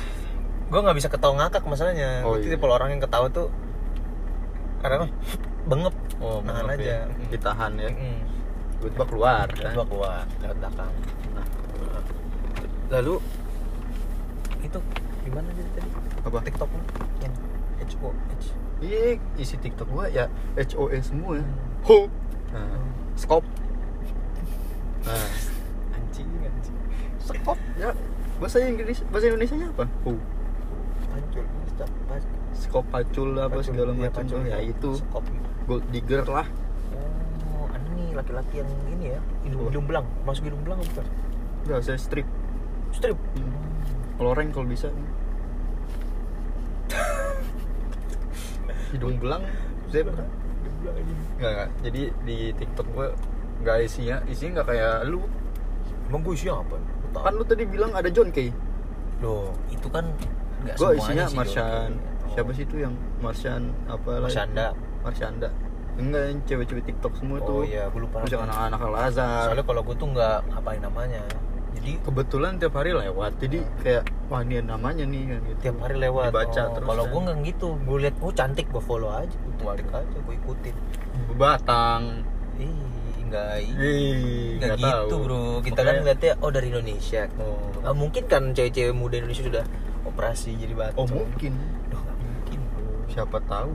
gue 0.71 0.81
nggak 0.81 0.97
bisa 0.97 1.09
ketawa 1.09 1.35
ngakak 1.39 1.65
masalahnya 1.65 2.23
Oh, 2.23 2.33
oh, 2.33 2.37
iya. 2.37 2.55
tipe 2.55 2.63
orang 2.63 2.89
yang 2.91 3.03
ketawa 3.03 3.27
tuh 3.27 3.49
karena 4.81 5.09
bengep 5.63 5.95
oh 6.19 6.41
nahan 6.41 6.65
maaf 6.67 6.79
aja 6.79 6.85
ya. 6.87 7.01
ditahan 7.29 7.73
ya 7.75 7.91
Mm-mm. 7.91 8.17
tiba-tiba 8.79 9.05
keluar 9.07 9.47
kan? 9.47 9.73
Tiba 9.73 9.85
keluar 9.85 10.25
lewat 10.41 10.57
belakang. 10.57 10.93
Nah, 11.31 11.47
Lalu 12.91 13.15
itu 14.61 14.79
gimana 15.21 15.49
jadi 15.53 15.71
tadi? 15.75 15.91
apa 16.21 16.39
TikTok 16.43 16.69
lu 16.69 16.83
yang 17.21 17.35
HO 17.83 18.09
H. 18.09 18.45
iya 18.81 19.01
isi 19.37 19.57
TikTok 19.57 19.85
gua 19.87 20.05
ya 20.07 20.29
HOE 20.55 20.97
semua 21.01 21.37
Hmm. 21.37 21.53
ho 21.83 21.99
nah, 22.51 22.81
skop 23.15 23.45
nah 25.03 25.27
Anjing 25.93 26.29
anjing. 26.41 26.77
skop 27.21 27.59
ya 27.77 27.91
bahasa 28.37 28.57
Inggris 28.61 29.01
bahasa 29.09 29.27
Indonesia 29.29 29.57
nya 29.57 29.69
apa 29.69 29.85
ho 30.05 30.13
Pancul. 31.11 31.45
Pas. 32.07 32.23
skop 32.53 32.85
pacul 32.89 33.29
apa 33.35 33.57
Pacul, 33.57 33.65
segala 33.65 33.91
iya, 33.91 34.01
macam 34.07 34.21
pacul, 34.21 34.41
ya 34.45 34.59
itu 34.61 34.91
Skop. 34.97 35.25
gold 35.65 35.85
digger 35.89 36.25
lah 36.25 36.45
Oh, 37.51 37.67
anu 37.69 37.89
nih 37.97 38.13
laki-laki 38.13 38.61
yang 38.61 38.71
ini 38.91 39.17
ya, 39.17 39.21
hidung 39.43 39.65
hidung 39.67 39.87
belang, 39.89 40.05
masuk 40.23 40.45
hidung 40.45 40.61
belang 40.61 40.77
bukan? 40.79 41.07
udah 41.65 41.81
saya 41.81 41.97
strip 41.97 42.27
Strip. 42.91 43.17
Hmm. 43.35 43.55
loreng 44.19 44.51
kalau 44.51 44.67
bisa 44.67 44.91
hidung 48.93 49.17
belang 49.17 49.43
belang 49.91 50.27
ini. 50.97 51.13
Enggak, 51.39 51.51
enggak. 51.53 51.69
Jadi 51.85 52.03
di 52.25 52.39
TikTok 52.55 52.87
gua 52.91 53.07
nggak 53.61 53.77
isinya, 53.85 54.17
isinya 54.27 54.61
nggak 54.61 54.69
kayak 54.73 54.95
lu. 55.07 55.21
Emang 56.09 56.21
gue? 56.25 56.35
Lu 56.35 57.09
tahu? 57.13 57.23
Kan 57.23 57.33
lu 57.39 57.45
tadi 57.47 57.63
bilang 57.69 57.91
ada 57.95 58.09
John 58.11 58.29
Kay. 58.35 58.51
Loh, 59.21 59.53
itu 59.69 59.89
kan 59.93 60.05
nggak 60.65 60.77
semuanya 60.77 60.99
isinya 61.01 61.25
sih, 61.29 61.37
Martian. 61.37 61.91
Joki. 61.93 62.09
Oh. 62.21 62.31
Siapa 62.31 62.51
sih 62.55 62.65
itu 62.65 62.77
yang 62.79 62.95
Martian 63.21 63.63
apa 63.87 64.11
lagi? 64.19 64.25
Marsyanda. 64.31 64.67
Marsyanda. 65.03 65.49
Enggak 66.01 66.23
yang 66.33 66.41
cewek-cewek 66.49 66.85
TikTok 66.87 67.13
semua 67.19 67.39
Oh 67.43 67.47
tuh. 67.47 67.61
iya, 67.69 67.91
gue 67.93 68.01
lupa. 68.01 68.25
Terus 68.25 68.41
anak-anak 68.41 68.81
Al 68.81 68.95
Azhar. 69.11 69.45
Soalnya 69.53 69.67
kalau 69.67 69.83
gue 69.85 69.97
tuh 69.99 70.09
nggak 70.15 70.37
ngapain 70.49 70.81
namanya. 70.81 71.23
Jadi 71.71 71.93
kebetulan 72.03 72.53
tiap 72.57 72.75
hari 72.77 72.91
lewat. 72.93 73.33
Jadi 73.41 73.59
kayak 73.83 74.03
wah 74.29 74.41
ini 74.43 74.63
namanya 74.63 75.05
nih 75.07 75.23
kan 75.27 75.41
gitu. 75.45 75.59
tiap 75.61 75.77
hari 75.83 75.97
lewat. 75.99 76.31
Dibaca 76.33 76.63
Oh, 76.63 76.73
terus. 76.77 76.87
Kalau 76.89 77.05
kan. 77.05 77.11
gue 77.13 77.21
nggak 77.21 77.37
gitu, 77.47 77.69
gue 77.85 77.97
liat 78.07 78.17
oh 78.23 78.33
cantik, 78.33 78.67
gue 78.71 78.83
follow 78.83 79.11
aja, 79.11 79.37
gue 79.37 79.55
balik 79.61 79.89
aja, 79.93 80.17
gue 80.17 80.35
ikutin. 80.35 80.75
Batang. 81.37 82.03
Ih, 82.61 82.69
enggak 83.31 83.55
Ih, 83.63 84.59
Nggak 84.59 84.67
nggak 84.69 84.79
gitu 84.81 85.07
tahu. 85.09 85.23
bro, 85.23 85.39
kita 85.61 85.71
Makanya- 85.73 85.87
kan 85.87 85.95
ngeliatnya 85.97 86.33
oh 86.37 86.51
dari 86.51 86.67
Indonesia 86.69 87.23
Oh. 87.37 87.59
Nggak 87.81 87.95
mungkin 87.97 88.23
kan 88.27 88.43
cewek-cewek 88.51 88.91
muda 88.93 89.15
Indonesia 89.17 89.45
sudah 89.45 89.65
operasi 90.03 90.51
jadi 90.53 90.75
batu 90.75 90.97
Oh 90.97 91.07
mungkin. 91.07 91.53
Duh, 91.87 91.97
nggak 91.97 92.17
mungkin 92.19 92.59
bro 92.69 92.91
Siapa 93.09 93.39
tahu. 93.43 93.71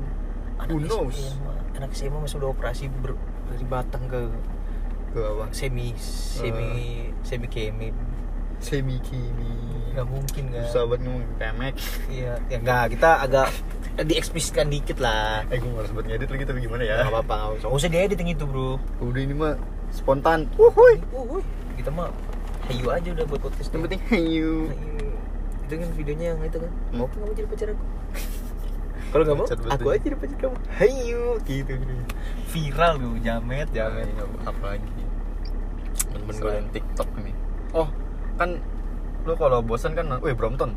Anak 0.58 0.68
Who 0.70 0.78
knows? 0.82 1.16
SMA, 1.16 1.54
anak 1.74 1.92
SMA 1.92 2.18
masih 2.18 2.38
udah 2.38 2.50
operasi 2.50 2.84
ber- 2.94 3.20
dari 3.46 3.66
Batang 3.66 4.04
ke 4.06 4.20
Ke 5.10 5.22
apa? 5.24 5.46
semi 5.50 5.96
semi 5.96 6.68
Eh. 6.68 7.16
semi 7.22 7.48
kemi 7.48 7.90
Semi 8.58 9.00
kimi. 9.00 9.52
nggak 9.92 10.04
mungkin 10.06 10.44
kan 10.50 10.64
Susah 10.66 10.84
banget 10.86 11.08
ngomong 11.08 11.24
kemek. 11.38 11.76
iya 12.10 12.36
ya 12.46 12.58
nggak 12.58 12.84
kita 12.92 13.12
agak 13.22 13.48
dieksplisitkan 14.04 14.68
dikit 14.68 15.00
lah. 15.00 15.48
Eh 15.48 15.56
gue 15.56 15.72
males 15.72 15.88
banget 15.96 16.20
ngedit 16.20 16.30
lagi 16.36 16.44
tapi 16.44 16.60
gimana 16.60 16.84
ya? 16.84 17.08
Nggak 17.08 17.14
apa-apa 17.16 17.34
nggak 17.36 17.52
usah. 17.56 17.68
Nggak 17.72 17.80
usah 17.80 17.90
diedit 17.92 18.18
yang 18.20 18.32
itu 18.36 18.44
bro. 18.44 18.72
Udah 19.00 19.22
ini 19.24 19.36
mah 19.36 19.54
spontan. 19.96 20.40
Wuhui 20.60 21.00
Wuh, 21.16 21.40
kita 21.80 21.90
mah 21.96 22.12
hayu 22.68 22.88
aja 22.92 23.08
udah 23.14 23.26
buat 23.30 23.42
podcast 23.48 23.72
Yang 23.72 23.82
penting 23.88 24.02
hayu. 24.12 24.54
Itu 25.64 25.74
kan 25.80 25.90
videonya 25.96 26.26
yang 26.36 26.40
itu 26.44 26.58
kan? 26.60 26.72
Hmm. 26.92 26.98
mau 27.00 27.06
apa 27.08 27.16
kamu 27.16 27.34
jadi 27.40 27.48
pacar 27.48 27.68
aku. 27.72 27.86
Kalau 29.16 29.24
nggak 29.24 29.38
mau 29.40 29.48
aku 29.72 29.88
aja 29.88 30.02
jadi 30.04 30.18
pacar 30.20 30.38
kamu. 30.44 30.58
Hayu 30.76 31.24
gitu 31.48 31.72
gitu. 31.80 31.94
Viral 32.52 32.94
tuh 33.00 33.14
jamet. 33.24 33.68
Jamet. 33.72 34.08
Apa 34.44 34.66
lagi. 34.76 34.92
Temen 36.12 36.36
gue 36.36 36.54
TikTok 36.76 37.10
nih. 37.24 37.36
Oh. 37.72 37.88
Kan 38.36 38.60
Lu 39.26 39.34
kalau 39.40 39.64
bosan 39.64 39.96
kan 39.96 40.20
Wih 40.20 40.36
Brompton. 40.36 40.76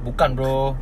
Bukan 0.00 0.32
bro. 0.32 0.72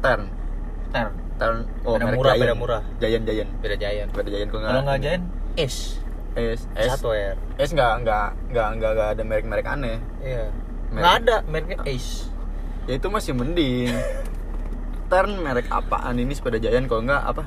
Tern 0.00 0.45
ter 0.92 1.08
Tern 1.36 1.68
Oh 1.84 2.00
Beda 2.00 2.16
murah, 2.16 2.34
beda 2.34 2.54
murah. 2.56 2.82
Giant 2.96 3.24
Giant. 3.28 3.50
Beda 3.60 3.76
Giant. 3.76 4.10
Beda 4.12 4.28
Giant 4.32 4.48
kalau 4.48 4.64
kalau 4.64 4.82
nggak 4.88 5.20
es 5.56 6.00
S. 6.36 6.68
S 6.76 6.88
satu 6.96 7.12
R. 7.12 7.36
S 7.56 7.70
nggak 7.72 8.04
nggak 8.04 8.28
nggak 8.52 8.68
nggak 8.76 8.90
nggak 8.96 9.08
ada 9.16 9.22
merek-merek 9.24 9.66
aneh. 9.68 9.98
Iya. 10.20 10.52
Nggak 10.92 11.12
ada 11.24 11.36
mereknya 11.48 11.78
Ace. 11.84 12.28
Ya 12.88 12.96
itu 12.96 13.08
masih 13.08 13.32
mending. 13.36 13.92
Tern 15.06 15.32
merek 15.40 15.68
apaan 15.72 16.16
ini 16.20 16.32
sepeda 16.32 16.60
Giant 16.60 16.88
kalau 16.88 17.04
nggak 17.04 17.22
apa? 17.24 17.44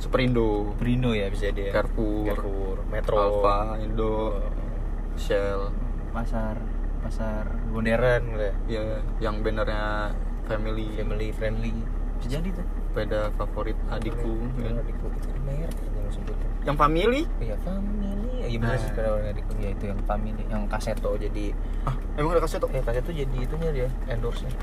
Superindo. 0.00 0.74
Brino 0.76 1.14
ya 1.14 1.30
bisa 1.30 1.54
dia 1.54 1.70
Carrefour, 1.70 2.26
Carrefour 2.26 2.76
Metro. 2.90 3.16
Alfa, 3.16 3.78
Indo, 3.78 4.42
Shell, 5.14 5.70
pasar 6.10 6.58
pasar 7.02 7.48
modern 7.70 8.34
gitu 8.34 8.44
ya. 8.44 8.54
Ya 8.66 8.82
yang 9.22 9.40
bannernya 9.40 10.14
family, 10.46 10.90
family 10.98 11.28
friendly 11.30 11.74
bisa 12.22 12.28
jadi 12.32 12.48
tuh 12.52 12.64
sepeda 12.86 13.20
favorit 13.34 13.74
adikku, 13.88 14.32
ya. 14.56 14.70
adikku 14.72 15.06
itu 15.10 15.26
kan 15.26 15.40
merek 15.42 15.74
kan 15.74 15.90
yang 15.92 16.08
sebutin 16.08 16.48
yang 16.62 16.76
family? 16.76 17.22
Iya 17.36 17.56
family. 17.58 18.30
Iya 18.42 18.58
benar 18.58 18.74
sih 18.74 18.80
Nah. 18.80 18.88
sepeda 18.88 19.08
warna 19.10 19.28
adikku 19.28 19.52
ya 19.56 19.70
itu 19.70 19.84
yang 19.84 20.00
family, 20.02 20.42
yang 20.46 20.62
kaseto 20.66 21.10
jadi 21.16 21.44
Ah, 21.82 21.94
emang 22.14 22.30
ada 22.32 22.40
kaseto? 22.40 22.66
eh 22.68 22.78
kaseto 22.80 23.10
jadi 23.10 23.36
itunya 23.36 23.70
dia 23.72 23.88
endorse 24.06 24.42
nya. 24.42 24.54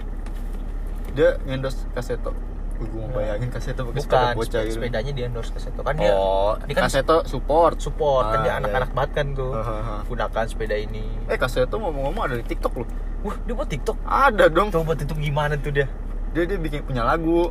Dia 1.12 1.30
ngendorse 1.42 1.84
kaseto. 1.92 2.32
Gue 2.78 2.88
mau 2.96 3.12
bayangin 3.12 3.52
kaseto 3.52 3.84
pakai 3.84 4.00
sepeda 4.00 4.32
bocah 4.32 4.62
gitu. 4.64 4.74
sepedanya 4.74 5.12
di 5.12 5.22
endorse 5.22 5.52
kaseto 5.52 5.84
kan 5.84 6.00
dia 6.00 6.16
Oh, 6.16 6.56
dia 6.64 6.72
kan 6.72 6.88
kaseto 6.88 7.28
support. 7.28 7.76
support 7.78 8.24
kan 8.26 8.40
Ah, 8.40 8.42
dia 8.42 8.52
iya. 8.54 8.60
anak-anak 8.64 8.90
banget 8.94 9.12
kan 9.14 9.28
tuh. 9.34 9.52
Hahaha. 9.52 9.96
Gunakan 10.06 10.44
sepeda 10.48 10.76
ini. 10.78 11.04
Eh, 11.28 11.36
kaseto 11.36 11.76
ngomong-ngomong 11.76 12.24
ada 12.24 12.36
di 12.36 12.46
TikTok 12.46 12.74
loh. 12.78 12.88
Wah, 13.20 13.36
dia 13.38 13.52
buat 13.52 13.68
TikTok. 13.68 14.00
Ada 14.02 14.48
dong. 14.48 14.72
Coba 14.72 14.96
tutup 14.96 15.20
gimana 15.20 15.60
tuh 15.60 15.76
dia? 15.76 15.92
Dia 16.30 16.44
dia 16.46 16.58
bikin 16.58 16.86
punya 16.86 17.02
lagu 17.02 17.50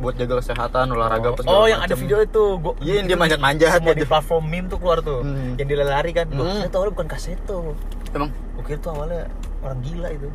buat 0.00 0.16
jaga 0.16 0.40
kesehatan, 0.40 0.96
olahraga 0.96 1.28
oh, 1.28 1.32
apa 1.34 1.40
segala 1.44 1.58
oh, 1.58 1.66
yang 1.68 1.80
ada 1.82 1.92
video 1.92 2.18
itu. 2.20 2.44
Gua, 2.56 2.72
Iya, 2.80 2.94
yang 2.98 3.06
dia 3.06 3.16
itu 3.16 3.20
manjat-manjat 3.20 3.80
di 3.92 4.06
platform 4.08 4.44
meme 4.48 4.66
tuh 4.66 4.78
keluar 4.80 4.98
tuh. 5.00 5.20
Hmm. 5.20 5.60
Yang 5.60 5.66
dia 5.68 5.76
lari 5.84 6.10
kan. 6.10 6.26
Gua 6.30 6.46
Hmm. 6.46 6.64
tuh 6.64 6.76
awalnya 6.80 6.92
bukan 6.96 7.08
kaseto. 7.10 7.58
Emang 8.10 8.30
kira 8.60 8.78
tuh 8.78 8.90
awalnya 8.92 9.28
orang 9.60 9.80
gila 9.82 10.08
itu. 10.10 10.28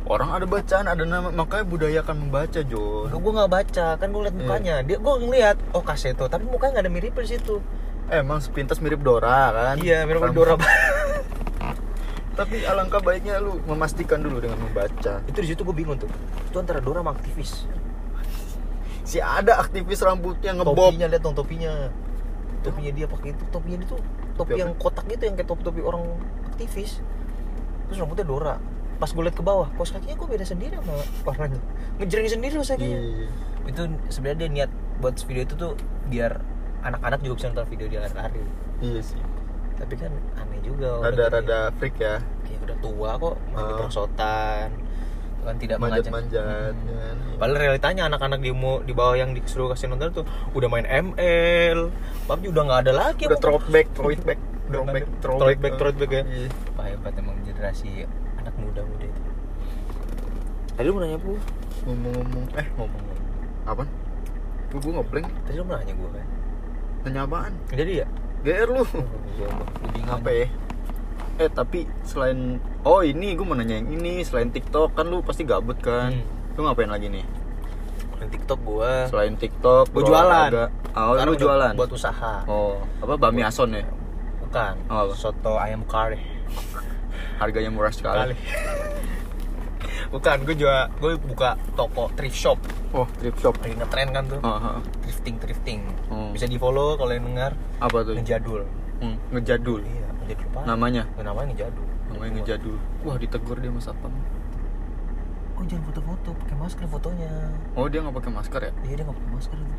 orang 0.00 0.32
ada 0.32 0.46
bacaan, 0.48 0.84
ada 0.88 1.04
nama, 1.04 1.28
makanya 1.28 1.64
budayakan 1.68 2.16
membaca, 2.26 2.60
Jon. 2.64 3.12
Gue 3.12 3.20
gue 3.20 3.32
nggak 3.36 3.52
baca, 3.52 3.86
kan 3.94 4.06
gue 4.08 4.22
liat 4.26 4.32
Iya. 4.32 4.40
mukanya. 4.42 4.74
Dia 4.82 4.96
gue 4.96 5.14
ngeliat, 5.22 5.56
oh 5.70 5.84
kaseto, 5.84 6.24
tapi 6.26 6.48
mukanya 6.48 6.80
nggak 6.80 6.84
ada 6.88 6.92
mirip 6.92 7.14
di 7.14 7.28
situ. 7.28 7.60
Emang 8.08 8.40
sepintas 8.40 8.80
mirip 8.80 9.04
Dora 9.04 9.52
kan? 9.52 9.74
Iya, 9.78 10.08
mirip 10.08 10.24
Dora. 10.32 10.56
Tapi 12.38 12.62
alangkah 12.64 13.02
baiknya 13.02 13.42
lu 13.42 13.58
memastikan 13.66 14.22
dulu 14.22 14.38
dengan 14.38 14.58
membaca. 14.62 15.20
itu 15.26 15.38
di 15.42 15.48
situ 15.50 15.60
gue 15.66 15.76
bingung 15.76 15.98
tuh. 15.98 16.10
Itu 16.46 16.56
antara 16.62 16.78
Dora 16.78 17.02
sama 17.02 17.12
aktivis. 17.14 17.66
Si 19.02 19.18
ada 19.18 19.58
aktivis 19.58 19.98
rambutnya 20.06 20.54
ngebob. 20.54 20.94
Topinya 20.94 21.06
lihat 21.10 21.22
dong 21.22 21.34
topinya. 21.34 21.90
Topinya 22.60 22.92
dia 22.92 23.06
pakai 23.08 23.32
itu, 23.32 23.44
topinya 23.48 23.76
dia 23.80 23.88
tuh 23.88 24.00
topi 24.36 24.56
yang 24.56 24.72
kotak 24.76 25.04
gitu 25.08 25.28
yang 25.28 25.36
kayak 25.36 25.48
topi-topi 25.48 25.80
orang 25.84 26.04
aktivis. 26.48 27.00
Terus 27.88 27.98
rambutnya 28.00 28.24
Dora. 28.24 28.56
Pas 29.00 29.08
gue 29.08 29.22
liat 29.24 29.32
ke 29.32 29.40
bawah, 29.40 29.72
kaos 29.80 29.96
kakinya 29.96 30.12
kok 30.12 30.28
beda 30.28 30.44
sendiri 30.44 30.76
sama 30.76 30.92
warnanya. 31.24 31.60
Ngejreng 31.96 32.28
sendiri 32.28 32.54
loh 32.60 32.68
kakinya. 32.68 33.00
Iya. 33.00 33.28
Itu 33.64 33.80
sebenarnya 34.12 34.38
dia 34.44 34.48
niat 34.52 34.70
buat 35.00 35.16
video 35.24 35.42
itu 35.48 35.54
tuh 35.56 35.72
biar 36.12 36.44
anak-anak 36.84 37.20
juga 37.24 37.34
bisa 37.40 37.46
nonton 37.48 37.66
video 37.72 37.86
dia 37.88 38.00
lari-lari. 38.04 38.44
Iya 38.84 39.00
sih. 39.00 39.20
Tapi 39.80 39.94
kan 39.96 40.12
aneh 40.60 40.68
juga. 40.68 40.88
udah 40.94 41.08
Rada-rada 41.08 41.58
freak 41.74 41.96
ya. 41.96 42.20
ya 42.44 42.56
udah 42.60 42.76
tua 42.78 43.10
kok 43.16 43.34
masih 43.50 43.64
Ah. 43.64 43.76
perosotan 43.76 44.68
kan 45.40 45.56
tidak 45.56 45.80
mengajak 45.80 46.12
Manjat-manjat 46.12 46.44
Hmm. 46.76 46.84
kan. 46.86 47.16
Padahal 47.40 47.56
realitanya 47.58 48.02
anak-anak 48.06 48.38
di 48.38 48.52
di 48.82 48.92
bawah 48.92 49.16
yang 49.16 49.32
disuruh 49.32 49.72
kasih 49.72 49.88
nonton 49.88 50.12
tuh 50.12 50.24
udah 50.52 50.68
main 50.68 50.84
ML, 50.84 51.88
PUBG 52.28 52.52
udah 52.52 52.62
nggak 52.62 52.80
ada 52.84 52.92
lagi. 52.94 53.24
Udah 53.24 53.40
throwback, 53.40 53.88
throwback, 53.90 54.38
throwback, 54.68 55.04
ada. 55.08 55.24
throwback, 55.24 55.72
throwback 55.74 56.10
ya. 56.12 56.22
Iya. 56.22 56.48
Wah 56.76 56.84
hebat 56.86 57.12
emang 57.16 57.40
generasi 57.40 58.04
anak 58.36 58.52
muda-muda 58.54 59.08
itu. 59.08 59.20
Tadi 60.70 60.84
lu 60.84 60.92
mau 60.92 61.02
nanya 61.02 61.16
apa? 61.16 61.28
Ngomong-ngomong, 61.80 62.44
eh 62.54 62.66
ngomong-ngomong. 62.76 63.18
Apa? 63.64 63.84
Gue 64.70 64.78
gue 64.78 64.92
ngeblank. 64.92 65.26
Tadi 65.42 65.56
lu 65.56 65.64
mau 65.64 65.74
nanya 65.74 65.94
gue 65.96 66.08
kan? 66.12 66.26
Nanya 67.00 67.20
apaan? 67.24 67.52
Jadi 67.70 67.92
ya? 67.96 68.06
GR 68.40 68.68
lu. 68.72 68.84
Apa 70.08 70.30
ya? 70.32 70.46
Eh 71.40 71.48
tapi 71.48 71.88
selain 72.04 72.60
oh 72.84 73.00
ini 73.00 73.32
gue 73.32 73.44
mau 73.44 73.56
nanya 73.56 73.80
yang 73.80 73.88
ini 73.92 74.20
selain 74.24 74.52
TikTok 74.52 74.92
kan 74.96 75.08
lu 75.08 75.20
pasti 75.24 75.44
gabut 75.44 75.76
kan? 75.80 76.12
Hmm. 76.12 76.56
Lu 76.56 76.64
ngapain 76.68 76.88
lagi 76.88 77.08
nih? 77.08 77.24
Di 78.20 78.28
TikTok 78.36 78.60
gue. 78.60 78.92
Selain 79.08 79.32
TikTok, 79.32 79.96
Gue 79.96 80.04
jualan. 80.04 80.52
berolahraga. 80.52 80.64
Oh, 80.92 81.16
lu 81.24 81.32
jualan. 81.40 81.72
Buat 81.72 81.92
usaha. 81.96 82.44
Oh, 82.44 82.76
apa 83.00 83.16
Bami 83.16 83.40
Ason 83.40 83.72
ya? 83.72 83.88
Bukan. 84.44 84.74
Oh, 84.92 85.08
apa? 85.08 85.12
Soto 85.16 85.56
ayam 85.56 85.80
kari. 85.88 86.20
Harganya 87.40 87.72
murah 87.72 87.88
Kali. 87.88 88.36
Bukan, 90.08 90.36
gue 90.42 90.54
juga 90.54 90.88
gue 90.96 91.12
buka 91.16 91.54
toko 91.72 92.10
thrift 92.14 92.34
shop. 92.34 92.58
Oh, 92.90 93.06
thrift 93.16 93.38
shop. 93.38 93.54
Lagi 93.60 93.74
ngetren 93.74 94.08
kan 94.10 94.24
tuh. 94.26 94.40
Oh. 94.40 94.78
Thrifting 95.00 95.36
thrifting. 95.36 95.80
Hmm. 96.08 96.30
Bisa 96.32 96.44
di 96.44 96.56
follow 96.56 96.94
kalau 96.94 97.10
yang 97.10 97.24
dengar. 97.24 97.52
Apa 97.78 98.02
tuh? 98.02 98.14
Ngejadul. 98.14 98.62
Hmm, 99.00 99.16
ngejadul. 99.30 99.80
Iya, 99.80 100.08
jadi 100.26 100.42
lupa 100.44 100.60
Namanya? 100.64 101.02
Ya, 101.14 101.22
namanya 101.24 101.48
ngejadul 101.50 101.86
namanya 102.10 102.32
ngejadul 102.36 102.74
wah 103.06 103.14
ditegur 103.14 103.54
dia 103.56 103.70
sama 103.70 103.80
satpam 103.80 104.10
oh 105.54 105.62
jangan 105.62 105.84
foto-foto 105.86 106.28
pakai 106.36 106.56
masker 106.58 106.86
fotonya 106.90 107.30
oh 107.78 107.86
dia 107.86 108.02
nggak 108.02 108.16
pakai 108.18 108.32
masker 108.34 108.60
ya 108.60 108.72
iya 108.82 108.94
dia 108.98 109.04
nggak 109.06 109.14
pakai 109.14 109.30
masker 109.30 109.56
itu 109.56 109.74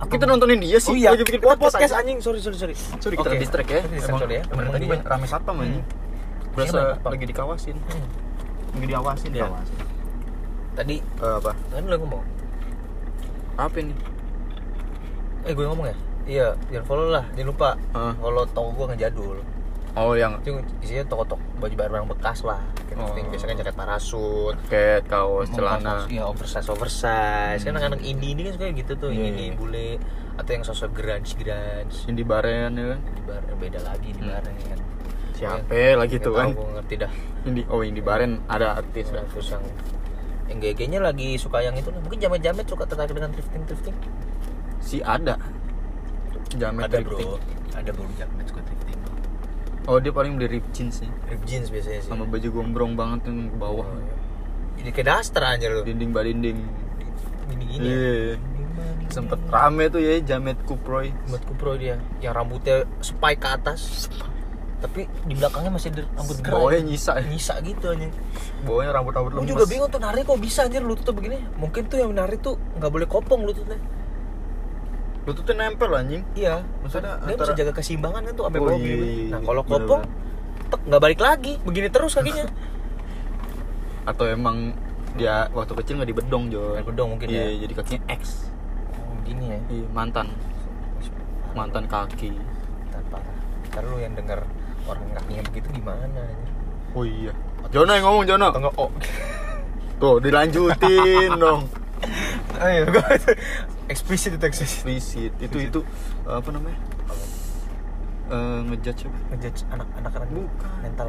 Apa- 0.00 0.10
kita 0.10 0.24
nontonin 0.24 0.58
dia 0.58 0.78
sih 0.80 0.90
oh 0.90 0.96
iya 0.96 1.08
lagi 1.12 1.22
bikin 1.22 1.40
Kita 1.40 1.54
podcast, 1.54 1.92
anjing 1.92 2.18
sorry 2.18 2.40
sorry 2.40 2.56
sorry 2.56 2.74
sorry 2.74 3.14
kita 3.14 3.36
distract 3.36 3.68
ya 3.68 3.80
Kita 3.80 3.92
distract, 3.92 4.10
emang, 4.10 4.22
sorry 4.24 4.34
ya. 4.34 4.42
Emang 4.50 4.66
tadi 4.72 4.86
rame 4.88 5.26
satpam 5.28 5.54
Hmm. 5.54 5.62
anjing 5.62 5.84
berasa 6.52 6.78
satpam. 6.94 7.10
lagi 7.10 7.24
dikawasin 7.26 7.76
Hmm. 7.80 8.08
lagi 8.72 8.86
diawasin 8.86 9.30
Iya. 9.30 9.46
Kawasin. 9.46 9.76
tadi 10.72 10.96
Eh, 11.00 11.34
apa 11.36 11.52
kan 11.52 11.82
lu 11.82 11.90
yang 11.90 12.00
ngomong 12.00 12.22
apa 13.56 13.76
ini 13.76 13.94
eh 15.40 15.52
gue 15.52 15.62
yang 15.62 15.72
ngomong 15.72 15.88
ya 15.88 15.96
iya 16.26 16.46
jangan 16.68 16.86
follow 16.86 17.08
lah 17.08 17.24
jangan 17.30 17.48
lupa 17.48 17.70
Ah. 17.90 18.12
kalau 18.14 18.42
toko 18.46 18.68
gue 18.74 18.86
ngejadul 18.90 19.38
oh 19.92 20.14
yang 20.14 20.38
itu 20.38 20.54
isinya 20.80 21.04
toko-toko 21.04 21.42
baju 21.58 21.74
barang 21.76 22.06
bekas 22.08 22.38
lah 22.42 22.62
kayak 22.86 23.00
Oh. 23.00 23.16
biasanya 23.26 23.54
jaket 23.58 23.74
parasut 23.74 24.54
jaket 24.62 25.02
kaos 25.04 25.48
celana 25.48 26.04
Iya 26.06 26.26
oversize 26.26 26.68
oversize. 26.68 27.60
Kan 27.60 27.72
anak-anak 27.72 28.00
indie 28.00 28.32
ini 28.32 28.44
kan 28.44 28.52
suka 28.52 28.66
gitu 28.72 28.92
tuh, 28.94 29.08
Iya, 29.08 29.24
indie 29.26 29.48
iya. 29.48 29.54
bule 29.54 29.88
atau 30.36 30.50
yang 30.50 30.62
sosok 30.62 30.90
grunge 30.92 31.32
grunge. 31.32 31.96
indie 32.04 32.22
baren 32.22 32.70
ya 32.72 32.84
kan 32.88 33.00
Di 33.00 33.22
bar 33.24 33.42
beda 33.56 33.80
lagi 33.80 34.08
di 34.10 34.20
Hmm. 34.20 34.28
bar 34.28 34.42
kan. 34.44 34.78
Siapa 35.40 35.96
lagi 35.96 36.16
tuh 36.16 36.32
kan 36.32 36.52
Gue 36.52 36.68
ngerti 36.76 36.94
dah. 37.00 37.12
indie 37.42 37.64
oh 37.66 37.80
indie 37.80 38.04
baren 38.04 38.44
ada 38.46 38.76
artis 38.76 39.08
dah 39.08 39.24
terus 39.26 39.48
yang 39.50 39.64
yang 40.46 40.58
GG-nya 40.60 40.98
lagi 40.98 41.38
suka 41.38 41.62
yang 41.62 41.72
itu. 41.72 41.88
Mungkin 41.88 42.18
jamet-jamet 42.18 42.66
suka 42.66 42.82
tertarik 42.84 43.14
dengan 43.14 43.30
thrifting 43.30 43.62
thrifting. 43.64 43.96
si 44.78 44.98
ada 44.98 45.38
jamet 46.52 46.84
ada 46.84 46.98
thrifting. 46.98 47.22
bro, 47.24 47.38
ada 47.72 47.90
bro 47.90 48.04
jamet 48.14 48.44
suka 48.44 48.60
thrifting. 48.60 48.98
oh 49.86 49.96
dia 49.96 50.10
paling 50.10 50.34
beli 50.34 50.50
rip 50.52 50.66
jeans 50.70 51.00
nih 51.00 51.10
Rip 51.28 51.42
jeans 51.44 51.66
biasanya 51.70 52.00
sih. 52.02 52.10
sama 52.10 52.26
baju 52.26 52.48
gombrong 52.50 52.92
banget 52.94 53.26
yang 53.26 53.48
ke 53.48 53.56
bawah 53.56 53.86
Oh, 53.86 53.96
iya. 53.96 54.14
Jadi 54.76 54.90
kayak 54.92 55.06
daster 55.08 55.42
aja 55.42 55.66
lu. 55.68 55.80
dinding 55.82 56.10
badinding 56.10 56.58
Gini-gini. 57.46 57.86
Iya. 57.86 58.18
sempet 59.06 59.38
rame 59.46 59.86
tuh 59.86 59.98
ya 59.98 60.18
jamet 60.20 60.58
kuproy 60.64 61.10
Buat 61.26 61.42
kupro 61.44 61.74
dia 61.74 61.94
yang 62.18 62.32
rambutnya 62.32 62.86
spike 62.98 63.38
ke 63.38 63.48
atas. 63.50 64.06
Tapi 64.80 65.00
di 65.22 65.34
belakangnya 65.36 65.70
masih 65.70 65.88
ada 65.90 66.02
rambut 66.10 66.36
gerai. 66.40 66.56
bawahnya 66.56 66.80
nyisa 66.82 67.12
ya. 67.14 67.24
Nyisa 67.26 67.54
gitu 67.60 67.86
aja. 67.86 68.08
bawahnya 68.62 68.90
rambut 68.90 69.12
rambut 69.12 69.30
Gue 69.30 69.38
lemes 69.38 69.50
juga 69.50 69.64
bingung 69.66 69.88
tuh 69.88 70.00
nari 70.00 70.20
kok 70.22 70.38
bisa 70.38 70.60
anjir 70.64 70.80
lututnya 70.80 71.12
begini. 71.12 71.38
Mungkin 71.54 71.82
tuh 71.86 71.96
yang 71.98 72.10
nari 72.10 72.36
tuh 72.36 72.56
nggak 72.74 72.90
boleh 72.90 73.06
kopong 73.06 73.44
lututnya. 73.44 73.76
lututnya 75.20 75.54
nempel 75.62 75.92
anjing 75.92 76.24
Iya. 76.32 76.64
Maksudnya 76.80 77.20
dia 77.20 77.28
antara- 77.30 77.52
bisa 77.52 77.60
jaga 77.60 77.72
keseimbangan 77.76 78.22
kan 78.24 78.32
tuh 78.32 78.44
sampai 78.48 78.58
Oh, 78.58 78.64
bawah 78.64 78.74
iya, 78.74 78.86
gini. 78.88 78.96
iya, 78.96 79.28
Nah 79.28 79.38
iya. 79.38 79.46
kalau 79.46 79.62
kopong, 79.62 80.02
tek 80.66 80.80
nggak 80.82 81.00
balik 81.00 81.20
lagi. 81.20 81.52
Begini 81.60 81.88
terus 81.88 82.12
kakinya. 82.14 82.44
atau 84.10 84.24
emang 84.26 84.72
dia 85.12 85.46
waktu 85.50 85.76
kecil 85.76 86.00
nggak 86.00 86.08
dibedong 86.08 86.48
jo 86.48 86.72
bedong 86.80 87.14
mungkin 87.14 87.28
iya, 87.28 87.52
ya. 87.52 87.68
jadi 87.68 87.74
kakinya 87.76 88.02
X 88.12 88.48
Oh, 88.96 89.14
gini 89.22 89.44
ya. 89.44 89.58
iya 89.68 89.86
mantan 89.92 90.32
mantan 91.52 91.84
kaki 91.84 92.32
parah. 93.06 93.34
Ntar 93.68 93.82
lu 93.84 93.98
yang 93.98 94.14
denger 94.14 94.40
orang 94.86 95.04
kakinya 95.12 95.42
begitu 95.48 95.68
gimana 95.72 96.22
oh 96.92 97.04
iya 97.04 97.32
Jono 97.68 97.92
yang 97.92 98.04
ngomong 98.04 98.24
Jono 98.24 98.46
Atau 98.48 98.60
nggak 98.60 98.74
oh. 98.76 98.90
tuh 99.96 100.16
dilanjutin 100.18 101.30
dong 101.42 101.68
Ayo, 102.56 102.88
gue 102.88 103.04
eksplisit 103.86 104.34
itu 104.34 104.44
eksplisit. 104.44 105.32
itu 105.36 105.56
itu 105.60 105.80
apa 106.24 106.48
namanya 106.48 106.80
Eh, 108.30 108.60
ngejudge 108.62 109.04
apa 109.04 109.18
Ngejudge 109.28 109.60
anak-anak 109.68 110.12
anak 110.14 110.28
Bukan. 110.30 110.70
mental 110.80 111.08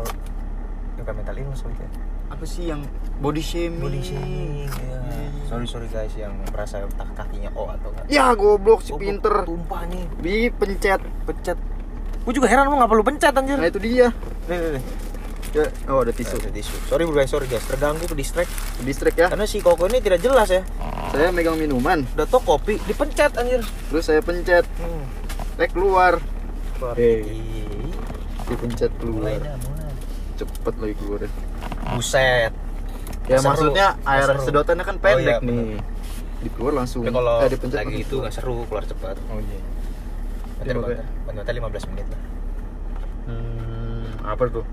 bukan 0.98 1.14
mental 1.16 1.36
illness 1.36 1.62
gitu 1.62 1.82
ya. 1.82 1.90
apa 2.30 2.44
sih 2.46 2.64
yang 2.66 2.82
body 3.20 3.42
shaming 3.42 3.78
Body 3.80 4.02
shaming 4.02 4.50
ya. 4.60 4.74
Iya, 4.74 4.98
iya. 5.06 5.46
Sorry 5.46 5.66
sorry 5.66 5.88
guys 5.88 6.14
yang 6.14 6.34
merasa 6.50 6.82
tak 6.92 7.10
kakinya 7.14 7.54
O 7.54 7.70
atau 7.70 7.90
enggak. 7.90 8.06
ya 8.08 8.34
goblok 8.34 8.82
si 8.82 8.90
Oh, 8.90 8.98
pinter 8.98 9.46
Tumpah 9.46 9.86
nih. 9.86 10.04
bi 10.18 10.50
pencet 10.50 11.02
Pencet. 11.24 11.58
Gue 12.22 12.34
juga 12.34 12.46
heran 12.46 12.66
lu 12.66 12.76
nggak 12.76 12.88
perlu 12.88 13.04
pencet 13.04 13.32
anjir. 13.32 13.56
nah 13.56 13.66
itu 13.66 13.78
dia 13.78 14.08
Nih, 14.46 14.58
nih, 14.58 14.70
nih. 14.74 14.84
ya 15.52 15.66
oh 15.88 16.00
ada 16.00 16.12
tisu 16.12 16.36
Ada 16.38 16.52
tisu. 16.52 16.74
Sorry 16.86 17.04
bro 17.04 17.16
guys, 17.16 17.28
sorry 17.28 17.46
guys. 17.46 17.64
Terganggu 17.64 18.04
ke 18.04 18.14
distract. 18.14 18.52
distract 18.80 19.18
ya 19.18 19.28
Karena 19.28 19.44
si 19.44 19.58
Koko 19.58 19.86
ini 19.86 20.00
tidak 20.00 20.20
jelas 20.20 20.48
ya. 20.48 20.62
saya 21.10 21.28
megang 21.30 21.56
minuman 21.56 22.06
Udah 22.10 22.24
tau 22.24 22.40
kopi, 22.40 22.78
dipencet 22.82 23.36
anjir. 23.36 23.60
terus 23.88 24.04
saya 24.04 24.20
pencet 24.20 24.64
Hmm. 24.78 25.04
eh 25.58 25.68
keluar 25.68 26.22
Keluar. 26.74 26.96
Eh. 26.96 27.22
Ih, 27.22 27.92
dipencet 28.48 28.92
Mulai 28.98 29.36
keluar 29.36 29.40
dah, 29.44 29.56
mulai. 29.60 29.92
cepet 30.36 30.74
lagi 30.78 30.94
keluar 30.96 31.20
Buset. 31.92 32.52
ya 33.24 33.38
seru. 33.38 33.48
maksudnya 33.48 33.88
air 34.02 34.26
seru. 34.26 34.42
sedotannya 34.44 34.82
kan 34.84 34.96
Oh, 34.96 35.04
pendek 35.04 35.38
iya, 35.38 35.38
nih 35.42 35.78
di 36.38 36.50
keluar 36.50 36.74
langsung 36.76 37.02
Tapi 37.02 37.14
kalau 37.14 37.36
eh, 37.38 37.50
dipencet 37.50 37.78
lagi 37.78 37.96
itu 38.00 38.16
nggak 38.18 38.34
seru, 38.34 38.58
keluar 38.66 38.84
cepat. 38.84 39.16
oh 39.26 39.38
iya 39.38 39.60
Nanti 40.62 40.78
Iya, 40.78 41.02
bentar, 41.26 41.42
bentar. 41.42 41.54
15 41.58 41.90
menit 41.90 42.06
lah. 42.06 42.22
Hmm, 43.26 44.06
apa 44.22 44.44
tuh? 44.46 44.66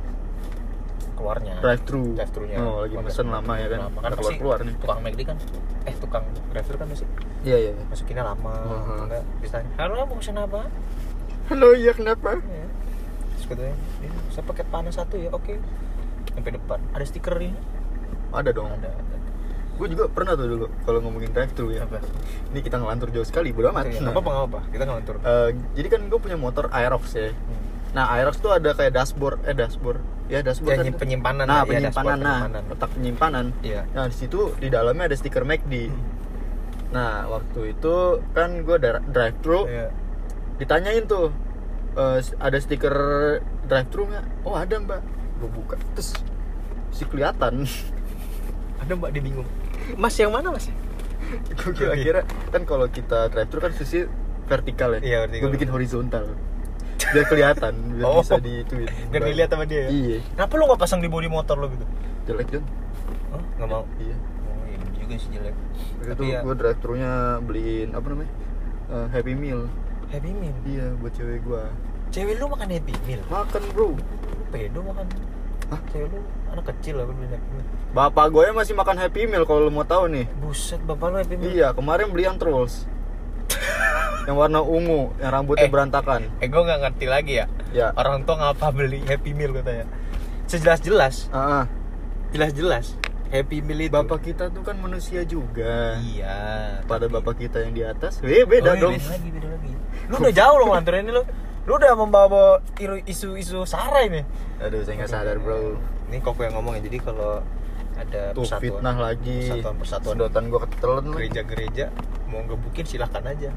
Keluarnya. 1.16 1.54
drive 1.58 1.82
thru 1.82 2.14
drive 2.14 2.30
thru 2.30 2.44
nya 2.46 2.62
oh 2.62 2.86
lagi 2.86 2.94
pesen 2.94 3.26
lama 3.26 3.58
ya 3.58 3.66
kan? 3.66 3.90
Lama. 3.90 3.98
kan 4.04 4.12
keluar 4.14 4.32
keluar 4.38 4.58
nih. 4.62 4.74
tukang 4.78 4.98
McD 5.02 5.20
kan? 5.26 5.36
Eh 5.82 5.94
tukang 5.98 6.24
drive 6.52 6.66
thru 6.68 6.76
kan 6.78 6.86
masih? 6.86 7.06
Iya 7.42 7.56
iya 7.58 7.70
iya. 7.74 7.84
masukinnya 7.90 8.22
lama. 8.22 8.54
Mhm. 8.54 9.02
enggak 9.08 9.22
bisa. 9.42 9.56
Tanya 9.58 9.70
halo 9.82 10.06
mau 10.06 10.14
pesen 10.14 10.36
apa? 10.38 10.60
Halo 11.48 11.68
iya 11.74 11.92
kenapa? 11.96 12.38
Ya. 12.38 12.66
terus 13.34 13.44
katanya 13.48 13.74
"Ini, 14.04 14.18
saya 14.30 14.44
pakai 14.46 14.64
panas 14.68 14.94
satu 14.94 15.16
ya 15.16 15.32
oke. 15.32 15.56
Sampai 16.36 16.52
depan. 16.54 16.78
Ada 16.94 17.04
stiker 17.08 17.34
ini? 17.40 17.56
Ada 18.30 18.50
dong. 18.52 18.68
Ada, 18.70 18.92
ada. 18.92 19.16
Gue 19.78 19.88
juga 19.88 20.04
pernah 20.06 20.34
tuh 20.34 20.46
dulu 20.48 20.66
kalau 20.82 20.98
ngomongin 21.00 21.30
drive 21.30 21.52
thru 21.52 21.70
ya. 21.70 21.82
Apa? 21.82 22.02
ini 22.48 22.60
kita 22.60 22.76
ngelantur 22.76 23.08
jauh 23.08 23.22
sekali 23.22 23.50
bodo 23.50 23.70
amat. 23.70 23.86
Oke, 23.86 23.96
nggak 23.96 24.10
apa-apa 24.10 24.30
nggak 24.30 24.46
apa 24.48 24.60
kita 24.68 24.84
ngelantur. 24.84 25.16
Eh, 25.20 25.48
jadi 25.72 25.88
kan 25.88 26.00
gue 26.04 26.18
punya 26.18 26.36
motor 26.36 26.66
Aerox 26.68 27.04
ya. 27.12 27.30
Hmm. 27.30 27.66
nah 27.88 28.04
Aerox 28.10 28.36
tuh 28.36 28.50
ada 28.50 28.72
kayak 28.72 28.92
dashboard 28.92 29.38
eh 29.42 29.54
dashboard. 29.54 30.02
Ya 30.26 30.42
dashboard 30.42 30.74
Ya, 30.74 30.76
kan 30.76 30.84
nyim- 30.84 30.98
penyimpanan 30.98 31.46
nah 31.46 31.62
ya, 31.62 31.64
penyimpanan 31.64 31.88
dashboard 31.88 32.20
nah 32.20 32.36
penyimpanan. 32.36 32.62
letak 32.68 32.90
penyimpanan. 32.92 33.46
Iya. 33.62 33.80
Nah 33.90 34.04
di 34.04 34.16
situ 34.18 34.40
di 34.54 34.68
dalamnya 34.68 35.04
ada 35.04 35.16
stiker 35.16 35.42
McD 35.42 35.74
Hmm. 35.86 36.02
nah 36.88 37.12
waktu 37.28 37.60
itu 37.70 37.94
kan 38.32 38.60
gue 38.60 38.76
drive 38.82 39.36
thru 39.38 39.64
Iya. 39.64 39.88
ditanyain 40.56 41.04
tuh 41.04 41.30
eh, 41.94 42.18
ada 42.36 42.58
stiker 42.58 42.94
drive 43.64 43.88
thru 43.88 44.04
nggak? 44.04 44.24
Oh 44.42 44.52
ada 44.52 44.74
mbak. 44.76 45.00
Gue 45.38 45.50
buka 45.50 45.74
terus 45.92 46.12
si 46.90 47.04
kelihatan. 47.04 47.62
Ada 48.78 48.92
mbak 48.94 49.10
dia 49.10 49.22
bingung 49.22 49.48
mas 49.96 50.14
yang 50.18 50.28
mana 50.28 50.50
mas? 50.50 50.68
Gue 51.54 51.72
kira-kira 51.72 52.20
kan 52.50 52.62
kalau 52.64 52.86
kita 52.88 53.28
drive 53.28 53.48
thru 53.48 53.60
kan 53.60 53.72
sisi 53.72 54.04
vertikal 54.44 54.96
ya? 54.96 55.00
Iya, 55.00 55.18
vertikal. 55.24 55.42
gue 55.44 55.50
bikin 55.56 55.70
horizontal. 55.70 56.24
Biar 57.08 57.24
kelihatan 57.24 57.72
biar 57.96 58.04
Oh. 58.04 58.20
bisa 58.20 58.36
dituin 58.36 58.88
biar 59.12 59.22
dilihat 59.24 59.48
sama 59.48 59.64
dia 59.64 59.88
ya? 59.88 59.90
Iya. 59.90 60.18
Kenapa 60.34 60.52
lu 60.56 60.64
nggak 60.68 60.80
pasang 60.80 61.00
di 61.00 61.08
bodi 61.08 61.28
motor 61.28 61.56
lo 61.56 61.72
gitu? 61.72 61.86
Jelek 62.26 62.48
John 62.52 62.64
oh 63.32 63.42
nggak 63.56 63.68
mau? 63.68 63.84
Iya. 63.96 64.16
Oh 64.18 64.62
iya 64.66 64.78
juga 64.98 65.14
sih 65.16 65.30
jelek. 65.32 65.54
Itu 66.04 66.12
tapi 66.12 66.24
ya 66.28 66.40
gue 66.44 66.54
drive 66.56 66.78
thru 66.80 66.94
beliin 67.44 67.88
apa 67.92 68.06
namanya? 68.08 68.32
Eh, 68.88 69.06
happy 69.12 69.32
meal. 69.32 69.60
Happy 70.08 70.30
meal? 70.32 70.56
Iya 70.64 70.86
buat 70.96 71.12
cewek 71.16 71.40
gue 71.44 71.62
cewek 72.08 72.40
lu 72.40 72.48
makan 72.48 72.68
happy 72.72 72.94
meal? 73.04 73.20
Makan 73.28 73.62
bro. 73.76 73.88
Pedo 74.48 74.80
makan 74.80 75.06
Hah? 75.68 75.80
cewek 75.86 76.08
lu 76.08 76.20
anak 76.48 76.64
kecil 76.66 76.94
lah 76.96 77.04
beli 77.04 77.28
happy 77.28 77.48
meal 77.50 77.66
bapak 77.88 78.24
gue 78.28 78.44
masih 78.52 78.72
makan 78.72 78.96
happy 78.96 79.20
meal 79.24 79.44
kalau 79.44 79.60
lo 79.62 79.70
mau 79.70 79.82
tahu 79.82 80.08
nih. 80.08 80.26
Buset 80.38 80.80
bapak 80.82 81.06
lu 81.06 81.16
happy 81.18 81.34
meal. 81.34 81.50
Iya 81.50 81.68
kemarin 81.72 82.08
beli 82.08 82.24
yang 82.24 82.36
trolls. 82.36 82.84
Yang 84.24 84.36
warna 84.38 84.60
ungu 84.60 85.08
yang 85.16 85.32
rambutnya 85.32 85.64
Eh. 85.64 85.72
berantakan. 85.72 86.20
eh 86.36 86.46
gue 86.46 86.60
nggak 86.60 86.80
ngerti 86.82 87.06
lagi 87.06 87.32
ya. 87.34 87.46
Ya. 87.70 87.86
Orang 87.92 88.22
tua 88.22 88.36
ngapa 88.36 88.68
beli 88.70 89.00
happy 89.02 89.32
meal 89.32 89.52
katanya 89.52 89.88
sejelas-jelas. 90.44 91.28
Ah, 91.30 91.40
ah. 91.40 91.64
jelas-jelas 92.28 92.92
happy 93.28 93.60
meal 93.60 93.80
itu. 93.82 93.92
Bapak 93.94 94.20
kita 94.22 94.48
tuh 94.48 94.60
kan 94.60 94.76
manusia 94.76 95.24
juga. 95.24 95.96
Iya 95.98 96.36
pada 96.84 97.04
tapi- 97.04 97.14
bapak 97.14 97.34
kita 97.38 97.60
yang 97.60 97.72
di 97.72 97.82
atas 97.82 98.20
eh 98.20 98.44
beda 98.44 98.72
Oh, 98.72 98.74
iya, 98.74 98.82
dong. 98.82 98.94
beda 98.94 99.08
lagi 99.10 99.28
beda 99.32 99.48
lagi. 99.48 99.72
Lu 100.08 100.14
udah 100.20 100.32
jauh 100.34 100.56
loh 100.58 100.68
nganterin 100.72 101.02
ini 101.02 101.12
lu 101.14 101.22
lu 101.68 101.76
udah 101.76 101.92
membawa 102.00 102.64
isu-isu 103.04 103.68
sara 103.68 104.08
ini? 104.08 104.24
Aduh 104.56 104.80
saya 104.88 105.04
nggak 105.04 105.12
sadar 105.12 105.36
bro. 105.36 105.76
Ini 106.08 106.24
kok 106.24 106.40
yang 106.40 106.56
ngomong 106.56 106.80
ya 106.80 106.88
jadi 106.88 106.98
kalau 107.04 107.44
ada 108.00 108.32
tuh 108.32 108.48
persatuan 108.48 108.62
fitnah 108.64 108.96
lagi. 108.96 109.38
persatuan 109.52 109.76
persatuan 109.76 110.14
sedotan 110.16 110.44
gue 110.48 110.60
ketelen 110.64 111.04
lagi. 111.04 111.12
gereja-gereja 111.12 111.84
mau 112.32 112.40
ngebukin 112.48 112.88
silahkan 112.88 113.20
aja. 113.20 113.52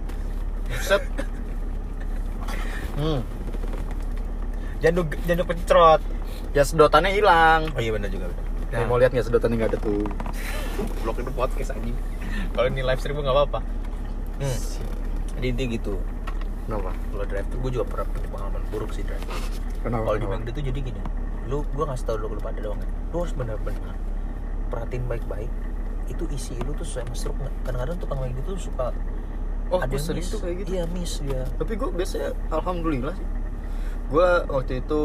Buset. 0.68 1.04
hmm. 3.00 3.20
jangan 4.84 5.38
lu 5.40 5.46
pencrot 5.48 6.02
ya 6.52 6.68
sedotannya 6.68 7.16
hilang. 7.16 7.72
Oh 7.72 7.80
iya 7.80 7.96
benar 7.96 8.12
juga 8.12 8.28
benar. 8.28 8.44
Nih, 8.72 8.88
mau 8.92 9.00
lihat 9.00 9.16
nggak 9.16 9.24
sedotannya 9.24 9.56
nggak 9.56 9.72
ada 9.72 9.80
tuh? 9.80 10.04
Blok 11.08 11.24
itu 11.24 11.32
podcast 11.32 11.72
anjing. 11.72 11.96
Kalau 12.52 12.68
ini 12.68 12.84
live 12.84 13.00
stream 13.00 13.24
nggak 13.24 13.36
apa-apa. 13.40 13.64
Hmm. 14.42 14.58
jadi 15.38 15.54
intinya 15.54 15.70
gitu 15.78 15.96
kenapa? 16.66 16.92
Kalau 16.94 17.26
drive 17.26 17.48
thru 17.50 17.60
gue 17.66 17.72
juga 17.80 17.86
pernah 17.88 18.06
punya 18.12 18.28
pengalaman 18.30 18.64
buruk 18.70 18.92
sih 18.94 19.04
drive. 19.06 19.26
Kenapa? 19.82 20.04
Kalau 20.08 20.18
di 20.20 20.28
McD 20.30 20.48
tuh 20.54 20.64
jadi 20.66 20.80
gini 20.82 21.02
lu 21.50 21.66
gue 21.74 21.84
ngasih 21.84 22.06
tau 22.06 22.16
lu 22.16 22.32
pada 22.38 22.62
doang 22.62 22.80
ya 22.80 22.88
lu 23.12 23.16
harus 23.26 23.34
benar-benar 23.34 23.98
perhatiin 24.70 25.04
baik-baik 25.10 25.52
itu 26.08 26.24
isi 26.32 26.56
lu 26.64 26.72
tuh 26.78 26.86
sesuai 26.86 27.12
sama 27.12 27.16
struk 27.18 27.38
nggak? 27.40 27.54
Kadang-kadang 27.66 27.98
tukang 28.00 28.20
McD 28.24 28.40
tuh 28.46 28.56
suka 28.60 28.94
Oh, 29.72 29.80
ada 29.80 29.96
sering 29.96 30.20
miss. 30.20 30.36
tuh 30.36 30.40
kayak 30.44 30.56
gitu. 30.68 30.70
iya 30.76 30.84
miss 30.92 31.24
dia. 31.24 31.48
Tapi 31.56 31.80
gue 31.80 31.90
biasanya 31.96 32.36
alhamdulillah 32.52 33.16
sih. 33.16 33.28
Gue 34.12 34.30
waktu 34.52 34.84
itu 34.84 35.04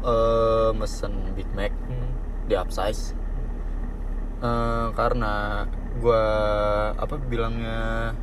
eh, 0.00 0.70
mesen 0.72 1.36
Big 1.36 1.44
Mac 1.52 1.68
hmm. 1.68 2.10
di 2.48 2.56
upsize. 2.56 3.12
Eh, 4.40 4.86
karena 4.96 5.68
gue 6.00 6.24
apa 6.96 7.14
bilangnya 7.28 8.16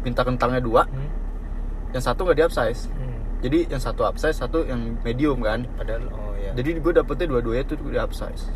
minta 0.00 0.24
kentangnya 0.24 0.64
dua. 0.64 0.88
Hmm. 0.88 1.12
Yang 1.90 2.02
satu 2.02 2.22
nggak 2.22 2.38
di 2.38 2.44
upsize 2.46 2.86
Hmm. 2.90 3.18
jadi 3.42 3.58
yang 3.66 3.82
satu 3.82 4.06
upsize 4.06 4.38
satu 4.38 4.62
yang 4.62 4.98
medium 5.02 5.40
kan. 5.42 5.66
Padahal 5.74 6.06
oh 6.12 6.32
ya 6.38 6.54
jadi 6.54 6.78
gue 6.78 6.92
dapetnya 6.94 7.26
dua-duanya 7.30 7.64
tuh 7.66 7.76
di 7.80 7.98
upsize. 7.98 8.50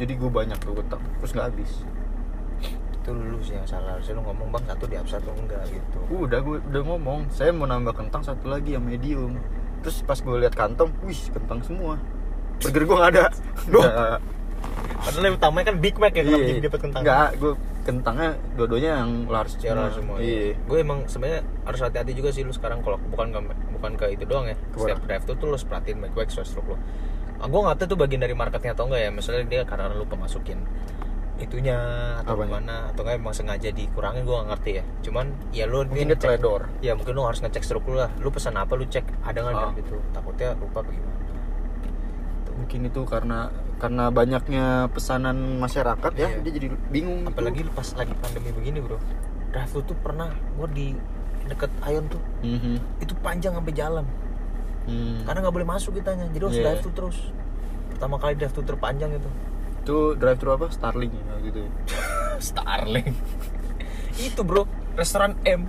Jadi 0.00 0.12
gue 0.16 0.30
banyak 0.32 0.56
tuh 0.60 0.72
kentang 0.76 1.02
terus 1.20 1.30
nggak 1.34 1.46
habis. 1.52 1.72
Itu 3.00 3.10
lu 3.16 3.40
sih 3.40 3.56
yang 3.56 3.64
salah. 3.68 3.96
Harusnya 3.96 4.16
lu 4.16 4.22
ngomong 4.24 4.48
bang 4.52 4.64
satu 4.68 4.84
di 4.88 4.96
upside 4.96 5.24
atau 5.24 5.34
enggak? 5.36 5.64
Gitu. 5.68 5.98
Udah 6.12 6.40
gue 6.40 6.56
udah 6.72 6.82
ngomong 6.84 7.18
saya 7.32 7.50
mau 7.52 7.64
nambah 7.64 7.96
kentang 7.96 8.22
satu 8.24 8.48
lagi 8.48 8.76
yang 8.76 8.84
medium. 8.84 9.36
Terus 9.80 10.04
pas 10.04 10.20
gue 10.20 10.36
lihat 10.36 10.52
kantong 10.52 10.92
wih 11.04 11.20
kentang 11.32 11.60
semua. 11.64 11.96
Burger 12.60 12.84
gue 12.84 12.96
nggak 12.96 13.12
ada. 13.16 13.24
padahal 15.00 15.24
yang 15.24 15.36
utamanya 15.36 15.66
kan 15.66 15.76
Big 15.78 15.96
Mac 15.96 16.12
ya 16.12 16.22
kenapa 16.22 16.44
jadi 16.44 16.60
dapat 16.62 16.80
kentang 16.80 17.02
nggak 17.02 17.28
gue 17.36 17.52
kentangnya 17.80 18.30
dua-duanya 18.54 18.90
yang 19.00 19.10
large 19.26 19.56
Ya, 19.58 19.72
semua, 19.72 19.88
semua. 19.90 20.16
iya 20.20 20.52
Gue 20.62 20.78
emang 20.78 21.08
sebenarnya 21.08 21.40
harus 21.64 21.80
hati-hati 21.80 22.12
juga 22.12 22.28
sih 22.28 22.44
lu 22.44 22.52
sekarang 22.52 22.84
kalau 22.84 23.00
bukan 23.08 23.32
ke 23.32 23.40
bukan 23.72 23.92
ke 23.96 24.06
itu 24.10 24.24
doang 24.24 24.44
ya. 24.44 24.54
Ke 24.54 24.76
mana? 24.76 24.80
Setiap 24.84 24.98
drive 25.02 25.24
tuh 25.24 25.34
tuh 25.34 25.46
lu 25.46 25.54
harus 25.56 25.64
perhatiin 25.64 25.96
soal 26.28 26.44
stroke 26.44 26.68
lu. 26.68 26.76
Ah, 27.40 27.48
gue 27.48 27.56
nggak 27.58 27.76
tahu 27.78 27.86
tuh 27.88 27.98
bagian 27.98 28.20
dari 28.20 28.36
marketnya 28.36 28.76
atau 28.76 28.84
enggak 28.84 29.00
ya. 29.00 29.10
Misalnya 29.10 29.42
dia 29.48 29.62
karena 29.64 29.88
lu 29.90 30.04
pemasukin 30.04 30.60
itunya 31.40 31.80
atau 32.20 32.36
Apanya? 32.36 32.60
gimana 32.60 32.74
atau 32.92 33.00
enggak 33.00 33.16
emang 33.16 33.32
sengaja 33.32 33.68
dikurangin 33.72 34.22
gue 34.22 34.34
nggak 34.36 34.48
ngerti 34.52 34.70
ya. 34.76 34.84
Cuman 35.00 35.26
ya 35.50 35.64
lu 35.64 35.78
mungkin 35.82 36.04
ini 36.04 36.12
dia 36.12 36.20
teledor 36.20 36.62
Ya 36.78 36.92
mungkin 36.92 37.12
lu 37.16 37.24
harus 37.24 37.40
ngecek 37.40 37.64
stroke 37.64 37.88
lu 37.88 37.96
lah. 37.96 38.12
Lu 38.20 38.28
pesan 38.28 38.52
apa 38.54 38.76
lu 38.76 38.84
cek 38.84 39.08
ada 39.24 39.38
nggak 39.40 39.56
Ah. 39.56 39.72
gitu. 39.72 39.96
Takutnya 40.12 40.52
lupa 40.54 40.84
apa 40.84 40.92
gimana. 40.92 41.16
mungkin 42.52 42.80
itu 42.84 43.00
karena 43.08 43.48
karena 43.80 44.12
banyaknya 44.12 44.92
pesanan 44.92 45.56
masyarakat 45.56 46.12
ya 46.14 46.28
Iya. 46.28 46.38
dia 46.44 46.52
jadi 46.52 46.68
bingung 46.92 47.24
gitu. 47.24 47.32
Apalagi 47.32 47.60
lu 47.64 47.72
pas 47.72 47.88
lagi 47.96 48.12
pandemi 48.20 48.52
begini 48.52 48.78
bro. 48.84 49.00
Drive 49.50 49.72
tuh 49.82 49.96
pernah 49.98 50.28
gue 50.30 50.68
di 50.70 50.86
deket 51.48 51.72
Ayon 51.82 52.06
tuh 52.06 52.20
Mhm. 52.44 53.00
itu 53.00 53.12
panjang 53.24 53.56
sampai 53.56 53.74
jalan. 53.74 54.06
Hmm. 54.80 55.22
karena 55.28 55.44
nggak 55.44 55.54
boleh 55.54 55.68
masuk 55.68 55.92
kitanya 55.92 56.24
jadi 56.32 56.44
harus 56.48 56.56
Iya. 56.56 56.64
drive 56.66 56.80
thru 56.82 56.92
terus. 56.96 57.18
Pertama 57.92 58.16
kali 58.16 58.32
drive 58.34 58.50
thru 58.50 58.64
terpanjang 58.64 59.12
itu. 59.12 59.30
Itu 59.84 59.96
drive 60.16 60.40
thru 60.40 60.50
apa? 60.56 60.66
Starling 60.72 61.12
ya 61.12 61.34
gitu 61.44 61.58
ya. 61.60 61.70
Starling. 62.52 63.12
Itu 64.16 64.40
bro. 64.40 64.64
Restoran 64.96 65.36
M. 65.44 65.68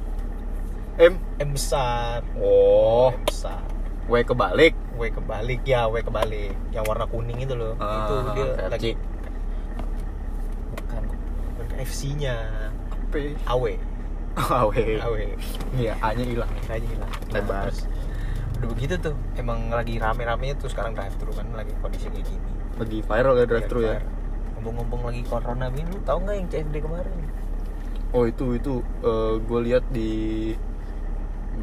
M? 0.95 1.13
M 1.38 1.50
besar. 1.52 2.24
Oh. 2.39 3.12
M 3.12 3.24
besar 3.28 3.71
W 4.10 4.14
kebalik. 4.26 4.74
W 4.98 5.04
kebalik 5.14 5.62
ya 5.66 5.86
W 5.92 6.02
kebalik. 6.02 6.54
Yang 6.74 6.84
warna 6.90 7.06
kuning 7.06 7.40
itu 7.42 7.54
loh. 7.54 7.78
Ah, 7.78 8.08
itu 8.08 8.16
dia 8.34 8.46
KFC. 8.56 8.72
lagi 8.72 8.92
bukan. 10.74 11.02
Bukan 11.58 11.66
KFC 11.76 12.00
nya 12.18 12.36
P 13.12 13.36
AW 13.46 13.66
AW 14.64 14.72
AW 14.74 15.16
iya 15.76 15.94
A 16.00 16.16
nya 16.16 16.24
hilang. 16.24 16.52
Kayaknya 16.66 16.90
hilang. 16.96 17.12
Lebar. 17.36 17.68
terus 17.70 17.86
udah 18.58 18.68
begitu 18.72 18.94
tuh. 19.02 19.16
Emang 19.36 19.70
lagi 19.70 20.00
rame-ramenya 20.00 20.56
tuh 20.58 20.70
sekarang 20.72 20.96
drive 20.96 21.18
thru 21.20 21.34
kan 21.34 21.50
lagi 21.54 21.74
kondisi 21.82 22.08
kayak 22.08 22.26
gini. 22.26 22.52
Lagi 22.80 22.98
viral 23.06 23.36
ya 23.38 23.46
drive 23.46 23.68
thru 23.70 23.82
ya? 23.86 24.00
ngomong-ngomong 24.62 25.10
lagi 25.10 25.26
corona 25.26 25.74
lu 25.74 25.98
tau 26.06 26.22
nggak 26.22 26.36
yang 26.38 26.48
CFD 26.54 26.86
kemarin? 26.86 27.18
Oh 28.14 28.30
itu 28.30 28.54
itu 28.54 28.86
gue 29.42 29.60
lihat 29.66 29.82
di 29.90 30.54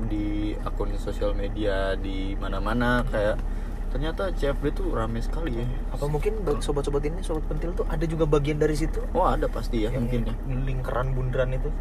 di 0.07 0.55
akun 0.63 0.95
sosial 0.95 1.35
media 1.35 1.99
di 1.99 2.39
mana-mana 2.39 3.03
kayak 3.11 3.41
ternyata 3.89 4.31
CFD 4.37 4.77
tuh 4.77 4.93
rame 4.93 5.19
sekali 5.25 5.65
ya. 5.65 5.67
Apa 5.91 6.07
mungkin 6.07 6.45
sobat-sobat 6.61 7.03
ini 7.09 7.25
sobat 7.25 7.45
pentil 7.49 7.73
tuh 7.73 7.89
ada 7.89 8.05
juga 8.05 8.29
bagian 8.29 8.61
dari 8.61 8.77
situ? 8.77 9.01
Oh 9.17 9.25
ada 9.25 9.49
pasti 9.49 9.83
ya 9.83 9.91
yang 9.91 10.07
mungkin 10.07 10.29
ya. 10.29 10.35
lingkaran 10.47 11.17
bundaran 11.17 11.51
itu? 11.57 11.73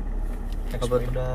Naik 0.71 0.81
Apa 0.87 0.95
sepeda. 1.03 1.29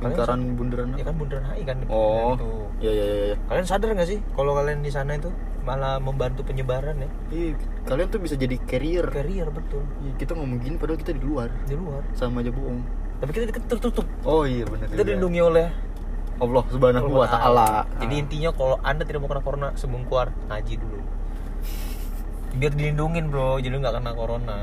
Lingkaran 0.00 0.40
bundaran 0.54 0.88
ya 0.94 1.04
kan 1.06 1.14
bundaran 1.16 1.44
HI 1.54 1.62
kan 1.64 1.76
oh 1.88 2.34
itu. 2.36 2.50
iya 2.82 2.92
iya 2.92 3.04
iya 3.06 3.24
iya. 3.32 3.36
kalian 3.46 3.64
sadar 3.64 3.94
nggak 3.94 4.10
sih 4.10 4.18
kalau 4.36 4.52
kalian 4.52 4.84
di 4.84 4.90
sana 4.92 5.16
itu 5.16 5.30
malah 5.64 5.96
membantu 5.96 6.44
penyebaran 6.44 7.00
ya? 7.00 7.08
Ih, 7.32 7.56
kalian 7.88 8.12
tuh 8.12 8.20
bisa 8.20 8.36
jadi 8.36 8.52
carrier. 8.68 9.08
Carrier 9.08 9.48
betul. 9.48 9.80
Ih, 10.04 10.12
kita 10.20 10.36
ngomong 10.36 10.60
gini 10.60 10.76
padahal 10.76 11.00
kita 11.00 11.16
di 11.16 11.24
luar. 11.24 11.48
Di 11.64 11.72
luar. 11.72 12.04
Sama 12.12 12.44
aja 12.44 12.52
bohong 12.52 12.84
tapi 13.16 13.30
kita 13.32 13.60
tertutup 13.66 14.06
oh 14.22 14.42
iya 14.42 14.64
benar 14.64 14.86
kita 14.88 15.02
dilindungi 15.02 15.40
oleh 15.40 15.66
Allah 16.34 16.66
subhanahu 16.66 17.14
wa 17.14 17.30
taala. 17.30 17.86
Jadi 17.96 18.14
intinya 18.18 18.50
kalau 18.50 18.74
anda 18.82 19.06
tidak 19.06 19.22
mau 19.22 19.30
kena 19.30 19.38
corona 19.38 19.68
sebelum 19.74 20.02
keluar 20.04 20.34
ngaji 20.50 20.74
dulu. 20.76 20.98
Biar 22.54 22.72
dilindungin 22.74 23.30
bro. 23.30 23.58
Jadi 23.58 23.70
nggak 23.72 23.94
kena 23.94 24.12
corona. 24.12 24.58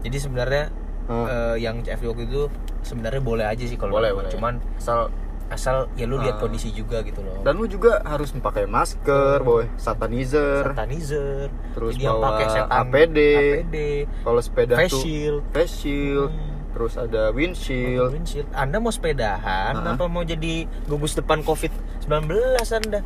Jadi 0.00 0.16
sebenarnya 0.18 0.68
Ah. 1.04 1.24
eh, 1.52 1.56
yang 1.60 1.80
CFD 1.80 2.04
waktu 2.06 2.24
itu 2.24 2.48
sebenarnya 2.80 3.20
boleh 3.20 3.44
aja 3.44 3.60
sih 3.60 3.76
kalau 3.76 3.96
boleh 3.96 4.12
boleh. 4.12 4.28
Cuman 4.28 4.60
asal 4.74 5.08
asal 5.46 5.88
ya 5.94 6.04
lu 6.04 6.16
lihat 6.16 6.36
Ah. 6.36 6.40
kondisi 6.42 6.68
juga 6.68 7.00
gitu 7.00 7.20
loh. 7.20 7.40
Dan 7.40 7.56
lu 7.56 7.64
juga 7.64 8.00
harus 8.02 8.32
memakai 8.32 8.64
masker 8.64 9.40
boy. 9.40 9.64
Satanizer. 9.76 10.68
Sanitizer 10.70 11.48
Terus 11.72 11.92
jadi 11.94 12.04
yang 12.04 12.16
bawa 12.18 12.28
pakai 12.30 12.46
setan 12.50 12.68
APD. 12.82 13.18
APD 13.58 13.76
kalau 14.20 14.40
sepeda 14.40 14.74
face 14.78 14.92
tuh 14.92 15.00
shield. 15.00 15.40
face 15.48 15.74
shield. 15.78 16.28
Hmm. 16.28 16.52
Terus 16.74 16.94
ada 16.96 17.30
windshield. 17.30 18.10
Windshield. 18.10 18.50
Anda 18.52 18.76
mau 18.76 18.90
sepedahan 18.90 19.72
Ah. 19.76 19.94
apa 19.94 20.04
mau 20.04 20.20
jadi 20.20 20.66
gugus 20.84 21.14
depan 21.14 21.40
covid 21.40 21.70
19 22.02 22.28
anda? 22.74 23.00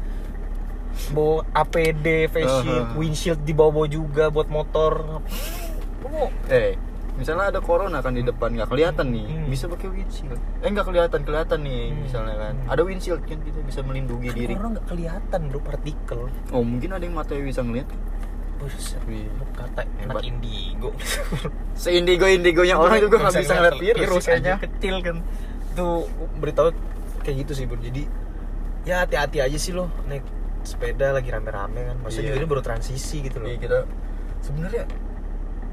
Bawa 1.08 1.46
APD 1.54 2.26
face 2.26 2.54
shield 2.58 2.88
windshield 2.96 3.40
dibawa 3.40 3.84
juga 3.86 4.28
buat 4.28 4.48
motor. 4.48 5.22
Mau? 6.02 6.26
Eh 6.48 6.74
misalnya 7.14 7.50
ada 7.50 7.58
corona 7.58 7.98
kan 7.98 8.14
di 8.14 8.22
depan 8.22 8.50
nggak 8.52 8.66
kelihatan 8.68 9.10
nih. 9.10 9.26
Hmm. 9.28 9.46
bisa 9.46 9.66
pakai 9.66 9.88
windshield. 9.88 10.38
Eh 10.58 10.68
nggak 10.68 10.86
kelihatan 10.86 11.20
kelihatan 11.22 11.58
nih 11.60 11.82
Hmm. 11.88 11.98
misalnya 12.00 12.34
kan. 12.36 12.54
Hmm. 12.56 12.72
ada 12.72 12.82
windshield 12.82 13.22
kan 13.22 13.38
kita 13.38 13.58
bisa 13.62 13.80
melindungi 13.82 14.28
kan 14.28 14.36
diri. 14.38 14.54
orang 14.54 14.72
nggak 14.74 14.86
kelihatan 14.86 15.40
bro 15.46 15.60
partikel. 15.60 16.20
Oh 16.50 16.62
mungkin 16.62 16.88
ada 16.90 17.04
yang 17.04 17.14
matanya 17.14 17.44
bisa 17.44 17.60
ngeliat 17.60 17.86
Buset, 18.58 18.98
Wih. 19.06 19.30
lu 19.30 19.44
kata 19.54 19.86
anak 20.02 20.22
indigo? 20.22 20.90
Seindigo 21.82 22.26
indigonya 22.26 22.74
orang 22.74 22.98
juga 22.98 23.22
nggak 23.22 23.34
bisa 23.38 23.54
ngeliat 23.54 23.76
virus, 23.78 24.24
kayaknya. 24.26 24.56
kecil 24.58 24.96
kan. 24.98 25.16
Tuh 25.72 26.10
beritahu 26.36 26.74
kayak 27.22 27.46
gitu 27.46 27.52
sih 27.54 27.64
bro 27.64 27.78
jadi 27.78 28.02
ya 28.82 29.06
hati-hati 29.06 29.38
aja 29.38 29.54
sih 29.54 29.70
lo. 29.70 29.86
Naik 30.04 30.26
sepeda 30.66 31.14
lagi 31.14 31.30
rame-rame 31.30 31.80
kan. 31.86 31.96
Maksudnya 32.02 32.24
Iya. 32.24 32.30
juga 32.34 32.38
ini 32.40 32.48
baru 32.50 32.62
transisi 32.62 33.16
gitu 33.22 33.38
loh. 33.38 33.46
Iya, 33.46 33.58
kita 33.58 33.78
sebenarnya 34.42 34.84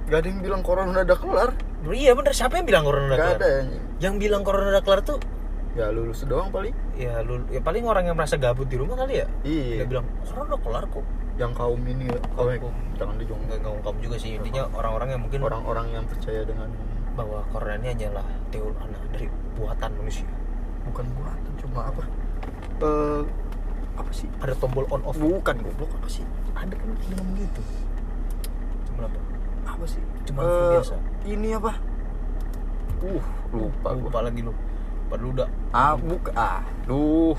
nggak 0.06 0.20
ada 0.22 0.28
yang 0.30 0.40
bilang 0.40 0.62
corona 0.62 1.02
udah 1.02 1.18
kelar. 1.18 1.50
Bro, 1.82 1.94
iya 1.94 2.14
bener. 2.14 2.32
Siapa 2.32 2.54
yang 2.56 2.68
bilang 2.70 2.84
corona 2.86 3.06
udah 3.08 3.18
kelar? 3.18 3.36
ada 3.36 3.48
yang 3.50 3.68
yang 3.98 4.16
bilang 4.16 4.42
corona 4.46 4.70
udah 4.70 4.84
kelar 4.84 5.02
tuh 5.02 5.18
ya 5.76 5.90
lulus 5.90 6.22
doang 6.24 6.54
paling. 6.54 6.72
Ya 6.96 7.20
lu 7.20 7.42
ya 7.50 7.60
paling 7.60 7.84
orang 7.84 8.06
yang 8.06 8.16
merasa 8.16 8.38
gabut 8.38 8.70
di 8.70 8.78
rumah 8.78 8.96
kali 8.96 9.20
ya? 9.20 9.28
Iya. 9.42 9.82
Dia 9.82 9.88
bilang 9.90 10.06
corona 10.22 10.54
udah 10.54 10.62
kelar 10.62 10.86
kok 10.88 11.06
yang 11.36 11.52
kaum 11.52 11.84
ini 11.84 12.08
ya 12.08 12.20
kaum 12.40 12.48
Kaum. 12.48 12.76
jangan 12.96 13.16
dijong 13.20 13.42
nggak 13.48 13.60
nggak 13.60 13.84
kamu 13.84 14.00
juga 14.00 14.16
sih. 14.16 14.40
Intinya 14.40 14.64
orang-orang 14.72 15.08
yang 15.16 15.22
mungkin 15.22 15.40
orang-orang 15.44 15.88
yang 15.92 16.06
percaya 16.08 16.42
dengan 16.48 16.72
bahwa 17.16 17.44
corona 17.52 17.76
ini 17.80 17.88
hanyalah 17.96 18.28
teori 18.52 18.76
anak 18.80 19.02
dari 19.12 19.28
buatan 19.60 19.92
manusia. 20.00 20.28
Bukan 20.88 21.06
buatan 21.20 21.52
cuma 21.60 21.80
apa? 21.92 22.04
Eh 22.80 23.24
apa 23.96 24.12
sih? 24.12 24.28
Ada 24.40 24.54
tombol 24.60 24.88
on 24.92 25.04
off. 25.04 25.16
Bukan 25.20 25.56
goblok 25.60 25.92
apa 26.00 26.08
sih? 26.08 26.24
Ada 26.56 26.72
kan 26.76 26.88
yang 26.88 27.20
ngomong 27.20 27.36
gitu? 27.40 27.62
Cuma 28.92 29.02
apa? 29.08 29.20
Apa 29.76 29.86
sih? 29.88 30.04
Cuma 30.28 30.40
flu 30.40 30.66
biasa. 30.80 30.96
ini 31.28 31.50
apa? 31.52 31.72
Uh 33.04 33.24
lupa 33.52 33.90
gua. 33.92 34.08
lupa 34.08 34.20
lagi 34.24 34.40
lu. 34.40 34.54
Padahal 35.12 35.32
udah. 35.36 35.48
Ah 35.76 35.94
buka 36.00 36.32
ah 36.36 36.64
duh 36.88 37.36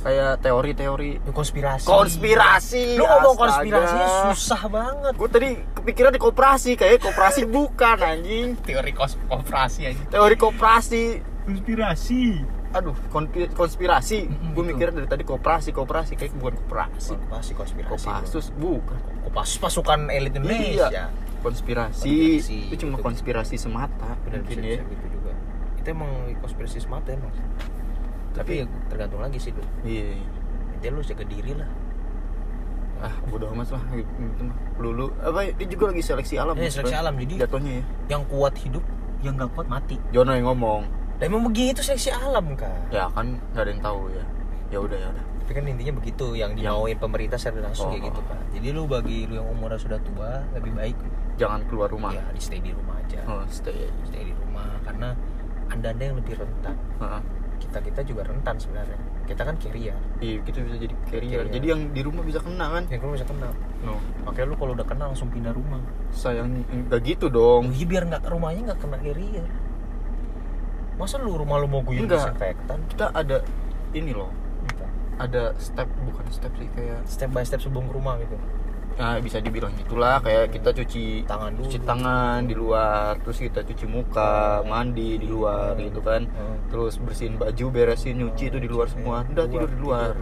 kayak 0.00 0.40
teori-teori. 0.40 1.10
Ini 1.22 1.32
konspirasi. 1.34 1.86
Konspirasi, 1.86 2.96
lu 2.96 3.04
ngomong 3.04 3.34
astaga. 3.34 3.42
konspirasinya 3.44 4.08
susah 4.30 4.62
banget. 4.66 5.12
Gue 5.18 5.28
tadi 5.28 5.48
kepikiran 5.74 6.10
di 6.14 6.20
koperasi 6.20 6.70
kayak 6.74 7.02
koperasi 7.02 7.44
bukan 7.44 7.96
anjing. 8.00 8.54
Teori 8.62 8.92
kos 8.94 9.18
konspirasi 9.26 9.80
aja 9.88 10.02
teori 10.08 10.36
koperasi. 10.36 11.04
Konspirasi. 11.48 12.22
Aduh 12.76 12.92
konspirasi. 13.56 14.28
Mm-mm, 14.28 14.52
gue 14.52 14.64
mikir 14.68 14.92
dari 14.92 15.08
tadi 15.08 15.24
koperasi 15.24 15.72
koperasi 15.72 16.12
kayak 16.14 16.36
bukan 16.36 16.54
koperasi. 16.64 17.16
Konspirasi 17.16 17.52
konspirasi. 17.56 18.06
Kopassus 18.08 18.46
bukan. 18.52 18.98
Kopassus 19.24 19.56
pasukan 19.56 20.12
elit 20.12 20.36
Indonesia. 20.36 20.88
Iya. 20.92 21.06
konspirasi, 21.38 22.02
Konspirasi, 22.42 22.58
itu 22.66 22.82
cuma 22.82 22.98
gitu. 22.98 23.06
konspirasi 23.06 23.54
semata 23.54 24.18
benar 24.26 24.42
bisa, 24.42 24.58
ya. 24.58 24.82
bisa 24.82 24.90
gitu 24.90 25.06
juga. 25.06 25.32
Itu 25.78 25.86
emang 25.94 26.10
konspirasi 26.42 26.82
semata 26.82 27.14
emang 27.14 27.30
tapi 28.38 28.52
ya 28.54 28.64
tergantung 28.86 29.18
lagi 29.18 29.36
sih 29.36 29.50
Dul. 29.50 29.66
iya 29.82 30.14
intinya 30.72 30.90
lu 30.92 31.02
jaga 31.02 31.24
diri 31.24 31.52
lah. 31.52 31.70
Ah 32.98 33.14
bodo 33.24 33.46
amat 33.52 33.68
lah. 33.70 33.82
Lulu. 34.76 35.06
Apa 35.20 35.50
dia 35.52 35.66
juga 35.66 35.90
lagi 35.90 36.00
seleksi 36.00 36.34
alam 36.34 36.54
Eh, 36.54 36.66
seleksi 36.66 36.94
alam, 36.94 37.14
jadi- 37.16 37.38
jatuhnya 37.40 37.72
ya. 37.72 37.84
yang 38.08 38.22
kuat 38.26 38.54
hidup 38.56 38.82
yang 39.20 39.34
nggak 39.34 39.50
kuat 39.52 39.66
mati. 39.66 39.98
Jono 40.08 40.32
yang 40.32 40.46
ngomong. 40.46 40.82
Lah 41.18 41.24
emang 41.24 41.42
begitu 41.44 41.78
seleksi 41.80 42.10
alam 42.10 42.54
kan 42.54 42.78
ya 42.88 43.06
kan 43.08 43.34
nggak 43.52 43.58
ada 43.60 43.70
yang 43.70 43.82
tahu 43.82 44.00
ya. 44.08 44.24
Ya 44.68 44.78
udah 44.78 44.94
ya 44.96 45.08
udah. 45.08 45.24
Tapi 45.40 45.52
kan 45.52 45.64
intinya 45.64 45.94
begitu 45.96 46.26
yang 46.34 46.52
dimauin 46.52 46.94
pemerintah 46.94 47.34
secara 47.34 47.64
langsung 47.64 47.88
Oh. 47.88 47.90
kayak 47.90 48.04
gitu 48.06 48.20
kan 48.22 48.38
jadi 48.50 48.66
lu 48.70 48.84
bagi 48.84 49.24
lu 49.24 49.34
yang 49.36 49.48
umurnya 49.48 49.78
sudah 49.78 49.96
tua 49.98 50.44
lebih 50.52 50.72
baik 50.72 50.96
jangan 51.34 51.62
keluar 51.66 51.88
rumah. 51.88 52.12
Ya 52.12 52.22
di 52.28 52.38
stay 52.38 52.58
di 52.58 52.70
rumah 52.70 52.98
aja. 52.98 53.22
Oh, 53.24 53.42
stay. 53.48 53.88
Stay 54.04 54.22
di 54.24 54.34
rumah 54.36 54.68
karena 54.82 55.14
anda 55.68 55.88
anda 55.88 56.02
yang 56.04 56.16
lebih 56.16 56.34
rentan. 56.36 56.76
Heeh. 56.98 57.22
Kita 57.58 57.78
kita 57.82 58.00
juga 58.06 58.22
rentan 58.24 58.56
sebenarnya. 58.56 58.98
Kita 59.26 59.42
kan 59.44 59.54
carrier. 59.60 59.98
Iya 60.22 60.40
kita 60.46 60.58
bisa 60.64 60.76
jadi 60.78 60.94
carrier. 61.10 61.38
Carrier. 61.44 61.54
jadi 61.54 61.66
yang 61.76 61.80
di 61.92 62.00
rumah 62.00 62.22
bisa 62.24 62.40
kena 62.40 62.66
kan? 62.72 62.82
Yang 62.88 63.00
kalau 63.04 63.12
bisa 63.18 63.26
kena. 63.26 63.48
No. 63.84 63.94
Makanya 64.24 64.46
lu 64.48 64.56
kalau 64.56 64.72
udah 64.78 64.86
kena 64.86 65.04
langsung 65.10 65.28
pindah 65.28 65.52
rumah. 65.52 65.82
Sayang 66.14 66.64
nggak 66.88 67.00
gitu 67.04 67.26
dong. 67.28 67.74
Iya 67.74 67.86
biar 67.86 68.02
nggak 68.08 68.22
rumahnya 68.26 68.60
nggak 68.72 68.80
kena 68.80 68.96
carrier. 69.02 69.46
Masa 70.98 71.20
lu 71.22 71.38
rumah 71.38 71.62
lu 71.62 71.70
mau 71.70 71.82
gue 71.86 72.02
disinfektan? 72.02 72.78
Kita 72.90 73.14
ada 73.14 73.44
ini 73.94 74.10
loh. 74.10 74.30
Ada 75.18 75.58
step 75.58 75.90
bukan 76.06 76.30
step 76.30 76.54
sih 76.54 76.70
kayak 76.78 77.02
step 77.10 77.30
by 77.34 77.42
step 77.42 77.58
sebelum 77.58 77.90
ke 77.90 77.94
rumah 77.98 78.22
gitu 78.22 78.38
nah 78.98 79.14
bisa 79.22 79.38
dibilang 79.38 79.70
gitulah 79.78 80.18
kayak 80.18 80.50
kita 80.50 80.74
cuci 80.74 81.22
Tangan 81.22 81.54
dulu. 81.54 81.62
cuci 81.70 81.78
tangan 81.86 82.38
di 82.44 82.54
luar 82.58 83.14
terus 83.22 83.38
kita 83.38 83.62
cuci 83.62 83.86
muka 83.86 84.60
mandi 84.66 85.22
di 85.22 85.26
luar 85.26 85.78
gitu 85.78 86.02
kan. 86.02 86.26
Hmm. 86.26 86.58
terus 86.66 86.98
bersihin 86.98 87.38
baju 87.38 87.64
beresin 87.70 88.18
nyuci 88.18 88.50
itu 88.50 88.58
di 88.58 88.66
luar 88.66 88.90
semua. 88.90 89.22
udah 89.22 89.46
tidur 89.46 89.70
di 89.70 89.78
luar. 89.78 90.12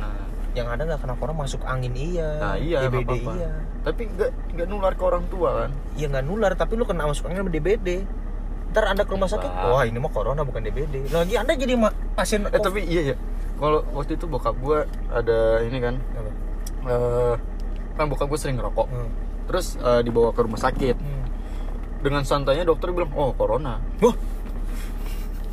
nah. 0.00 0.32
Yang 0.52 0.68
ada 0.68 0.82
nggak 0.84 1.00
kena 1.00 1.14
corona 1.16 1.36
masuk 1.44 1.60
angin 1.64 1.92
iya. 1.96 2.28
Nah 2.36 2.54
iya 2.56 2.84
DBD 2.84 3.24
iya. 3.24 3.52
Tapi 3.84 4.04
nggak 4.04 4.30
nggak 4.52 4.66
nular 4.68 4.92
ke 4.92 5.02
orang 5.02 5.24
tua 5.28 5.64
kan? 5.64 5.70
Iya 5.96 6.06
nggak 6.12 6.24
nular 6.28 6.52
tapi 6.52 6.72
lu 6.76 6.84
kena 6.84 7.08
masuk 7.08 7.24
angin 7.28 7.40
sama 7.40 7.52
DBD 7.52 7.88
ntar 8.72 8.88
anda 8.88 9.04
ke 9.04 9.12
rumah 9.12 9.28
sakit 9.28 9.52
Wah. 9.52 9.68
wah 9.68 9.82
ini 9.84 10.00
mah 10.00 10.08
corona 10.08 10.48
bukan 10.48 10.64
DBD 10.64 11.12
lagi 11.12 11.36
anda 11.36 11.52
jadi 11.52 11.76
pasien 12.16 12.48
eh 12.48 12.56
tapi 12.56 12.80
iya 12.88 13.12
ya 13.12 13.16
kalau 13.60 13.84
waktu 13.92 14.16
itu 14.16 14.24
bokap 14.24 14.56
gua 14.56 14.88
ada 15.12 15.60
ini 15.60 15.76
kan 15.76 16.00
Apa? 16.16 16.30
eh 16.88 17.34
kan 17.92 18.06
bokap 18.06 18.26
gue 18.26 18.36
sering 18.36 18.56
ngerokok. 18.56 18.86
Hmm. 18.86 19.10
terus 19.42 19.74
eh, 19.76 20.00
dibawa 20.00 20.30
ke 20.30 20.40
rumah 20.40 20.56
sakit. 20.56 20.96
Hmm. 20.96 21.24
dengan 22.00 22.22
santainya 22.22 22.62
dokter 22.62 22.90
bilang 22.90 23.10
oh 23.12 23.30
corona. 23.32 23.78
Wah, 23.98 24.16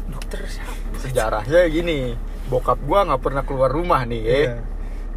dokter 0.09 0.39
siapa? 0.45 0.73
Sejarahnya 0.97 1.61
gini 1.67 2.17
bokap 2.47 2.81
gua 2.81 3.05
nggak 3.05 3.21
pernah 3.21 3.43
keluar 3.43 3.69
rumah 3.69 4.01
nih 4.03 4.21
ya 4.21 4.37
Iya. 4.39 4.53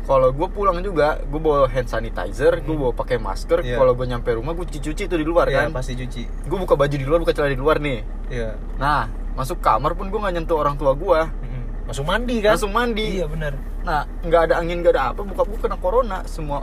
kalau 0.02 0.28
gue 0.28 0.48
pulang 0.48 0.76
juga 0.80 1.16
gue 1.22 1.38
bawa 1.38 1.64
hand 1.64 1.86
sanitizer 1.86 2.60
gue 2.60 2.76
bawa 2.76 2.92
pakai 2.92 3.16
masker. 3.16 3.62
Iya. 3.62 3.78
kalau 3.78 3.94
gue 3.94 4.04
nyampe 4.04 4.28
rumah 4.30 4.52
gue 4.52 4.66
cuci-cuci 4.66 5.06
itu 5.06 5.16
di 5.16 5.22
luar 5.22 5.48
Iya, 5.48 5.64
kan? 5.64 5.68
pasti 5.72 5.94
cuci. 5.94 6.22
Gue 6.44 6.58
buka 6.58 6.74
baju 6.74 6.92
di 6.92 7.06
luar 7.06 7.18
buka 7.18 7.32
celana 7.32 7.50
di 7.50 7.56
luar 7.56 7.78
nih. 7.78 7.98
Iya. 8.28 8.50
Nah 8.76 9.06
masuk 9.32 9.58
kamar 9.58 9.94
pun 9.94 10.10
gue 10.10 10.18
nggak 10.18 10.34
nyentuh 10.34 10.58
orang 10.58 10.76
tua 10.76 10.92
gue 10.92 11.20
Mm-mm. 11.24 11.88
langsung 11.88 12.04
mandi 12.04 12.36
kan? 12.40 12.52
Langsung 12.52 12.74
mandi. 12.74 13.06
Iya 13.16 13.26
benar. 13.26 13.52
Nah 13.80 14.04
nggak 14.20 14.40
ada 14.50 14.54
angin 14.60 14.84
nggak 14.84 14.92
ada 14.92 15.02
apa 15.14 15.20
bokap 15.22 15.46
gue 15.48 15.58
kena 15.62 15.78
corona. 15.78 16.20
Semua 16.26 16.60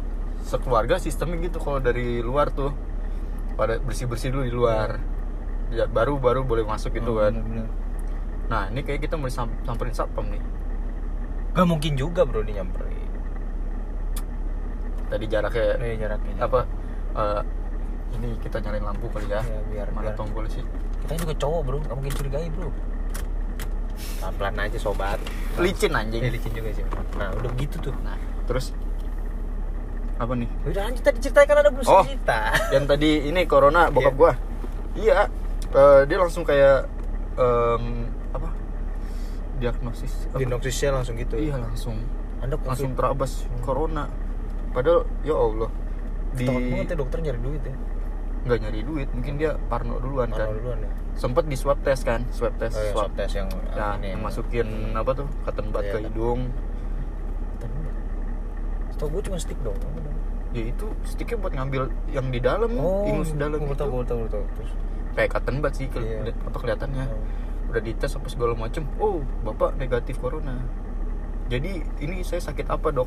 sekeluarga 0.50 0.98
sistemnya 0.98 1.38
gitu 1.40 1.62
kalau 1.62 1.78
dari 1.78 2.20
luar 2.20 2.50
tuh. 2.50 2.74
Pada 3.54 3.78
bersih 3.78 4.08
bersih 4.08 4.34
dulu 4.34 4.44
di 4.44 4.52
luar. 4.52 4.98
Ya, 5.70 5.86
baru 5.86 6.18
baru 6.18 6.42
boleh 6.42 6.66
masuk 6.66 6.96
gitu 6.96 7.14
Oh, 7.14 7.22
kan. 7.22 7.30
benar-benar. 7.32 7.70
nah 8.50 8.66
ini 8.66 8.82
kayak 8.82 9.06
kita 9.06 9.14
mau 9.14 9.30
disam- 9.30 9.54
samperin 9.62 9.94
satpam 9.94 10.26
nih. 10.26 10.42
Gak 11.54 11.68
mungkin 11.68 11.94
juga 11.94 12.26
bro 12.26 12.42
dia 12.42 12.58
nyamperin. 12.58 12.98
Tadi 15.06 15.26
jaraknya 15.26 15.78
Eh 15.80 15.96
jaraknya. 15.96 16.34
apa 16.40 16.60
eh, 17.12 17.42
ini 18.12 18.34
kita 18.40 18.58
nyalain 18.60 18.82
lampu 18.84 19.06
kali 19.08 19.26
ya, 19.28 19.42
Ya, 19.42 19.62
biar- 19.64 19.92
mana 19.92 20.10
biar- 20.10 20.18
tombol 20.18 20.46
sih? 20.48 20.66
Kita 21.00 21.14
juga 21.16 21.34
cowok 21.36 21.62
bro, 21.64 21.78
gak 21.80 21.94
mungkin 21.94 22.14
curigai 22.16 22.50
bro. 22.50 22.70
Pelan-pelan 24.18 24.56
aja 24.60 24.78
sobat. 24.78 25.20
Licin 25.58 25.94
anjing. 25.94 26.22
Iya 26.22 26.32
licin 26.32 26.52
juga 26.52 26.70
sih. 26.72 26.84
Nah 27.16 27.30
udah 27.32 27.50
begitu 27.52 27.78
tuh. 27.80 27.94
Nah 28.02 28.18
terus 28.46 28.74
apa 30.20 30.34
nih? 30.36 30.50
Udah 30.66 30.82
lanjut 30.84 31.00
tadi 31.02 31.18
ceritakan 31.20 31.56
ada 31.58 31.70
belum 31.72 31.86
Oh. 31.86 32.04
cerita. 32.04 32.40
yang 32.76 32.86
tadi 32.86 33.10
ini 33.26 33.42
corona 33.46 33.88
bokap 33.88 34.12
Iya. 34.12 34.20
gua. 34.20 34.32
Iya 34.94 35.20
eh, 35.72 36.02
dia 36.04 36.18
langsung 36.18 36.44
kayak 36.44 36.86
em, 37.34 37.84
apa? 38.30 38.50
Diagnosis 39.58 40.28
apa? 40.28 40.38
Diagnosisnya 40.38 40.90
langsung 40.94 41.16
gitu. 41.16 41.36
Iya 41.36 41.56
langsung. 41.56 41.96
Anda 42.40 42.56
langsung 42.58 42.94
terabas 42.94 43.44
corona. 43.60 44.12
Padahal 44.70 45.08
ya 45.22 45.34
allah 45.34 45.72
di 46.30 46.46
banget 46.46 46.94
ya 46.94 46.96
dokter 46.96 47.20
nyari 47.20 47.40
duit 47.40 47.64
ya? 47.64 47.74
Nggak 48.40 48.58
nyari 48.62 48.80
duit 48.84 49.08
mungkin 49.10 49.34
dia 49.36 49.52
parno 49.66 49.98
duluan 49.98 50.30
kan. 50.30 50.46
Parno 50.46 50.56
duluan 50.56 50.80
ya? 50.80 50.92
Sempet 51.16 51.48
di 51.48 51.56
swab 51.56 51.80
test 51.80 52.04
kan 52.04 52.22
swab 52.30 52.54
test 52.56 52.76
Oh 52.76 52.82
iya, 52.82 52.92
swab 52.92 53.08
swab 53.08 53.12
test 53.16 53.34
yang 53.36 53.50
ya, 53.72 53.98
ini 53.98 54.14
yang 54.14 54.22
masukin 54.22 54.68
apa 54.94 55.12
tuh 55.14 55.28
cotton 55.44 55.68
bud 55.70 55.82
Iya, 55.82 55.90
ke 55.90 55.96
kan. 55.96 56.04
hidung. 56.06 56.42
Tau 58.96 59.08
gue 59.08 59.22
cuma 59.24 59.40
stick 59.40 59.56
dong 59.60 59.80
ya 60.50 60.64
itu 60.66 60.86
sticknya 61.06 61.38
buat 61.38 61.54
ngambil 61.54 61.94
yang 62.10 62.28
di 62.34 62.42
dalam 62.42 62.74
ingus 63.06 63.38
dalam 63.38 63.62
gue 63.62 63.70
itu. 63.70 63.78
tau, 63.78 63.90
gue 63.94 64.04
tau, 64.06 64.18
gue 64.26 64.30
tau 64.34 64.44
Terus 64.58 64.72
kayak 65.14 65.30
cotton 65.36 65.56
bud 65.62 65.74
sih 65.78 65.88
ke, 65.90 66.00
Iya. 66.02 66.34
apa 66.34 66.58
kelihatannya. 66.58 67.06
Oh. 67.10 67.22
udah 67.70 67.82
dites 67.86 68.18
apa 68.18 68.28
segala 68.34 68.58
macem. 68.58 68.82
Oh 68.98 69.22
bapak 69.46 69.78
negatif 69.78 70.18
corona. 70.18 70.58
Jadi 71.54 71.86
ini 72.02 72.26
saya 72.26 72.42
sakit 72.42 72.66
apa 72.66 72.90
dok? 72.90 73.06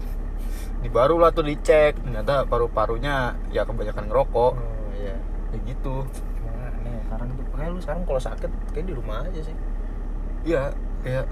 Di 0.83 0.87
baru 0.87 1.19
lah 1.19 1.35
tuh 1.35 1.43
dicek. 1.43 1.99
Ternyata 1.99 2.47
paru-parunya 2.47 3.35
ya 3.51 3.67
kebanyakan 3.67 4.07
ngerokok. 4.07 4.53
Oh 4.55 4.91
iya. 4.95 5.19
Ya 5.51 5.59
gitu. 5.67 6.07
Emang 6.39 6.59
aneh 6.79 6.95
sekarang 7.11 7.27
tuh? 7.35 7.45
Makanya 7.51 7.71
lu 7.75 7.81
sekarang 7.83 8.03
kalau 8.07 8.21
sakit 8.23 8.51
kayak 8.71 8.87
di 8.87 8.95
rumah 8.95 9.27
aja 9.27 9.41
sih. 9.43 9.57
Iya 10.47 10.71
kayak 11.03 11.27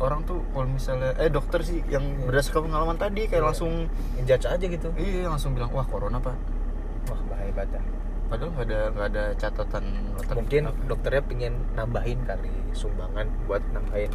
orang 0.00 0.24
tuh 0.24 0.40
kalau 0.50 0.66
misalnya 0.66 1.12
eh 1.14 1.28
dokter 1.28 1.60
sih 1.60 1.84
yang 1.86 2.02
Iya. 2.02 2.24
berdasarkan 2.24 2.62
pengalaman 2.66 2.96
tadi 2.96 3.22
kayak 3.24 3.38
Iya. 3.38 3.46
langsung 3.46 3.72
Ngejudge 4.16 4.46
aja 4.48 4.66
gitu. 4.66 4.88
Iya 4.94 5.28
langsung 5.28 5.52
bilang 5.52 5.70
wah 5.70 5.84
corona 5.84 6.16
pak. 6.16 6.36
Wah 7.06 7.20
bahaya 7.26 7.52
banget 7.54 7.76
ya. 7.76 7.82
padahal 8.26 8.50
nggak 8.52 8.62
ada 8.64 8.80
nggak 8.88 9.08
ada 9.08 9.24
catatan 9.34 9.84
Mungkin 10.30 10.62
belakang. 10.64 10.86
dokternya 10.86 11.22
pengen 11.24 11.54
nambahin 11.72 12.18
kali 12.22 12.46
sumbangan 12.70 13.26
buat 13.44 13.58
nambahin 13.70 14.06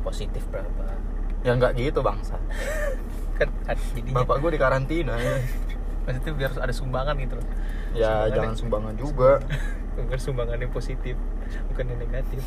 positif 0.00 0.44
berapa. 0.46 0.92
Ya 1.40 1.56
nggak 1.56 1.72
gitu 1.74 2.00
bangsa 2.00 2.36
kan 3.40 3.48
kan 3.64 3.76
jadinya. 3.96 4.20
Bapak 4.20 4.36
gue 4.38 4.50
di 4.52 4.60
karantina 4.60 5.16
ya, 5.16 5.40
maksudnya 6.04 6.32
biar 6.36 6.52
ada 6.54 6.68
sumbangan 6.70 7.16
gitu 7.16 7.34
loh. 7.34 7.46
Ya 7.92 8.28
Sumbangan 8.28 8.28
jangan 8.28 8.44
yang- 8.44 8.60
sumbangan 8.60 8.94
juga. 8.94 9.30
Bukan 9.96 10.20
sumbangan 10.20 10.56
yang 10.58 10.70
positif 10.70 11.16
bukan 11.66 11.84
yang 11.86 12.00
negatif 12.00 12.40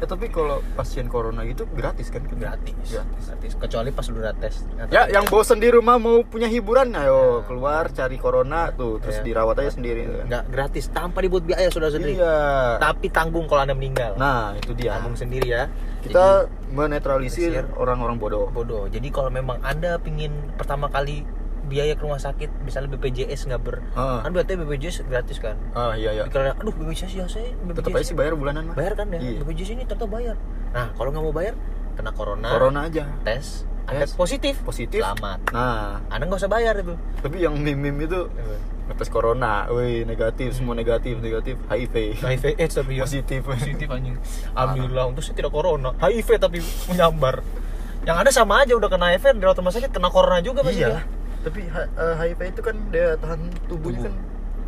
ya 0.00 0.08
tapi 0.08 0.32
kalau 0.32 0.64
pasien 0.72 1.12
corona 1.12 1.44
gitu 1.44 1.68
gratis 1.68 2.08
kan 2.08 2.24
gratis 2.24 2.72
Gratis. 2.88 3.24
gratis 3.28 3.52
kecuali 3.54 3.92
pas 3.92 4.08
lu 4.08 4.16
tes 4.34 4.54
Ya, 4.88 5.04
yang 5.06 5.28
bosen 5.28 5.60
di 5.60 5.68
rumah 5.68 6.00
mau 6.00 6.24
punya 6.24 6.48
hiburan, 6.48 6.88
ayo 6.96 7.44
Ya. 7.44 7.44
keluar 7.44 7.84
cari 7.92 8.16
corona 8.16 8.72
tuh, 8.72 8.96
terus 8.96 9.20
Ya. 9.20 9.24
dirawat 9.28 9.60
aja 9.60 9.76
sendiri. 9.76 10.08
nggak 10.24 10.48
gratis 10.48 10.88
tanpa 10.88 11.20
dibuat 11.20 11.44
biaya 11.44 11.68
sudah 11.68 11.92
sendiri 11.92 12.16
Iya. 12.16 12.80
tapi 12.80 13.12
tanggung 13.12 13.44
kalau 13.44 13.60
anda 13.60 13.76
meninggal 13.76 14.16
Nah, 14.16 14.56
itu 14.56 14.72
dia. 14.72 14.96
tanggung 14.96 15.14
sendiri 15.14 15.46
ya 15.46 15.68
Kita 16.00 16.48
menetralisir 16.72 17.52
Menetralisir. 17.52 17.76
orang-orang 17.76 18.16
bodoh. 18.16 18.48
bodoh 18.48 18.88
jadi 18.88 19.04
kalau 19.12 19.28
memang 19.28 19.60
anda 19.60 20.00
pingin 20.00 20.32
pertama 20.56 20.88
kali 20.88 21.28
biaya 21.70 21.94
ke 21.94 22.02
rumah 22.02 22.18
sakit 22.18 22.50
misalnya 22.60 22.90
BPJS 22.90 23.46
nggak 23.46 23.60
ber 23.60 23.78
Ah. 23.92 24.20
kan 24.20 24.30
berarti 24.30 24.58
BPJS 24.58 25.06
gratis 25.06 25.38
kan 25.38 25.54
Ah, 25.70 25.94
iya 25.94 26.10
ya. 26.12 26.22
Jadi 26.22 26.34
kalau 26.34 26.50
aduh 26.52 26.74
BPJS 26.74 27.12
ya 27.14 27.24
saya 27.24 27.54
BPJS 27.56 27.78
Tetap 27.78 27.94
aja 27.94 28.04
sih 28.04 28.16
bayar 28.16 28.34
bulanan 28.34 28.62
mah. 28.64 28.74
bayar 28.74 28.92
kan 28.94 29.06
ya 29.08 29.18
Iya. 29.18 29.38
BPJS 29.40 29.70
ini 29.72 29.82
ternyata 29.84 30.06
bayar 30.06 30.34
nah 30.70 30.90
kalau 30.92 31.08
nggak 31.08 31.22
mau 31.22 31.32
bayar 31.32 31.54
kena 31.92 32.10
corona, 32.10 32.48
Corona 32.48 32.80
aja. 32.84 33.04
tes 33.22 33.62
anda 33.82 34.02
Tes. 34.02 34.12
positif 34.12 34.54
Positif. 34.60 34.98
selamat 34.98 35.50
Nah, 35.50 36.02
anda 36.06 36.22
nggak 36.24 36.38
usah 36.38 36.48
bayar 36.48 36.74
itu 36.76 36.94
tapi 37.18 37.36
yang 37.38 37.54
meme-meme 37.54 38.04
itu 38.04 38.20
ngetes 38.86 39.06
corona, 39.08 39.70
wih 39.70 40.02
negatif, 40.02 40.50
semua 40.52 40.74
negatif, 40.74 41.14
negatif, 41.16 41.54
HIV. 41.64 42.18
HIV 42.18 42.44
AIDS 42.56 42.74
tapi 42.74 42.92
ya 42.92 43.06
Positif. 43.06 43.38
positif 43.40 43.86
anjing 43.86 44.18
alhamdulillah 44.50 45.06
untuk 45.06 45.22
saya 45.22 45.34
tidak 45.36 45.50
corona 45.50 45.94
HIV 45.96 46.28
tapi 46.36 46.58
menyambar 46.86 47.38
yang 48.00 48.16
ada 48.16 48.30
sama 48.30 48.64
aja 48.64 48.72
udah 48.72 48.88
kena 48.88 49.12
HIV 49.12 49.36
di 49.36 49.44
rumah 49.44 49.70
sakit 49.70 49.90
kena 49.90 50.08
corona 50.08 50.40
juga 50.40 50.64
pasti 50.64 50.80
Iya. 50.80 50.88
dia. 50.90 51.02
Tapi 51.40 51.60
H- 51.66 51.90
eh, 51.90 52.14
HIV 52.16 52.40
itu 52.48 52.60
kan 52.60 52.76
daya 52.88 53.16
tahan 53.16 53.40
tubuhnya 53.64 54.00
kan 54.02 54.14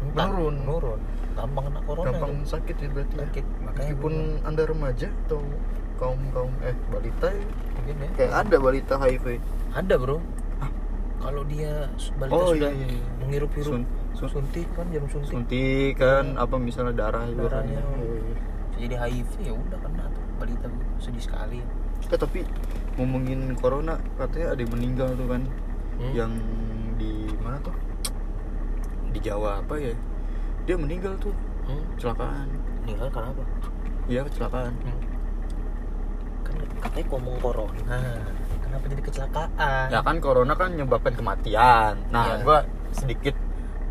Entah, 0.03 0.27
menurun. 0.27 0.55
menurun 0.59 1.01
gampang 1.33 1.65
kena 1.65 1.81
corona 1.83 2.07
gampang 2.11 2.33
itu. 2.35 2.49
sakit 2.51 2.77
ya 2.77 2.89
berarti. 2.91 3.15
ya. 3.15 3.21
sakit 3.23 3.45
makanya 3.59 3.79
Meskipun 3.83 4.15
anda 4.43 4.63
remaja 4.65 5.09
atau 5.23 5.41
kaum 5.95 6.21
kaum 6.29 6.53
eh 6.61 6.75
balita 6.89 7.29
ya, 7.29 7.45
mungkin 7.73 7.95
ya 7.97 8.09
kayak 8.15 8.33
ada 8.39 8.57
balita 8.59 8.95
HIV. 8.97 9.27
ada 9.73 9.95
bro 9.97 10.19
kalau 11.19 11.43
dia 11.47 11.87
balita 12.19 12.35
Oh, 12.35 12.51
sudah 12.51 12.69
iya, 12.69 12.83
iya, 12.83 12.87
iya. 12.91 13.03
menghirup-hirup 13.17 13.73
Sun- 13.73 13.89
sun- 14.13 14.33
suntik 14.33 14.67
kan 14.75 14.85
jarum 14.91 15.07
suntik 15.09 15.31
Suntik 15.31 15.93
kan 15.97 16.35
apa 16.35 16.57
misalnya 16.59 16.95
darah 16.99 17.23
kan 17.23 17.39
Darahnya. 17.39 17.79
ya. 17.79 17.83
Iya, 17.95 18.17
iya. 18.19 18.37
jadi 18.75 18.95
HIV 18.99 19.31
ya 19.41 19.53
udah 19.55 19.79
kena 19.79 20.05
tuh 20.11 20.23
balita 20.35 20.67
sedih 20.99 21.23
sekali 21.23 21.61
eh 22.05 22.19
tapi 22.19 22.43
ngomongin 22.93 23.55
corona 23.55 23.97
katanya 24.17 24.47
ada 24.51 24.61
yang 24.61 24.73
meninggal 24.73 25.09
tuh 25.15 25.29
kan 25.29 25.43
Hmm? 25.93 26.09
yang 26.13 26.33
mana 27.53 27.61
tuh 27.61 27.77
di 29.13 29.21
Jawa 29.21 29.61
apa 29.61 29.77
ya 29.77 29.93
dia 30.65 30.77
meninggal 30.77 31.13
tuh 31.21 31.37
Hmm? 31.63 31.79
kecelakaan 31.95 32.51
Meninggal 32.83 33.07
karena 33.07 33.29
apa? 33.31 33.43
iya 34.09 34.21
kecelakaan 34.25 34.73
Kan 36.43 36.55
katanya 36.81 37.07
ngomong 37.07 37.37
corona. 37.39 37.99
Kenapa 38.59 38.85
jadi 38.91 39.03
kecelakaan? 39.05 39.87
ya 39.87 40.01
kan 40.03 40.17
corona 40.19 40.53
kan 40.57 40.75
menyebabkan 40.75 41.15
kematian 41.15 41.95
nah 42.09 42.25
Iya. 42.27 42.43
gua 42.43 42.59
sedikit 42.91 43.39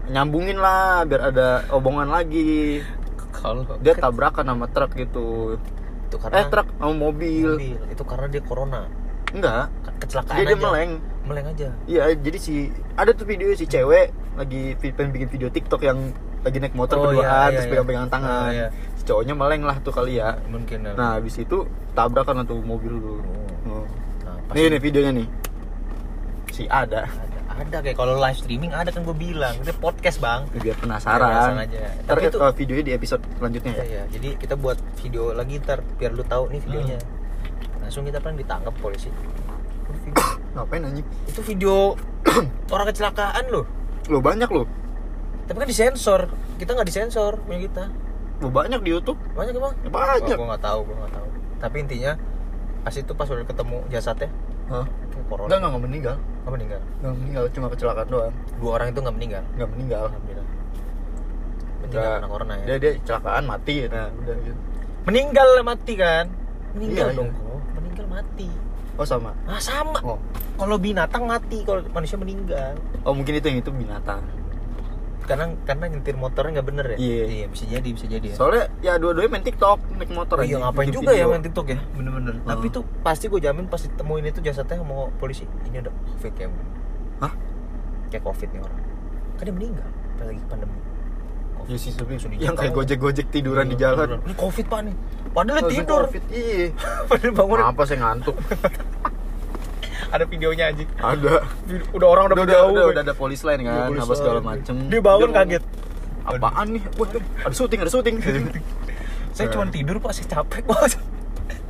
nyambungin 0.05 0.59
lah 0.59 1.07
biar 1.07 1.31
ada 1.31 1.47
obongan 1.69 2.11
lagi 2.11 2.83
Kalau 3.31 3.63
dia 3.79 3.95
tabrakan 3.95 4.43
sama 4.43 4.67
truk 4.67 4.91
gitu 4.93 5.55
itu 6.03 6.15
eh 6.15 6.19
karena 6.19 6.51
truk 6.51 6.67
sama 6.75 6.91
mobil, 6.91 7.55
mobil. 7.55 7.79
Itu 7.87 8.03
karena 8.03 8.27
dia 8.27 8.43
corona. 8.43 8.83
Enggak 9.31 9.63
Ke- 9.81 9.95
Kecelakaan 10.01 10.35
dia, 10.35 10.45
dia 10.45 10.51
aja. 10.51 10.61
meleng 10.61 10.91
Meleng 11.21 11.47
aja. 11.47 11.69
iya 11.85 12.03
jadi 12.11 12.37
si 12.37 12.55
ada 12.93 13.11
tuh 13.11 13.23
video 13.23 13.51
si 13.51 13.63
cewek 13.63 14.09
lagi 14.33 14.61
pengen 14.77 15.11
bikin 15.11 15.29
video 15.29 15.47
TikTok 15.47 15.81
yang 15.81 15.99
lagi 16.41 16.57
naik 16.57 16.73
motor 16.73 16.97
Oh, 16.97 17.03
berduaan 17.05 17.21
iya, 17.21 17.37
iya, 17.45 17.53
terus 17.53 17.63
iya. 17.63 17.71
pegang-pegangan 17.71 18.09
tangan 18.09 18.31
Ah, 18.33 18.49
iya. 18.49 18.67
si 18.93 19.03
cowoknya 19.03 19.33
meleng 19.33 19.61
lah 19.61 19.77
tuh 19.79 19.91
kali 19.91 20.17
ya 20.17 20.35
Mungkin. 20.45 20.79
ya. 20.83 20.93
nah 20.93 21.15
habis 21.15 21.35
itu 21.35 21.63
tabrakan 21.91 22.41
tuh 22.43 22.59
mobil 22.59 22.93
tuh 22.95 23.19
Oh. 23.63 23.77
Oh. 23.77 23.85
Nah, 24.25 24.35
nih 24.51 24.67
nih 24.67 24.81
videonya 24.81 25.11
nih 25.15 25.27
si 26.51 26.65
ada 26.65 27.05
ada 27.05 27.37
ada 27.61 27.77
kayak 27.79 27.93
kalau 27.95 28.17
live 28.17 28.35
streaming 28.35 28.71
ada 28.71 28.89
kan 28.89 29.01
gue 29.01 29.13
bilang 29.13 29.53
itu 29.55 29.71
podcast 29.77 30.17
bang 30.17 30.43
biar 30.51 30.73
Penasaran 30.75 31.21
penasaran 31.21 31.57
aja. 31.61 31.79
ntar 32.01 32.15
Tapi 32.17 32.25
itu- 32.25 32.39
videonya 32.57 32.83
di 32.83 32.93
episode 32.93 33.21
selanjutnya 33.31 33.71
ya, 33.71 33.77
ya 33.77 33.85
ya 33.85 34.03
jadi 34.09 34.29
kita 34.35 34.55
buat 34.55 34.77
video 34.97 35.31
lagi 35.31 35.53
ntar 35.57 35.79
biar 35.95 36.11
lu 36.11 36.23
tahu 36.23 36.49
nih 36.49 36.61
videonya 36.61 36.97
langsung 37.91 38.07
kita 38.07 38.23
kan 38.23 38.39
ditangkap 38.39 38.71
polisi. 38.79 39.11
Ngapain 40.55 40.79
anjing? 40.79 41.03
Itu 41.27 41.43
video 41.43 41.99
orang 42.73 42.87
kecelakaan 42.87 43.51
loh. 43.51 43.67
Lo 44.07 44.23
banyak 44.23 44.47
lo 44.47 44.63
tapi 45.41 45.57
kan 45.57 45.67
disensor. 45.67 46.31
Kita 46.55 46.71
nggak 46.71 46.87
disensor 46.87 47.43
punya 47.43 47.67
kita. 47.67 47.91
Lo 48.39 48.47
banyak 48.47 48.79
di 48.79 48.95
YouTube. 48.95 49.19
Banyak 49.35 49.51
emang 49.51 49.75
Ya, 49.83 49.91
banyak. 49.91 50.37
gue 50.39 50.47
nggak 50.47 50.63
tahu 50.63 50.79
gue 50.87 50.95
nggak 50.95 51.11
tahu. 51.11 51.27
Tapi 51.59 51.75
intinya 51.83 52.11
pas 52.81 52.95
itu 52.95 53.11
pas 53.11 53.27
udah 53.27 53.43
ketemu 53.43 53.77
jasadnya 53.91 54.31
Hah? 54.71 54.87
corona. 55.27 55.51
Enggak 55.51 55.57
enggak 55.59 55.71
nggak 55.75 55.83
meninggal. 55.83 56.15
Nggak 56.15 56.53
meninggal. 56.55 56.79
Nggak 57.03 57.13
meninggal 57.19 57.43
cuma 57.51 57.67
kecelakaan 57.67 58.07
doang. 58.07 58.33
Dua 58.63 58.71
orang 58.79 58.87
itu 58.95 58.99
nggak 59.03 59.15
meninggal. 59.19 59.43
Nggak 59.59 59.69
meninggal. 59.75 60.01
Alhamdulillah. 60.07 60.47
Berarti 61.83 61.95
nggak. 61.99 62.15
kena 62.15 62.27
corona 62.31 62.53
ya? 62.55 62.63
Dia 62.63 62.75
dia 62.79 62.91
kecelakaan 63.03 63.43
mati 63.43 63.75
nah 63.91 64.07
udah 64.07 64.35
gitu. 64.39 64.59
Meninggal 65.03 65.49
mati 65.67 65.93
kan? 65.99 66.25
Meninggal 66.71 67.07
Iya, 67.11 67.17
dong 67.19 67.27
iya. 67.27 67.50
Mati. 68.11 68.49
Oh 68.99 69.07
sama? 69.07 69.31
Ah 69.47 69.57
sama. 69.63 69.99
Oh. 70.03 70.19
Kalau 70.59 70.75
binatang 70.75 71.23
mati 71.23 71.63
kalau 71.63 71.79
manusia 71.95 72.19
meninggal. 72.19 72.75
Oh 73.07 73.15
mungkin 73.15 73.39
itu 73.39 73.47
yang 73.47 73.63
itu 73.63 73.71
binatang. 73.71 74.19
Karena 75.23 75.47
karena 75.63 75.85
nyetir 75.87 76.19
motornya 76.19 76.59
nggak 76.59 76.67
bener 76.67 76.85
ya? 76.93 76.97
Iya. 76.99 77.45
bisa 77.47 77.63
jadi 77.71 77.89
bisa 77.95 78.05
jadi 78.11 78.27
ya. 78.29 78.35
Soalnya 78.35 78.63
ya 78.83 78.93
dua-duanya 78.99 79.31
main 79.31 79.45
TikTok 79.47 79.79
naik 79.95 80.11
motor 80.11 80.43
Oh 80.43 80.45
iya 80.45 80.59
ngapain 80.59 80.91
bikin 80.91 80.97
juga 80.99 81.11
ya 81.15 81.23
video. 81.23 81.31
main 81.31 81.43
TikTok 81.47 81.67
ya? 81.71 81.79
Bener-bener. 81.95 82.33
Hmm. 82.43 82.49
tapi 82.51 82.67
tuh 82.67 82.83
pasti 82.99 83.25
gue 83.31 83.39
jamin 83.39 83.65
pas 83.71 83.79
ditemuin 83.79 84.25
itu 84.27 84.39
jasadnya 84.43 84.83
mau 84.83 85.07
polisi. 85.17 85.47
Ini 85.71 85.87
ada 85.87 85.91
covid 85.95 86.31
kayak 86.35 86.51
Hah? 87.23 87.33
kayak 88.11 88.23
covid 88.27 88.49
nih 88.51 88.59
orang. 88.59 88.79
Kan 89.39 89.43
dia 89.47 89.55
meninggal 89.55 89.89
lagi 90.21 90.43
pandemi 90.45 90.77
Iya 91.63 91.77
sih 91.77 91.91
tapi 91.91 92.11
Langsung 92.13 92.31
yang 92.33 92.53
kayak 92.53 92.73
gojek-gojek 92.73 93.27
tiduran 93.29 93.65
di 93.65 93.73
Iya, 93.73 93.81
jalan. 93.87 94.07
tiduran. 94.09 94.21
ini 94.23 94.35
covid 94.35 94.65
pak 94.65 94.79
nih 94.81 94.95
padahal 95.29 95.57
Langsung 95.57 95.71
tidur 95.73 96.01
Covid, 96.03 96.23
Iya. 96.27 96.65
padahal 97.09 97.33
bangun 97.33 97.57
Apa 97.63 97.81
saya 97.83 97.97
ngantuk? 98.01 98.35
ada 100.11 100.25
videonya 100.25 100.63
anjing 100.67 100.89
ada. 100.93 101.33
udah 101.93 102.07
orang 102.09 102.23
udah, 102.27 102.35
Udah, 102.35 102.43
udah, 102.43 102.55
jauh 102.57 102.73
udah, 102.73 102.85
udah 102.89 103.01
ada 103.01 103.13
polis 103.13 103.39
lain 103.41 103.59
Iya, 103.59 103.71
kan, 103.71 103.87
polis 103.87 104.01
apa 104.01 104.13
segala 104.13 104.39
macem. 104.41 104.73
dia 104.85 104.99
bangun 104.99 105.29
kaget 105.31 105.63
Apaan 106.21 106.67
nih? 106.71 106.83
Wah, 106.95 107.07
ada 107.41 107.49
syuting, 107.51 107.79
ada 107.79 107.89
syuting. 107.89 108.15
saya 109.31 109.47
cuma 109.47 109.65
tidur 109.67 109.95
pak 109.97 110.11
saya 110.11 110.27
capek 110.29 110.61
bos 110.65 110.93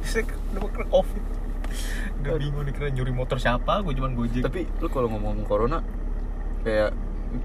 saya 0.01 0.23
udah 0.51 0.65
kena 0.67 0.85
covid 0.89 1.23
udah 2.17 2.33
bingung 2.35 2.63
nih 2.65 2.73
kira 2.73 2.87
nyuri 2.89 3.13
motor 3.13 3.37
siapa 3.37 3.81
gue 3.81 3.93
cuma 3.93 4.09
gojek 4.09 4.41
Tapi 4.41 4.65
lu 4.77 4.87
kalau 4.89 5.07
ngomong 5.07 5.45
corona 5.45 5.85
kayak 6.61 6.89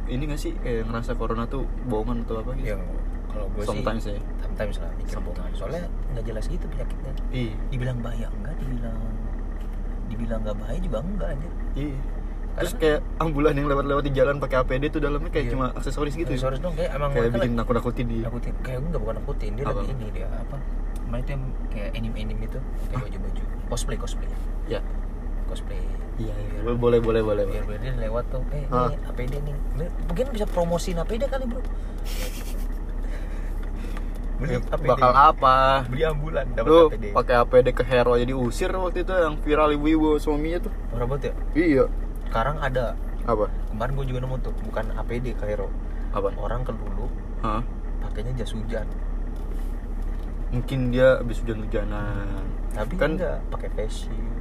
ini 0.07 0.23
gak 0.27 0.39
sih 0.39 0.53
kayak 0.57 0.85
ngerasa 0.85 1.13
corona 1.15 1.45
tuh 1.45 1.63
bohongan 1.85 2.23
atau 2.23 2.39
apa 2.39 2.51
gitu? 2.55 2.69
ya 2.69 2.77
kalau 3.27 3.47
gue 3.49 3.61
sih 3.61 3.69
Sometimes 3.71 4.03
ya. 4.05 4.17
sometimes 4.39 4.77
lah 4.79 4.91
mikir 4.97 5.19
bohongan 5.19 5.51
soalnya 5.53 5.83
nggak 6.11 6.25
jelas 6.25 6.45
gitu 6.47 6.65
penyakitnya 6.67 7.13
Iya. 7.31 7.53
dibilang 7.69 7.99
bahaya 8.01 8.27
enggak 8.31 8.55
dibilang 8.57 8.99
dibilang 10.07 10.41
nggak 10.41 10.57
bahaya 10.57 10.79
juga 10.79 10.99
enggak 11.01 11.29
aja 11.33 11.49
Iya. 11.77 11.99
Terus 12.57 12.73
kayak 12.75 13.01
ambulan 13.19 13.53
yang 13.53 13.69
lewat-lewat 13.69 14.01
di 14.01 14.13
jalan 14.17 14.41
pakai 14.41 14.57
APD 14.59 14.89
tuh 14.89 14.97
dalamnya 14.99 15.29
kayak 15.29 15.45
Iya. 15.45 15.53
cuma 15.53 15.67
aksesoris 15.71 16.15
gitu. 16.15 16.31
ya? 16.31 16.41
sorry 16.41 16.57
dong 16.57 16.73
kayak 16.73 16.89
emang 16.91 17.11
Kayak 17.11 17.23
mereka 17.27 17.37
bikin 17.39 17.53
nakut-nakutin 17.55 18.07
di. 18.07 18.19
nakutin 18.23 18.53
kayak 18.61 18.79
enggak 18.81 18.99
bukan 18.99 19.15
nakutin 19.17 19.51
dia 19.53 19.65
Apa? 19.65 19.73
lagi 19.77 19.93
ini 19.93 20.07
dia 20.11 20.29
apa 20.33 20.57
kemarin 20.99 21.21
itu 21.21 21.31
yang 21.31 21.43
kayak 21.69 21.91
anime 21.93 22.17
anime 22.19 22.43
itu 22.43 22.59
kayak 22.89 23.01
baju 23.05 23.19
baju 23.21 23.43
cosplay 23.69 23.97
cosplay 23.97 24.29
Ya. 24.67 24.81
Cosplay 25.47 25.81
Iya, 26.17 26.33
Biar- 26.33 26.65
iya. 26.65 26.75
boleh 26.75 26.97
boleh 26.99 27.21
boleh. 27.21 27.45
biar 27.45 27.63
boleh. 27.63 27.77
biar 27.77 27.81
dia 27.83 27.93
lewat 28.01 28.25
tuh 28.29 28.41
eh 28.51 28.65
Ah. 28.69 28.89
ini 28.89 28.97
APD 29.05 29.33
nih 29.39 29.55
Ini 29.75 29.85
mungkin 30.07 30.27
bisa 30.33 30.47
promosiin 30.47 30.97
APD 30.99 31.23
kali 31.27 31.45
bro 31.45 31.61
beli 34.37 34.53
APD 34.61 34.85
bakal 34.87 35.13
apa? 35.13 35.57
beli 35.89 36.05
ambulan 36.05 36.45
dapat 36.53 36.69
Lu 36.69 36.79
APD 36.87 37.05
pakai 37.11 37.35
APD 37.39 37.67
ke 37.73 37.83
hero 37.83 38.15
jadi 38.15 38.33
usir 38.33 38.69
waktu 38.71 39.01
itu 39.01 39.13
yang 39.13 39.37
viral 39.39 39.73
ibu-ibu 39.73 40.17
suaminya 40.17 40.61
tuh. 40.63 40.73
tuh 40.93 41.17
ya 41.23 41.35
Iya. 41.55 41.85
sekarang 42.27 42.57
ada 42.61 42.93
Apa? 43.25 43.49
kemarin 43.69 43.93
gue 43.95 44.07
juga 44.07 44.21
nemu 44.23 44.37
tuh 44.39 44.53
bukan 44.63 44.85
APD 44.95 45.33
Kairo 45.35 45.73
Apa? 46.13 46.29
orang 46.35 46.63
ke 46.63 46.73
dulu 46.73 47.09
Hah? 47.41 47.61
pakainya 48.03 48.33
jas 48.35 48.53
hujan 48.53 48.85
Mungkin 50.47 50.89
dia 50.89 51.19
habis 51.19 51.43
hujan-hujanan. 51.43 52.39
tapi 52.71 52.95
Kan- 52.95 53.19
enggak 53.19 53.43
pakai 53.51 53.69
face 53.73 54.07
shield 54.07 54.36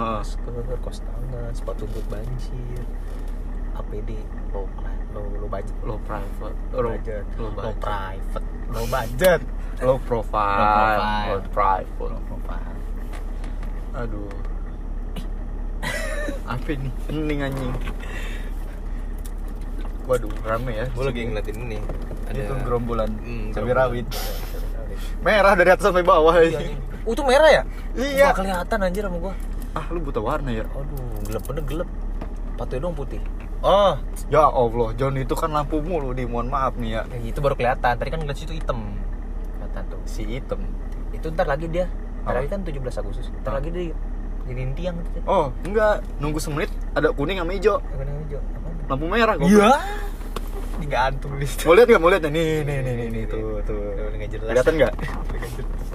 Masker 0.00 0.48
kos 0.80 0.98
tangan 1.00 1.52
sepatu 1.52 1.84
boot 1.86 2.06
banjir 2.08 2.84
APD 3.76 4.16
low 4.50 4.64
low 5.12 5.26
low 5.36 5.48
budget 5.48 5.76
Low 5.82 5.98
private, 6.00 6.56
low 6.70 6.88
budget 6.88 7.24
low, 7.36 7.50
low 7.50 7.74
private 7.76 8.44
low 8.68 8.86
budget 8.86 9.40
low 9.86 9.98
profile, 10.00 10.56
Low 10.56 10.72
profile. 10.72 11.28
low 11.28 11.40
private. 11.50 12.10
low 12.10 12.22
profile 12.26 12.76
Aduh. 13.92 14.30
Apa 16.52 16.68
ini? 16.70 16.88
Hening 17.04 17.40
anjing. 17.42 17.74
Waduh, 20.06 20.30
rame 20.40 20.72
ya. 20.72 20.86
gue 20.86 21.04
lagi 21.04 21.20
ngeliatin 21.24 21.58
ini 21.60 21.78
Itu 22.30 22.54
gerombolan 22.62 23.10
Hmm, 23.18 23.50
cabai 23.50 23.74
gerombolan. 23.74 23.76
rawit. 23.76 24.06
Merah 25.20 25.52
dari 25.54 25.70
atas 25.70 25.84
sampai 25.84 26.02
bawah. 26.02 26.34
Iya, 26.38 26.62
ini. 26.62 26.74
Oh, 27.02 27.12
itu 27.12 27.22
merah 27.22 27.50
ya? 27.50 27.62
Iya. 27.92 28.30
Nggak 28.30 28.36
kelihatan 28.38 28.78
anjir 28.80 29.02
sama 29.02 29.18
gua. 29.18 29.34
Ah, 29.70 29.86
lu 29.88 30.00
buta 30.00 30.18
warna 30.18 30.50
ya? 30.50 30.66
Aduh, 30.66 30.98
gelap 31.24 31.42
bener 31.46 31.62
gelap. 31.62 31.88
Patutnya 32.56 32.82
dong 32.82 32.94
putih. 32.94 33.22
Oh, 33.60 33.92
Ya 34.28 34.48
Allah, 34.48 34.88
John 34.94 35.14
itu 35.14 35.32
kan 35.32 35.48
lampu 35.48 35.78
mulu 35.78 36.10
di. 36.10 36.24
Mohon 36.24 36.48
maaf 36.48 36.74
nih 36.74 36.90
ya. 36.90 37.02
ya 37.06 37.18
itu 37.22 37.38
baru 37.38 37.54
kelihatan. 37.54 37.92
Tadi 37.94 38.08
kan 38.08 38.18
ngeliat 38.18 38.36
situ 38.36 38.52
hitam. 38.52 38.96
Kelihatan 39.54 39.82
tuh. 39.86 40.00
Si 40.04 40.24
hitam. 40.24 40.60
Itu 41.12 41.28
ntar 41.30 41.44
lagi 41.44 41.66
dia. 41.66 41.86
Ntar 42.22 42.32
Apa? 42.32 42.38
lagi 42.40 42.48
kan 42.48 42.60
17 42.64 42.98
Agustus. 42.98 43.26
Ntar 43.36 43.52
Ah. 43.52 43.56
lagi 43.60 43.68
dia 43.68 43.92
jadiin 44.42 44.72
tiang 44.74 44.96
gitu. 45.04 45.18
Oh, 45.24 45.52
enggak. 45.62 46.00
Nunggu 46.18 46.40
semenit 46.40 46.72
ada 46.90 47.12
kuning 47.12 47.36
sama 47.36 47.52
hijau. 47.52 47.78
Apa 47.78 48.00
yang 48.00 48.18
hijau? 48.24 48.40
Lampu 48.88 49.04
merah 49.06 49.34
gua. 49.36 49.46
Iya. 49.46 49.70
Digantung 50.80 51.32
di 51.36 51.44
situ. 51.44 51.68
Mau 51.68 51.76
lihat 51.76 51.86
nggak? 51.86 52.00
Mau 52.00 52.08
lihat 52.08 52.22
nggak? 52.24 52.32
Nih, 52.32 52.64
nih, 52.64 52.78
nih, 52.80 52.94
nih, 52.96 53.08
nih, 53.12 53.24
tuh, 53.28 53.60
tuh. 53.62 53.76
Tuh, 53.92 54.08
nggak 54.10 54.30
jelas. 54.32 54.48
Kelihatan 54.48 54.74
nggak? 54.80 54.92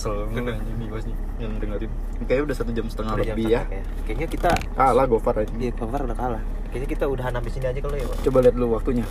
Kesel 0.00 0.16
banget 0.24 0.56
anjing 0.56 0.76
nih 0.76 0.88
pasti 0.88 1.12
yang 1.36 1.52
dengerin. 1.60 1.90
Kayaknya 2.22 2.42
udah 2.42 2.56
satu 2.56 2.70
jam 2.72 2.86
setengah 2.88 3.12
Udah 3.12 3.20
jam 3.22 3.30
lebih 3.30 3.44
ya. 3.44 3.48
setengah 3.52 3.68
kayak. 3.68 3.84
Kayaknya 4.00 4.26
kita 4.26 4.50
Kalah 4.72 5.04
Gofar 5.04 5.34
aja. 5.36 5.52
Iya, 5.54 5.72
cover 5.76 6.00
udah 6.02 6.16
kalah. 6.16 6.42
Kayaknya 6.66 6.88
kita 6.88 7.04
udahan 7.04 7.32
habis 7.36 7.52
ini 7.52 7.66
aja 7.66 7.78
kalau 7.78 7.96
ya, 7.96 8.06
Pak. 8.08 8.16
Coba 8.24 8.38
lihat 8.40 8.54
dulu 8.56 8.66
waktunya. 8.72 9.04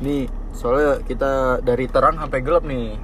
Nih, 0.00 0.22
soalnya 0.50 0.98
kita 1.04 1.30
dari 1.60 1.86
terang 1.86 2.16
sampai 2.16 2.40
gelap 2.40 2.64
nih. 2.64 2.98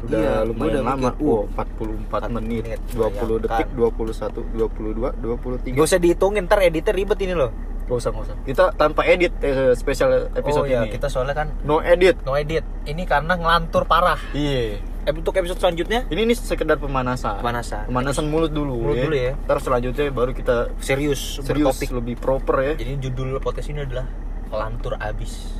Udah 0.00 0.16
Iya, 0.16 0.34
lumayan 0.46 0.70
udah 0.70 0.82
lama. 0.86 1.08
mikir, 1.10 1.12
uh, 1.18 1.32
Oh, 1.34 1.42
44 1.50 2.30
menit, 2.30 2.62
menit, 2.62 2.80
20 2.94 3.36
detik, 3.38 3.66
bayangkan. 3.68 4.06
21, 4.06 4.46
22, 4.54 5.10
23. 5.18 5.74
Gak 5.74 5.84
usah 5.84 5.98
dihitungin, 5.98 6.42
ntar 6.46 6.62
editnya 6.62 6.94
ribet 6.94 7.18
ini 7.20 7.34
loh. 7.34 7.50
Gak 7.84 7.98
usah, 7.98 8.10
gak 8.10 8.22
usah. 8.22 8.36
Kita 8.46 8.64
tanpa 8.72 9.02
edit 9.02 9.34
eh, 9.40 9.74
spesial 9.74 10.30
episode 10.30 10.62
oh 10.62 10.70
iya, 10.70 10.86
ini. 10.86 10.94
kita 10.94 11.10
soalnya 11.10 11.34
kan 11.34 11.48
No 11.64 11.82
edit. 11.82 12.16
no 12.22 12.32
edit. 12.32 12.62
Ini 12.86 13.02
karena 13.02 13.34
ngelantur 13.34 13.82
parah. 13.84 14.20
Iya. 14.30 14.78
Eh, 15.00 15.12
untuk 15.12 15.32
episode 15.32 15.56
selanjutnya 15.56 16.04
Ini 16.06 16.28
nih 16.28 16.36
sekedar 16.36 16.76
pemanasan. 16.76 17.40
Pemanasan. 17.40 17.88
Pemanasan 17.88 18.28
mulut 18.28 18.52
dulu. 18.52 18.76
Mulut 18.76 19.00
dulu 19.00 19.16
ya. 19.16 19.32
Ntar 19.48 19.58
selanjutnya 19.58 20.12
baru 20.12 20.30
kita 20.30 20.76
serius, 20.76 21.40
serius 21.40 21.72
bertopik. 21.72 21.88
lebih 21.90 22.14
proper 22.16 22.56
ya. 22.60 22.72
Jadi 22.76 22.92
judul 23.00 23.40
podcast 23.40 23.68
ini 23.68 23.80
adalah 23.80 24.04
Lantur 24.50 25.00
Abis. 25.00 25.56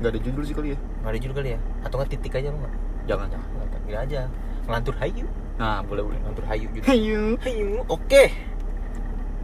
Gak 0.00 0.10
ada 0.10 0.20
judul 0.20 0.42
sih 0.42 0.54
kali 0.54 0.74
ya. 0.74 0.78
Nggak 1.00 1.10
ada 1.12 1.18
judul 1.18 1.34
kali 1.36 1.48
ya? 1.54 1.58
Atau 1.84 1.94
nggak 1.96 2.10
titik 2.10 2.32
aja 2.34 2.48
nggak? 2.50 2.72
Jangan, 3.06 3.26
jangan. 3.28 3.48
Nggak, 3.86 4.00
aja. 4.00 4.20
Ngelantur 4.66 4.94
hayu. 4.98 5.26
nah 5.60 5.84
boleh 5.84 6.00
boleh 6.00 6.16
Ngantur 6.24 6.46
hayu 6.48 6.66
juga 6.72 6.88
Hayu. 6.88 7.36
hayu 7.44 7.84
oke 7.84 8.24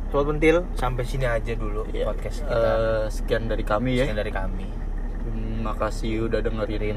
Sobat 0.09 0.33
Pentil 0.33 0.65
sampai 0.73 1.05
sini 1.05 1.29
aja 1.29 1.53
dulu 1.53 1.85
Iya. 1.93 2.09
podcast 2.09 2.41
kita 2.41 2.57
Eh, 2.57 3.05
sekian 3.13 3.53
dari 3.53 3.61
kami 3.61 4.01
ya 4.01 4.09
Sekian 4.09 4.17
dari 4.17 4.33
kami 4.33 4.65
Terima 5.21 5.77
kasih 5.77 6.25
udah 6.25 6.41
dengerin 6.41 6.97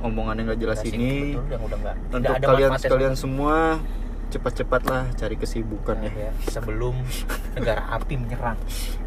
omongan 0.00 0.34
yang 0.36 0.46
gak 0.48 0.60
jelas 0.60 0.80
ini. 0.82 1.36
betul, 1.36 1.44
yang 1.48 1.62
udah 1.62 1.78
tidak 1.78 1.94
Untuk 2.10 2.32
ada 2.32 2.46
kalian 2.46 2.70
sekalian 2.76 3.14
semua 3.14 3.56
cepat-cepatlah 4.30 5.10
cari 5.12 5.34
kesibukan 5.34 5.96
sama- 5.96 6.06
ya. 6.08 6.28
ya, 6.28 6.32
sebelum 6.46 6.94
negara 7.58 7.82
api 7.90 8.14
menyerang 8.14 8.58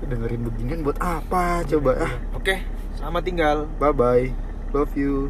Dengerin 0.03 0.41
beginian 0.43 0.79
buat 0.83 0.99
apa 0.99 1.63
coba? 1.63 1.95
Ah, 2.01 2.13
oke 2.33 2.55
selamat 2.93 3.21
tinggal 3.23 3.57
bye 3.79 3.91
bye. 3.91 4.27
Love 4.71 4.93
you. 4.95 5.29